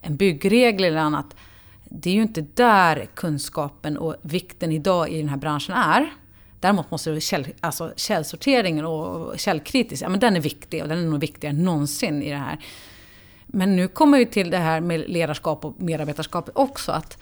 en 0.00 0.16
byggregel 0.16 0.84
eller 0.84 1.00
annat. 1.00 1.36
Det 1.84 2.10
är 2.10 2.14
ju 2.14 2.22
inte 2.22 2.46
där 2.54 3.06
kunskapen 3.14 3.96
och 3.96 4.16
vikten 4.22 4.72
idag 4.72 5.08
i 5.08 5.18
den 5.18 5.28
här 5.28 5.36
branschen 5.36 5.74
är. 5.74 6.12
Däremot 6.60 6.90
måste 6.90 7.20
käll, 7.20 7.46
alltså 7.60 7.92
källsorteringen 7.96 8.84
och 8.84 9.38
källkritisk, 9.38 10.02
ja 10.02 10.08
men 10.08 10.20
den 10.20 10.36
är 10.36 10.40
viktig 10.40 10.82
och 10.82 10.88
den 10.88 10.98
är 10.98 11.02
nog 11.02 11.20
viktigare 11.20 11.54
än 11.54 11.64
någonsin 11.64 12.22
i 12.22 12.30
det 12.30 12.36
här. 12.36 12.58
Men 13.54 13.76
nu 13.76 13.88
kommer 13.88 14.18
vi 14.18 14.26
till 14.26 14.50
det 14.50 14.58
här 14.58 14.80
med 14.80 15.04
ledarskap 15.10 15.64
och 15.64 15.74
medarbetarskap 15.78 16.50
också. 16.54 16.92
Att 16.92 17.18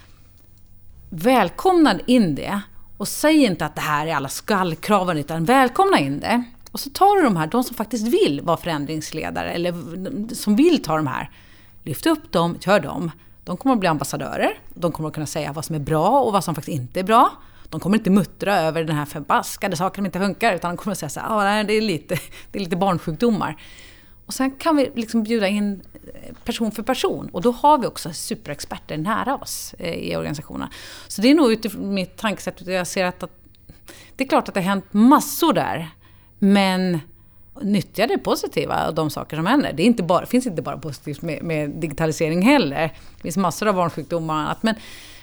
välkomna 1.11 2.01
in 2.07 2.35
det 2.35 2.61
och 2.97 3.09
säg 3.09 3.45
inte 3.45 3.67
att 3.67 3.75
det 3.75 3.81
här 3.81 4.07
är 4.07 4.15
alla 4.15 4.29
skallkraven 4.29 5.19
utan 5.19 5.45
välkomna 5.45 5.99
in 5.99 6.21
det. 6.21 6.43
Och 6.73 6.81
så 6.81 6.91
tar 6.91 7.17
du 7.17 7.23
de 7.23 7.37
här, 7.37 7.47
de 7.47 7.65
som 7.65 7.77
faktiskt 7.77 8.09
vill 8.09 8.41
vara 8.41 8.57
förändringsledare 8.57 9.51
eller 9.51 9.75
som 10.35 10.57
vill 10.57 10.83
ta 10.83 10.97
de 10.97 11.07
här. 11.07 11.31
Lyft 11.83 12.07
upp 12.07 12.33
dem, 12.33 12.59
gör 12.61 12.81
dem. 12.81 13.11
De 13.45 13.57
kommer 13.57 13.75
att 13.75 13.81
bli 13.81 13.89
ambassadörer. 13.89 14.59
De 14.75 14.93
kommer 14.93 15.09
att 15.09 15.15
kunna 15.15 15.27
säga 15.27 15.53
vad 15.53 15.65
som 15.65 15.75
är 15.75 15.81
bra 15.81 16.21
och 16.21 16.33
vad 16.33 16.45
som 16.45 16.55
faktiskt 16.55 16.79
inte 16.79 17.01
är 17.01 17.05
bra. 17.05 17.31
De 17.69 17.81
kommer 17.81 17.99
inte 17.99 18.11
muttra 18.11 18.57
över 18.57 18.85
den 18.85 18.97
här 18.97 19.05
förbaskade 19.05 19.77
saken 19.77 19.97
som 19.97 20.07
inte 20.07 20.19
funkar 20.19 20.55
utan 20.55 20.71
de 20.71 20.77
kommer 20.77 20.93
att 20.93 20.99
säga 20.99 21.11
så 21.11 21.21
här, 21.21 21.61
ah, 21.61 21.63
det, 21.63 21.73
är 21.73 21.81
lite, 21.81 22.19
det 22.51 22.59
är 22.59 22.61
lite 22.61 22.77
barnsjukdomar. 22.77 23.57
Och 24.33 24.37
sen 24.37 24.51
kan 24.51 24.77
vi 24.77 24.91
liksom 24.95 25.23
bjuda 25.23 25.49
in 25.49 25.83
eh, 26.15 26.35
person 26.45 26.73
för 26.73 26.83
person 26.83 27.29
och 27.33 27.43
då 27.43 27.51
har 27.51 27.79
vi 27.79 27.87
också 27.87 28.13
superexperter 28.13 28.97
nära 28.97 29.37
oss 29.37 29.75
eh, 29.79 29.95
i 29.95 30.17
organisationen. 30.17 30.69
Så 31.09 31.23
det 31.23 31.31
är 31.31 31.35
nog 31.35 31.53
utifrån 31.53 31.95
mitt 31.95 32.17
tankesätt, 32.17 32.67
jag 32.67 32.87
ser 32.87 33.05
att, 33.05 33.23
att 33.23 33.31
det 34.17 34.25
är 34.25 34.29
klart 34.29 34.49
att 34.49 34.55
det 34.55 34.61
har 34.61 34.69
hänt 34.69 34.93
massor 34.93 35.53
där. 35.53 35.89
Men 36.39 37.01
nyttja 37.61 38.07
det 38.07 38.19
positiva 38.19 38.89
och 38.89 38.95
de 38.95 39.11
saker 39.11 39.37
som 39.37 39.47
händer. 39.47 39.73
Det 39.73 39.83
är 39.83 39.87
inte 39.87 40.03
bara, 40.03 40.27
finns 40.27 40.47
inte 40.47 40.63
bara 40.63 40.79
positivt 40.79 41.23
med, 41.23 41.43
med, 41.43 41.71
digitalisering 41.71 42.43
heller. 42.43 42.93
Det 43.17 43.23
finns 43.23 43.37
massor 43.37 43.69
av 43.69 43.75
barnsjukdomar 43.75 44.35
och 44.35 44.41
annat. 44.41 44.63
Men, 44.63 44.75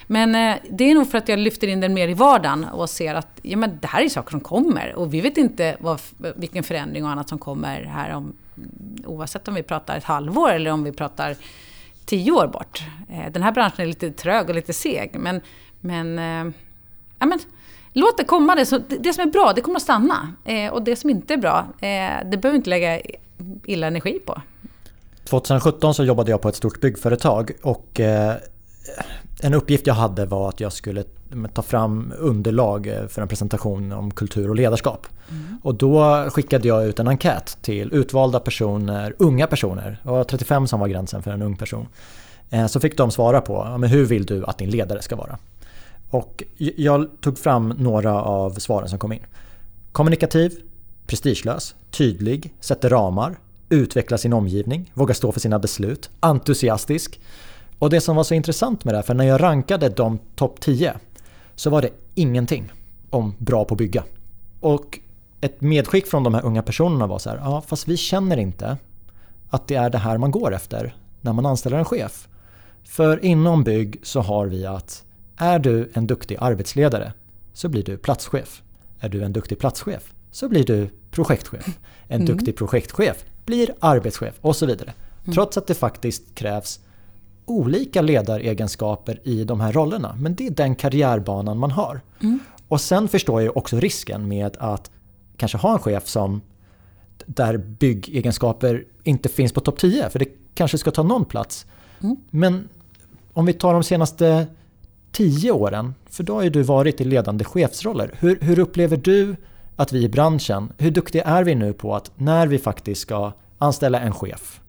men 0.07 0.36
eh, 0.36 0.57
det 0.70 0.84
är 0.84 0.95
nog 0.95 1.12
för 1.12 1.18
att 1.18 1.30
jag 1.30 1.39
lyfter 1.39 1.68
in 1.68 1.80
den 1.80 1.93
mer 1.93 2.07
i 2.07 2.14
vardagen 2.14 2.64
och 2.64 2.89
ser 2.89 3.16
att 3.16 3.39
ja, 3.41 3.57
men 3.57 3.80
det 3.82 3.88
här 3.88 4.03
är 4.03 4.10
saker 4.10 4.32
som 4.32 4.41
kommer. 4.41 4.95
Och 4.95 5.14
vi 5.14 5.22
vet 5.22 5.38
inte 5.38 5.78
vad, 5.80 5.99
vilken 6.36 6.64
förändring 6.64 7.05
och 7.05 7.12
annat 7.12 7.30
som 7.30 7.39
kommer 7.39 7.84
här 7.84 8.16
om 8.16 8.34
oavsett 9.05 9.47
om 9.47 9.53
vi 9.53 9.64
pratar 9.64 9.97
ett 9.97 10.03
halvår 10.03 10.51
eller 10.51 10.72
om 10.72 10.84
vi 10.84 10.91
pratar 10.91 11.36
tio 12.10 12.32
år 12.32 12.47
bort. 12.47 12.84
Eh, 13.10 13.32
den 13.32 13.43
här 13.43 13.51
branschen 13.51 13.82
är 13.82 13.86
lite 13.86 14.12
trög 14.12 14.49
och 14.49 14.55
lite 14.55 14.74
seg. 14.74 15.16
Men, 15.20 15.41
men, 15.80 16.20
eh, 16.20 16.53
ja, 17.20 17.26
men 17.26 17.39
låt 17.93 18.18
det 18.18 18.24
komma. 18.24 18.55
Det, 18.55 18.82
det 18.99 19.14
som 19.14 19.28
är 19.28 19.32
bra, 19.32 19.53
det 19.55 19.62
kommer 19.62 19.76
att 19.76 19.84
stanna. 19.84 20.34
Eh, 20.45 20.72
och 20.72 20.84
det 20.84 20.95
som 20.95 21.10
inte 21.10 21.34
är 21.34 21.38
bra, 21.38 21.68
det 21.80 22.38
behöver 22.38 22.51
vi 22.51 22.55
inte 22.55 22.70
lägga 22.70 23.01
illa 23.66 23.88
energi 23.88 24.20
på. 24.26 24.41
2017 25.24 25.93
så 25.93 26.03
jobbade 26.03 26.32
jag 26.32 26.41
på 26.41 26.49
ett 26.49 26.55
stort 26.55 26.82
byggföretag 26.82 27.51
och 27.62 27.99
en 29.41 29.53
uppgift 29.53 29.88
jag 29.88 29.93
hade 29.93 30.26
var 30.26 30.49
att 30.49 30.60
jag 30.60 30.74
skulle 30.74 31.03
ta 31.53 31.61
fram 31.61 32.13
underlag 32.17 32.88
eh, 32.88 33.07
för 33.07 33.21
en 33.21 33.27
presentation 33.27 33.91
om 33.91 34.11
kultur 34.11 34.49
och 34.49 34.55
ledarskap. 34.55 35.07
Mm. 35.30 35.57
Och 35.63 35.75
då 35.75 36.25
skickade 36.30 36.67
jag 36.67 36.86
ut 36.86 36.99
en 36.99 37.07
enkät 37.07 37.57
till 37.61 37.93
utvalda 37.93 38.39
personer, 38.39 39.15
unga 39.19 39.47
personer. 39.47 39.99
Det 40.03 40.09
var 40.09 40.23
35 40.23 40.67
som 40.67 40.80
var 40.80 40.88
gränsen 40.88 41.23
för 41.23 41.32
en 41.32 41.41
ung 41.41 41.55
person. 41.55 41.88
Eh, 42.49 42.67
så 42.67 42.80
fick 42.80 42.97
de 42.97 43.11
svara 43.11 43.41
på 43.41 43.75
men 43.77 43.89
hur 43.89 44.05
vill 44.05 44.25
du 44.25 44.45
att 44.45 44.57
din 44.57 44.69
ledare 44.69 45.01
ska 45.01 45.15
vara. 45.15 45.38
Och 46.09 46.43
jag 46.57 47.07
tog 47.21 47.39
fram 47.39 47.69
några 47.69 48.21
av 48.21 48.51
svaren 48.51 48.89
som 48.89 48.99
kom 48.99 49.11
in. 49.11 49.25
Kommunikativ, 49.91 50.53
prestigelös, 51.07 51.75
tydlig, 51.91 52.53
sätter 52.59 52.89
ramar, 52.89 53.39
utvecklar 53.69 54.17
sin 54.17 54.34
omgivning, 54.34 54.91
vågar 54.93 55.13
stå 55.13 55.32
för 55.32 55.39
sina 55.39 55.59
beslut, 55.59 56.09
entusiastisk, 56.19 57.19
och 57.80 57.89
det 57.89 58.01
som 58.01 58.15
var 58.15 58.23
så 58.23 58.34
intressant 58.34 58.86
med 58.86 58.93
det 58.93 58.97
här, 58.97 59.03
för 59.03 59.13
när 59.13 59.25
jag 59.25 59.43
rankade 59.43 59.89
de 59.89 60.19
topp 60.36 60.59
10 60.59 60.93
så 61.60 61.70
var 61.70 61.82
det 61.82 61.89
ingenting 62.16 62.72
om 63.10 63.36
bra 63.38 63.66
på 63.66 63.74
att 63.74 63.78
bygga. 63.78 64.03
Och 64.60 64.99
ett 65.41 65.62
medskick 65.62 66.07
från 66.07 66.24
de 66.24 66.34
här 66.34 66.45
unga 66.45 66.62
personerna 66.62 67.07
var 67.07 67.20
så 67.20 67.30
här, 67.30 67.38
ja 67.38 67.62
fast 67.62 67.88
vi 67.88 67.97
känner 67.97 68.38
inte 68.38 68.78
att 69.49 69.68
det 69.68 69.76
är 69.76 69.89
det 69.89 69.97
här 69.97 70.18
man 70.18 70.32
går 70.32 70.53
efter 70.53 70.95
när 71.22 71.34
man 71.34 71.45
anställer 71.45 71.78
en 71.78 71.86
chef. 71.86 72.28
För 72.84 73.26
inom 73.26 73.64
bygg 73.64 73.99
så 74.03 74.22
har 74.22 74.47
vi 74.47 74.66
att 74.66 75.03
är 75.38 75.60
du 75.60 75.91
en 75.93 76.07
duktig 76.07 76.38
arbetsledare 76.39 77.14
så 77.53 77.70
blir 77.70 77.84
du 77.84 77.97
platschef. 77.97 78.62
Är 78.99 79.10
du 79.10 79.24
en 79.24 79.34
duktig 79.34 79.60
platschef 79.60 80.14
så 80.32 80.49
blir 80.49 80.64
du 80.64 80.89
projektchef. 81.12 81.80
En 82.07 82.22
mm. 82.22 82.26
duktig 82.26 82.57
projektchef 82.57 83.26
blir 83.45 83.74
arbetschef 83.80 84.36
och 84.41 84.55
så 84.55 84.66
vidare. 84.66 84.93
Mm. 85.24 85.34
Trots 85.34 85.57
att 85.57 85.68
det 85.68 85.76
faktiskt 85.76 86.36
krävs 86.36 86.80
olika 87.50 88.02
ledaregenskaper 88.02 89.20
i 89.24 89.43
de 89.43 89.60
här 89.60 89.72
rollerna. 89.72 90.16
Men 90.20 90.36
det 90.36 90.47
är 90.47 90.52
den 90.52 90.76
karriärbanan 90.76 91.58
man 91.58 91.72
har. 91.72 92.02
Mm. 92.22 92.39
Och 92.68 92.82
sen 92.82 93.08
förstår 93.08 93.41
jag 93.41 93.58
också 93.58 93.80
risken 93.80 94.28
med 94.28 94.58
att 94.60 94.91
kanske 95.38 95.58
ha 95.58 95.74
en 95.74 95.80
chef 95.80 96.08
som 96.08 96.41
där 97.26 97.58
byggegenskaper 97.58 98.86
inte 99.04 99.30
finns 99.30 99.52
på 99.52 99.60
topp 99.60 99.80
10. 99.80 100.10
För 100.10 100.20
det 100.20 100.28
kanske 100.54 100.78
ska 100.78 100.91
ta 100.91 101.04
någon 101.04 101.26
plats. 101.26 101.66
Mm. 102.02 102.18
Men 102.30 102.70
om 103.34 103.45
vi 103.45 103.54
tar 103.54 103.74
de 103.74 103.84
senaste 103.84 104.47
10 105.12 105.52
åren, 105.52 105.93
för 106.10 106.24
då 106.24 106.34
har 106.34 106.43
ju 106.43 106.50
du 106.50 106.64
varit 106.64 107.02
i 107.02 107.04
ledande 107.04 107.43
chefsroller. 107.43 108.16
Hur, 108.20 108.39
hur 108.41 108.60
upplever 108.60 108.97
du 108.97 109.36
att 109.76 109.93
vi 109.93 110.04
i 110.04 110.10
branschen, 110.10 110.72
hur 110.78 110.91
duktiga 110.91 111.24
är 111.24 111.43
vi 111.43 111.56
nu 111.56 111.74
på 111.74 111.95
att 111.95 112.12
när 112.16 112.47
vi 112.47 112.60
faktiskt 112.60 113.02
ska 113.02 113.32
anställa 113.58 114.00
en 114.00 114.14
chef 114.14 114.62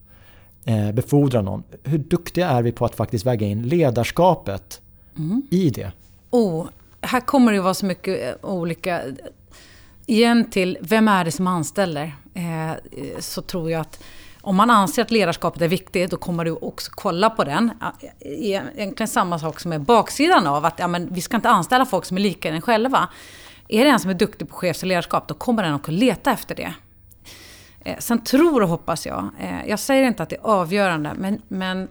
befordra 0.92 1.42
någon. 1.42 1.62
Hur 1.82 1.98
duktiga 1.98 2.48
är 2.48 2.62
vi 2.62 2.72
på 2.72 2.84
att 2.84 2.94
faktiskt 2.94 3.26
väga 3.26 3.46
in 3.46 3.62
ledarskapet 3.62 4.80
mm. 5.18 5.42
i 5.50 5.70
det? 5.70 5.92
Oh, 6.30 6.66
här 7.00 7.20
kommer 7.20 7.52
det 7.52 7.60
vara 7.60 7.74
så 7.74 7.86
mycket 7.86 8.26
eh, 8.42 8.50
olika... 8.50 9.02
Igen 10.06 10.50
till, 10.50 10.78
vem 10.80 11.08
är 11.08 11.24
det 11.24 11.32
som 11.32 11.46
anställer? 11.46 12.14
Eh, 12.34 12.72
så 13.18 13.42
tror 13.42 13.70
jag 13.70 13.80
att 13.80 14.02
om 14.40 14.56
man 14.56 14.70
anser 14.70 15.02
att 15.02 15.10
ledarskapet 15.10 15.62
är 15.62 15.68
viktigt, 15.68 16.10
då 16.10 16.16
kommer 16.16 16.44
du 16.44 16.52
också 16.52 16.90
kolla 16.94 17.30
på 17.30 17.44
den. 17.44 17.70
Egentligen 18.20 19.08
samma 19.08 19.38
sak 19.38 19.60
som 19.60 19.72
är 19.72 19.78
baksidan 19.78 20.46
av 20.46 20.64
att 20.64 20.78
ja, 20.78 20.88
men 20.88 21.14
vi 21.14 21.20
ska 21.20 21.36
inte 21.36 21.48
anställa 21.48 21.86
folk 21.86 22.04
som 22.04 22.16
är 22.16 22.20
lika 22.20 22.48
en 22.48 22.62
själva. 22.62 23.08
Är 23.68 23.84
det 23.84 23.90
en 23.90 24.00
som 24.00 24.10
är 24.10 24.14
duktig 24.14 24.48
på 24.48 24.54
chefs 24.54 24.82
och 24.82 24.88
ledarskap, 24.88 25.28
då 25.28 25.34
kommer 25.34 25.62
den 25.62 25.74
också 25.74 25.90
leta 25.90 26.32
efter 26.32 26.54
det. 26.54 26.74
Eh, 27.84 27.98
sen 27.98 28.24
tror 28.24 28.62
och 28.62 28.68
hoppas 28.68 29.06
jag, 29.06 29.30
eh, 29.40 29.66
jag 29.66 29.78
säger 29.78 30.04
inte 30.04 30.22
att 30.22 30.28
det 30.28 30.36
är 30.36 30.46
avgörande, 30.46 31.14
men, 31.16 31.42
men 31.48 31.88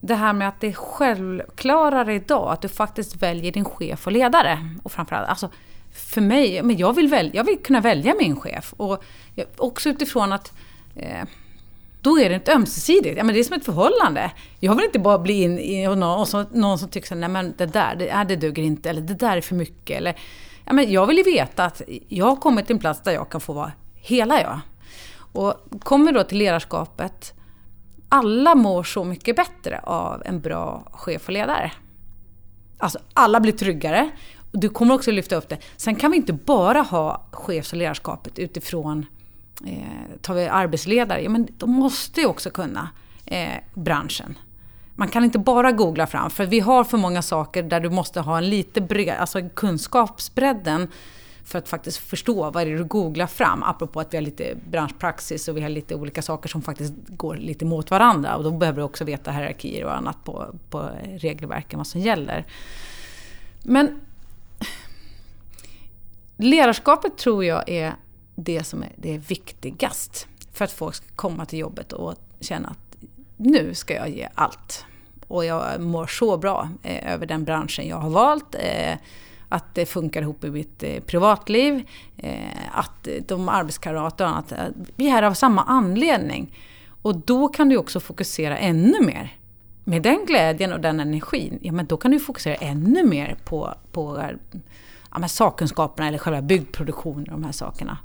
det 0.00 0.14
här 0.14 0.32
med 0.32 0.48
att 0.48 0.60
det 0.60 0.66
är 0.66 0.72
självklarare 0.72 2.14
idag 2.14 2.52
att 2.52 2.62
du 2.62 2.68
faktiskt 2.68 3.16
väljer 3.16 3.52
din 3.52 3.64
chef 3.64 4.06
och 4.06 4.12
ledare. 4.12 4.58
Och 4.82 4.92
framförallt, 4.92 5.28
alltså 5.28 5.50
för 5.92 6.20
mig, 6.20 6.62
men 6.62 6.76
jag 6.76 6.92
vill, 6.92 7.08
välja, 7.08 7.32
jag 7.34 7.44
vill 7.44 7.58
kunna 7.58 7.80
välja 7.80 8.14
min 8.20 8.36
chef. 8.36 8.74
Och 8.76 9.04
också 9.56 9.88
utifrån 9.88 10.32
att 10.32 10.52
eh, 10.96 11.24
då 12.00 12.18
är 12.18 12.28
det 12.28 12.34
inte 12.34 12.52
ömsesidigt. 12.52 13.18
Ja, 13.18 13.24
men 13.24 13.34
det 13.34 13.40
är 13.40 13.44
som 13.44 13.56
ett 13.56 13.64
förhållande. 13.64 14.30
Jag 14.60 14.74
vill 14.74 14.84
inte 14.84 14.98
bara 14.98 15.18
bli 15.18 15.42
in 15.42 15.58
i 15.58 15.86
någon, 15.86 16.02
och 16.02 16.28
så, 16.28 16.44
någon 16.52 16.78
som 16.78 16.88
tycker 16.88 17.24
att 17.24 17.30
men 17.30 17.54
det 17.56 17.66
där 17.66 17.94
det, 17.98 18.08
äh, 18.08 18.24
det 18.24 18.36
duger 18.36 18.62
inte, 18.62 18.90
eller 18.90 19.00
det 19.00 19.14
där 19.14 19.36
är 19.36 19.40
för 19.40 19.54
mycket. 19.54 19.96
Eller, 19.96 20.16
ja, 20.64 20.72
men 20.72 20.92
jag 20.92 21.06
vill 21.06 21.16
ju 21.16 21.22
veta 21.22 21.64
att 21.64 21.82
jag 22.08 22.26
har 22.26 22.36
kommit 22.36 22.66
till 22.66 22.76
en 22.76 22.80
plats 22.80 23.00
där 23.02 23.12
jag 23.12 23.28
kan 23.28 23.40
få 23.40 23.52
vara 23.52 23.72
hela 23.94 24.40
jag. 24.40 24.60
Och 25.32 25.54
kommer 25.80 26.12
då 26.12 26.24
till 26.24 26.38
ledarskapet, 26.38 27.34
alla 28.08 28.54
mår 28.54 28.82
så 28.82 29.04
mycket 29.04 29.36
bättre 29.36 29.80
av 29.82 30.22
en 30.24 30.40
bra 30.40 30.82
chef 30.92 31.26
och 31.26 31.32
ledare. 31.32 31.72
Alltså 32.78 32.98
alla 33.14 33.40
blir 33.40 33.52
tryggare. 33.52 34.10
Och 34.52 34.60
du 34.60 34.68
kommer 34.68 34.94
också 34.94 35.10
lyfta 35.10 35.36
upp 35.36 35.48
det. 35.48 35.58
Sen 35.76 35.96
kan 35.96 36.10
vi 36.10 36.16
inte 36.16 36.32
bara 36.32 36.82
ha 36.82 37.22
chefs 37.30 37.72
och 37.72 37.78
ledarskapet 37.78 38.38
utifrån, 38.38 39.06
eh, 39.66 40.16
tar 40.20 40.34
vi 40.34 40.46
arbetsledare, 40.46 41.22
ja, 41.22 41.30
men 41.30 41.48
de 41.58 41.70
måste 41.70 42.20
ju 42.20 42.26
också 42.26 42.50
kunna 42.50 42.88
eh, 43.26 43.54
branschen. 43.74 44.38
Man 44.94 45.08
kan 45.08 45.24
inte 45.24 45.38
bara 45.38 45.72
googla 45.72 46.06
fram, 46.06 46.30
för 46.30 46.46
vi 46.46 46.60
har 46.60 46.84
för 46.84 46.98
många 46.98 47.22
saker 47.22 47.62
där 47.62 47.80
du 47.80 47.90
måste 47.90 48.20
ha 48.20 48.38
en 48.38 48.50
lite 48.50 48.80
bred, 48.80 49.16
alltså 49.18 49.48
kunskapsbredden 49.54 50.88
för 51.48 51.58
att 51.58 51.68
faktiskt 51.68 51.98
förstå 51.98 52.50
vad 52.50 52.66
det 52.66 52.72
är 52.72 52.76
du 52.76 52.84
googlar 52.84 53.26
fram. 53.26 53.62
Apropå 53.62 54.00
att 54.00 54.12
vi 54.12 54.16
har 54.16 54.22
lite 54.22 54.56
branschpraxis 54.70 55.48
och 55.48 55.56
vi 55.56 55.60
har 55.60 55.68
lite 55.68 55.94
olika 55.94 56.22
saker 56.22 56.48
som 56.48 56.62
faktiskt 56.62 56.92
går 57.08 57.36
lite 57.36 57.64
mot 57.64 57.90
varandra. 57.90 58.36
Och 58.36 58.44
då 58.44 58.50
behöver 58.50 58.76
du 58.76 58.82
också 58.82 59.04
veta 59.04 59.30
hierarkier 59.30 59.84
och 59.84 59.96
annat 59.96 60.24
på, 60.24 60.54
på 60.70 60.90
regelverken, 61.04 61.78
vad 61.78 61.86
som 61.86 62.00
gäller. 62.00 62.44
Men 63.62 64.00
ledarskapet 66.36 67.18
tror 67.18 67.44
jag 67.44 67.68
är 67.68 67.94
det 68.34 68.64
som 68.64 68.82
är 68.82 68.92
det 68.96 69.18
viktigast 69.18 70.26
för 70.52 70.64
att 70.64 70.72
folk 70.72 70.94
ska 70.94 71.06
komma 71.16 71.46
till 71.46 71.58
jobbet 71.58 71.92
och 71.92 72.14
känna 72.40 72.68
att 72.68 72.96
nu 73.36 73.74
ska 73.74 73.94
jag 73.94 74.08
ge 74.10 74.28
allt. 74.34 74.84
Och 75.28 75.44
jag 75.44 75.80
mår 75.80 76.06
så 76.06 76.36
bra 76.36 76.68
eh, 76.82 77.12
över 77.12 77.26
den 77.26 77.44
branschen 77.44 77.88
jag 77.88 77.96
har 77.96 78.10
valt. 78.10 78.54
Eh, 78.54 78.94
att 79.48 79.74
det 79.74 79.86
funkar 79.86 80.22
ihop 80.22 80.44
i 80.44 80.50
mitt 80.50 80.82
eh, 80.82 81.00
privatliv, 81.00 81.88
eh, 82.16 82.78
att 82.78 83.08
de 83.26 83.48
arbetskamrater 83.48 84.24
och 84.24 84.30
annat, 84.30 84.52
eh, 84.52 84.58
vi 84.96 85.06
är 85.06 85.10
här 85.10 85.22
av 85.22 85.34
samma 85.34 85.62
anledning. 85.62 86.58
Och 87.02 87.16
då 87.16 87.48
kan 87.48 87.68
du 87.68 87.76
också 87.76 88.00
fokusera 88.00 88.58
ännu 88.58 89.00
mer. 89.00 89.34
Med 89.84 90.02
den 90.02 90.26
glädjen 90.26 90.72
och 90.72 90.80
den 90.80 91.00
energin, 91.00 91.58
ja 91.62 91.72
men 91.72 91.86
då 91.86 91.96
kan 91.96 92.10
du 92.10 92.20
fokusera 92.20 92.54
ännu 92.54 93.04
mer 93.04 93.36
på, 93.44 93.74
på 93.92 94.30
ja, 95.14 95.28
sakkunskaperna 95.28 96.08
eller 96.08 96.18
själva 96.18 96.42
byggproduktionen 96.42 97.24
och 97.24 97.40
de 97.40 97.44
här 97.44 97.52
sakerna. 97.52 97.98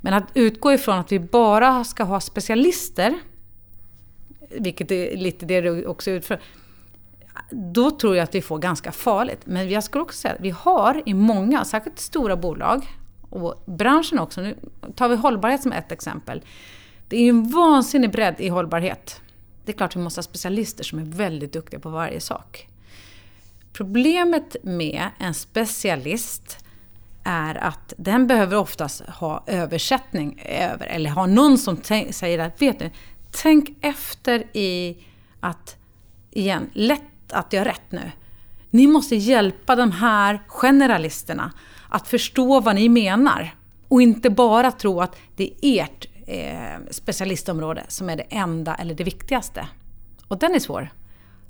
Men 0.00 0.14
att 0.14 0.24
utgå 0.34 0.72
ifrån 0.72 0.98
att 0.98 1.12
vi 1.12 1.20
bara 1.20 1.84
ska 1.84 2.04
ha 2.04 2.20
specialister, 2.20 3.18
vilket 4.50 4.90
är 4.90 5.16
lite 5.16 5.46
det 5.46 5.60
du 5.60 5.86
också 5.86 6.10
utför, 6.10 6.40
då 7.50 7.90
tror 7.90 8.16
jag 8.16 8.22
att 8.22 8.34
vi 8.34 8.42
får 8.42 8.58
ganska 8.58 8.92
farligt. 8.92 9.40
Men 9.44 9.70
jag 9.70 9.84
skulle 9.84 10.02
också 10.02 10.18
säga 10.18 10.34
att 10.34 10.40
vi 10.40 10.50
har 10.50 11.02
i 11.06 11.14
många, 11.14 11.64
särskilt 11.64 11.98
stora 11.98 12.36
bolag, 12.36 12.86
och 13.30 13.62
branschen 13.66 14.18
också, 14.18 14.40
nu 14.40 14.58
tar 14.94 15.08
vi 15.08 15.16
hållbarhet 15.16 15.62
som 15.62 15.72
ett 15.72 15.92
exempel. 15.92 16.42
Det 17.08 17.16
är 17.16 17.20
ju 17.20 17.28
en 17.28 17.50
vansinnig 17.50 18.12
bredd 18.12 18.34
i 18.38 18.48
hållbarhet. 18.48 19.20
Det 19.64 19.72
är 19.72 19.76
klart 19.76 19.90
att 19.90 19.96
vi 19.96 20.00
måste 20.00 20.18
ha 20.18 20.22
specialister 20.22 20.84
som 20.84 20.98
är 20.98 21.04
väldigt 21.04 21.52
duktiga 21.52 21.80
på 21.80 21.88
varje 21.88 22.20
sak. 22.20 22.68
Problemet 23.72 24.56
med 24.62 25.08
en 25.18 25.34
specialist 25.34 26.64
är 27.24 27.54
att 27.54 27.92
den 27.96 28.26
behöver 28.26 28.56
oftast 28.56 29.00
ha 29.00 29.44
översättning 29.46 30.42
över, 30.44 30.86
eller 30.86 31.10
ha 31.10 31.26
någon 31.26 31.58
som 31.58 31.76
säger 32.10 32.38
att, 32.38 32.62
vet 32.62 32.78
du, 32.78 32.90
tänk 33.30 33.76
efter 33.80 34.56
i 34.56 34.98
att, 35.40 35.76
igen, 36.30 36.70
lätt 36.72 37.02
att 37.32 37.52
jag 37.52 37.60
har 37.60 37.64
rätt 37.64 37.92
nu. 37.92 38.10
Ni 38.70 38.86
måste 38.86 39.16
hjälpa 39.16 39.76
de 39.76 39.92
här 39.92 40.42
generalisterna 40.46 41.52
att 41.88 42.08
förstå 42.08 42.60
vad 42.60 42.74
ni 42.74 42.88
menar. 42.88 43.54
Och 43.88 44.02
inte 44.02 44.30
bara 44.30 44.72
tro 44.72 45.00
att 45.00 45.16
det 45.36 45.50
är 45.60 45.82
ert 45.84 46.06
eh, 46.26 46.90
specialistområde 46.90 47.84
som 47.88 48.10
är 48.10 48.16
det 48.16 48.22
enda 48.22 48.74
eller 48.74 48.94
det 48.94 49.04
viktigaste. 49.04 49.68
Och 50.28 50.38
den 50.38 50.54
är 50.54 50.58
svår. 50.58 50.92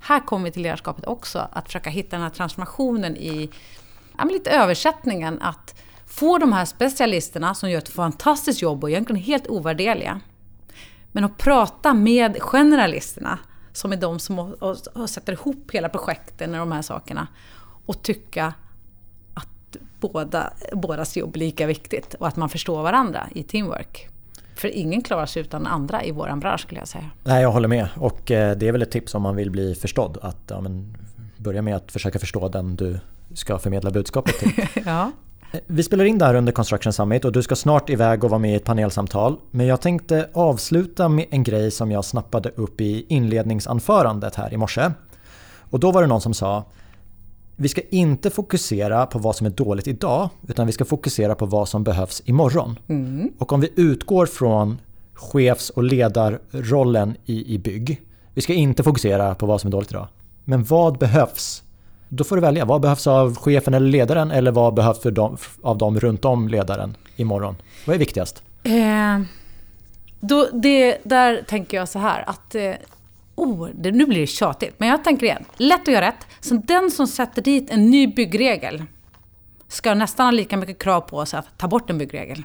Här 0.01 0.20
kommer 0.20 0.45
vi 0.45 0.51
till 0.51 0.62
ledarskapet 0.62 1.07
också, 1.07 1.49
att 1.53 1.66
försöka 1.66 1.91
hitta 1.91 2.16
den 2.16 2.22
här 2.22 2.31
transformationen 2.31 3.16
i 3.16 3.51
ja, 4.18 4.25
lite 4.25 4.51
översättningen. 4.51 5.43
Att 5.43 5.75
få 6.07 6.39
de 6.39 6.53
här 6.53 6.64
specialisterna 6.64 7.55
som 7.55 7.70
gör 7.70 7.79
ett 7.79 7.89
fantastiskt 7.89 8.62
jobb 8.62 8.85
och 8.85 8.91
egentligen 8.91 9.22
är 9.22 9.27
helt 9.27 9.47
ovärderliga. 9.47 10.20
Men 11.12 11.25
att 11.25 11.39
prata 11.39 11.95
med 11.95 12.43
generalisterna, 12.43 13.39
som 13.75 13.93
är 13.93 13.97
de 13.97 14.18
som 14.18 14.39
och, 14.39 14.62
och, 14.62 14.77
och 14.93 15.11
sätter 15.11 15.33
ihop 15.33 15.70
hela 15.72 15.89
projekten 15.89 16.55
och 16.55 16.59
de 16.59 16.72
här 16.72 16.83
sakerna. 16.83 17.27
Och 17.87 18.03
tycka 18.03 18.55
att 19.35 19.77
båda, 20.01 20.53
bådas 20.72 21.16
jobb 21.16 21.37
är 21.37 21.41
lika 21.41 21.66
viktigt 21.66 22.14
och 22.14 22.29
att 22.29 22.37
man 22.37 22.49
förstår 22.49 22.83
varandra 22.83 23.29
i 23.35 23.43
teamwork. 23.43 24.09
För 24.57 24.68
ingen 24.68 25.03
klarar 25.03 25.27
sig 25.27 25.43
utan 25.43 25.66
andra 25.66 26.05
i 26.05 26.11
vår 26.11 26.37
bransch 26.37 26.61
skulle 26.61 26.81
jag 26.81 26.89
säga. 26.89 27.11
Nej, 27.25 27.43
jag 27.43 27.53
håller 27.53 27.68
med. 27.68 27.89
Och 27.97 28.31
eh, 28.31 28.57
det 28.57 28.68
är 28.68 28.72
väl 28.72 28.83
ett 28.83 28.91
tips 28.91 29.14
om 29.14 29.22
man 29.22 29.37
vill 29.37 29.51
bli 29.51 29.75
förstådd. 29.75 30.18
Att 30.22 30.43
ja, 30.47 30.61
men, 30.61 30.97
börja 31.37 31.62
med 31.62 31.77
att 31.77 31.93
försöka 31.93 32.18
förstå 32.18 32.49
den 32.49 32.77
du 32.77 32.99
ska 33.35 33.59
förmedla 33.59 33.91
budskapet 33.91 34.39
till. 34.39 34.66
ja. 34.87 35.12
Vi 35.66 35.82
spelar 35.82 36.05
in 36.05 36.18
det 36.18 36.24
här 36.24 36.34
under 36.34 36.52
Construction 36.52 36.92
Summit 36.92 37.24
och 37.24 37.32
du 37.32 37.42
ska 37.42 37.57
snart 37.57 37.90
iväg 37.90 38.24
och 38.24 38.30
vara 38.30 38.38
med 38.38 38.52
i 38.52 38.55
ett 38.55 38.64
panelsamtal. 38.64 39.36
Men 39.50 39.66
jag 39.66 39.80
tänkte 39.80 40.28
avsluta 40.32 41.09
med 41.09 41.26
en 41.30 41.42
grej 41.42 41.70
som 41.70 41.90
jag 41.90 42.05
snappade 42.05 42.48
upp 42.48 42.80
i 42.80 43.07
inledningsanförandet 43.09 44.34
här 44.34 44.55
i 44.55 44.57
morse. 44.57 44.90
Och 45.70 45.80
då 45.80 45.90
var 45.90 46.02
det 46.02 46.09
någon 46.09 46.20
som 46.20 46.34
sa 46.34 46.64
vi 47.57 47.68
ska 47.68 47.80
inte 47.90 48.30
fokusera 48.30 49.07
på 49.07 49.18
vad 49.18 49.36
som 49.36 49.46
är 49.46 49.50
dåligt 49.50 49.88
idag 49.88 50.28
utan 50.48 50.66
vi 50.66 50.72
ska 50.72 50.84
fokusera 50.84 51.34
på 51.34 51.46
vad 51.46 51.68
som 51.68 51.84
behövs 51.84 52.22
imorgon. 52.24 52.78
Mm. 52.88 53.32
Och 53.38 53.52
om 53.52 53.61
vi 53.61 53.70
utgår 53.76 54.26
från 54.26 54.78
chefs 55.14 55.70
och 55.70 55.82
ledarrollen 55.84 57.16
i, 57.24 57.55
i 57.55 57.59
bygg. 57.59 58.00
Vi 58.34 58.42
ska 58.42 58.52
inte 58.52 58.82
fokusera 58.82 59.34
på 59.34 59.46
vad 59.46 59.61
som 59.61 59.68
är 59.68 59.72
dåligt 59.72 59.90
idag. 59.90 60.09
Men 60.44 60.64
vad 60.64 60.98
behövs? 60.98 61.63
Då 62.16 62.24
får 62.24 62.36
du 62.36 62.42
välja. 62.42 62.64
Vad 62.64 62.80
behövs 62.80 63.06
av 63.06 63.36
chefen 63.36 63.74
eller 63.74 63.88
ledaren 63.88 64.30
eller 64.30 64.50
vad 64.50 64.74
behövs 64.74 65.00
för 65.00 65.10
dem, 65.10 65.36
av 65.62 65.78
dem 65.78 66.00
runt 66.00 66.24
om 66.24 66.48
ledaren 66.48 66.96
imorgon? 67.16 67.56
Vad 67.86 67.94
är 67.94 67.98
viktigast? 67.98 68.42
Eh, 68.62 69.20
då, 70.20 70.48
det, 70.52 70.98
där 71.04 71.42
tänker 71.48 71.76
jag 71.76 71.88
så 71.88 71.98
här 71.98 72.24
att 72.26 72.54
eh, 72.54 72.72
Oh, 73.36 73.68
det, 73.74 73.90
nu 73.90 74.06
blir 74.06 74.20
det 74.20 74.26
tjatigt, 74.26 74.74
men 74.78 74.88
jag 74.88 75.04
tänker 75.04 75.26
igen. 75.26 75.44
Lätt 75.56 75.80
att 75.80 75.94
göra 75.94 76.06
rätt. 76.06 76.26
Så 76.40 76.54
den 76.54 76.90
som 76.90 77.06
sätter 77.06 77.42
dit 77.42 77.70
en 77.70 77.90
ny 77.90 78.06
byggregel 78.06 78.84
ska 79.68 79.94
nästan 79.94 80.26
ha 80.26 80.30
lika 80.30 80.56
mycket 80.56 80.78
krav 80.78 81.00
på 81.00 81.26
sig 81.26 81.38
att 81.38 81.58
ta 81.58 81.68
bort 81.68 81.90
en 81.90 81.98
byggregel. 81.98 82.42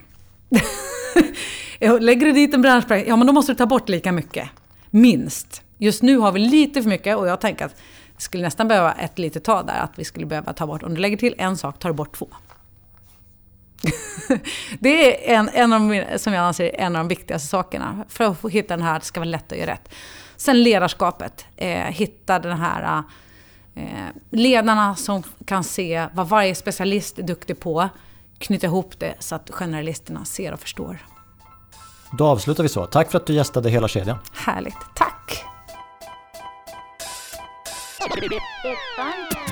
Lägger 2.00 2.26
du 2.26 2.32
dit 2.32 2.54
en 2.54 2.62
branschpraktik, 2.62 3.10
ja 3.10 3.16
men 3.16 3.28
då 3.28 3.34
måste 3.34 3.52
du 3.52 3.56
ta 3.56 3.66
bort 3.66 3.90
lika 3.90 4.12
mycket. 4.12 4.50
Minst. 4.90 5.62
Just 5.78 6.02
nu 6.04 6.18
har 6.18 6.32
vi 6.32 6.40
lite 6.40 6.82
för 6.82 6.90
mycket 6.90 7.18
och 7.18 7.28
jag 7.28 7.42
tänker 7.42 7.66
att 7.66 7.76
skulle 8.22 8.44
nästan 8.44 8.68
behöva 8.68 8.92
ett 8.92 9.20
litet 9.20 9.44
tag 9.44 9.68
där, 9.68 9.80
att 9.80 10.00
vi 10.00 10.06
skulle 10.06 10.26
behöva 10.26 10.54
ta 10.54 10.68
bort, 10.68 10.84
om 10.84 10.94
du 10.94 11.02
lägger 11.02 11.18
till 11.18 11.36
en 11.38 11.58
sak 11.58 11.80
tar 11.80 11.90
du 11.90 11.96
bort 11.96 12.18
två. 12.18 12.28
det 14.80 15.32
är 15.32 15.38
en, 15.38 15.50
en 15.54 15.74
av 15.74 15.80
de, 15.80 16.20
som 16.20 16.34
jag 16.34 16.44
anser 16.44 16.76
en 16.76 16.96
av 16.96 17.00
de 17.00 17.08
viktigaste 17.08 17.48
sakerna 17.48 18.06
för 18.10 18.26
att 18.26 18.52
hitta 18.52 18.78
den 18.78 18.86
här 18.86 19.00
det 19.00 19.06
ska 19.06 19.20
vara 19.20 19.30
lätt 19.30 19.52
att 19.52 19.58
göra 19.58 19.72
rätt. 19.72 19.90
Sen 20.38 20.64
ledarskapet. 20.64 21.46
Eh, 21.58 21.86
hitta 21.86 22.40
den 22.40 22.58
här 22.58 23.04
eh, 23.76 23.84
ledarna 24.30 24.96
som 24.96 25.24
kan 25.46 25.64
se 25.64 26.08
vad 26.14 26.30
varje 26.30 26.56
specialist 26.56 27.20
är 27.20 27.24
duktig 27.24 27.60
på. 27.60 27.90
Knyta 28.38 28.68
ihop 28.68 29.00
det 29.00 29.16
så 29.20 29.36
att 29.36 29.50
generalisterna 29.52 30.26
ser 30.26 30.54
och 30.54 30.60
förstår. 30.60 31.06
Då 32.12 32.28
avslutar 32.28 32.64
vi 32.64 32.70
så. 32.70 32.86
Tack 32.86 33.12
för 33.12 33.18
att 33.18 33.26
du 33.26 33.34
gästade 33.34 33.70
hela 33.70 33.88
kedjan. 33.88 34.18
Härligt. 34.34 34.78
Tack! 34.96 35.46
It's 38.02 38.80
fun. 38.96 39.49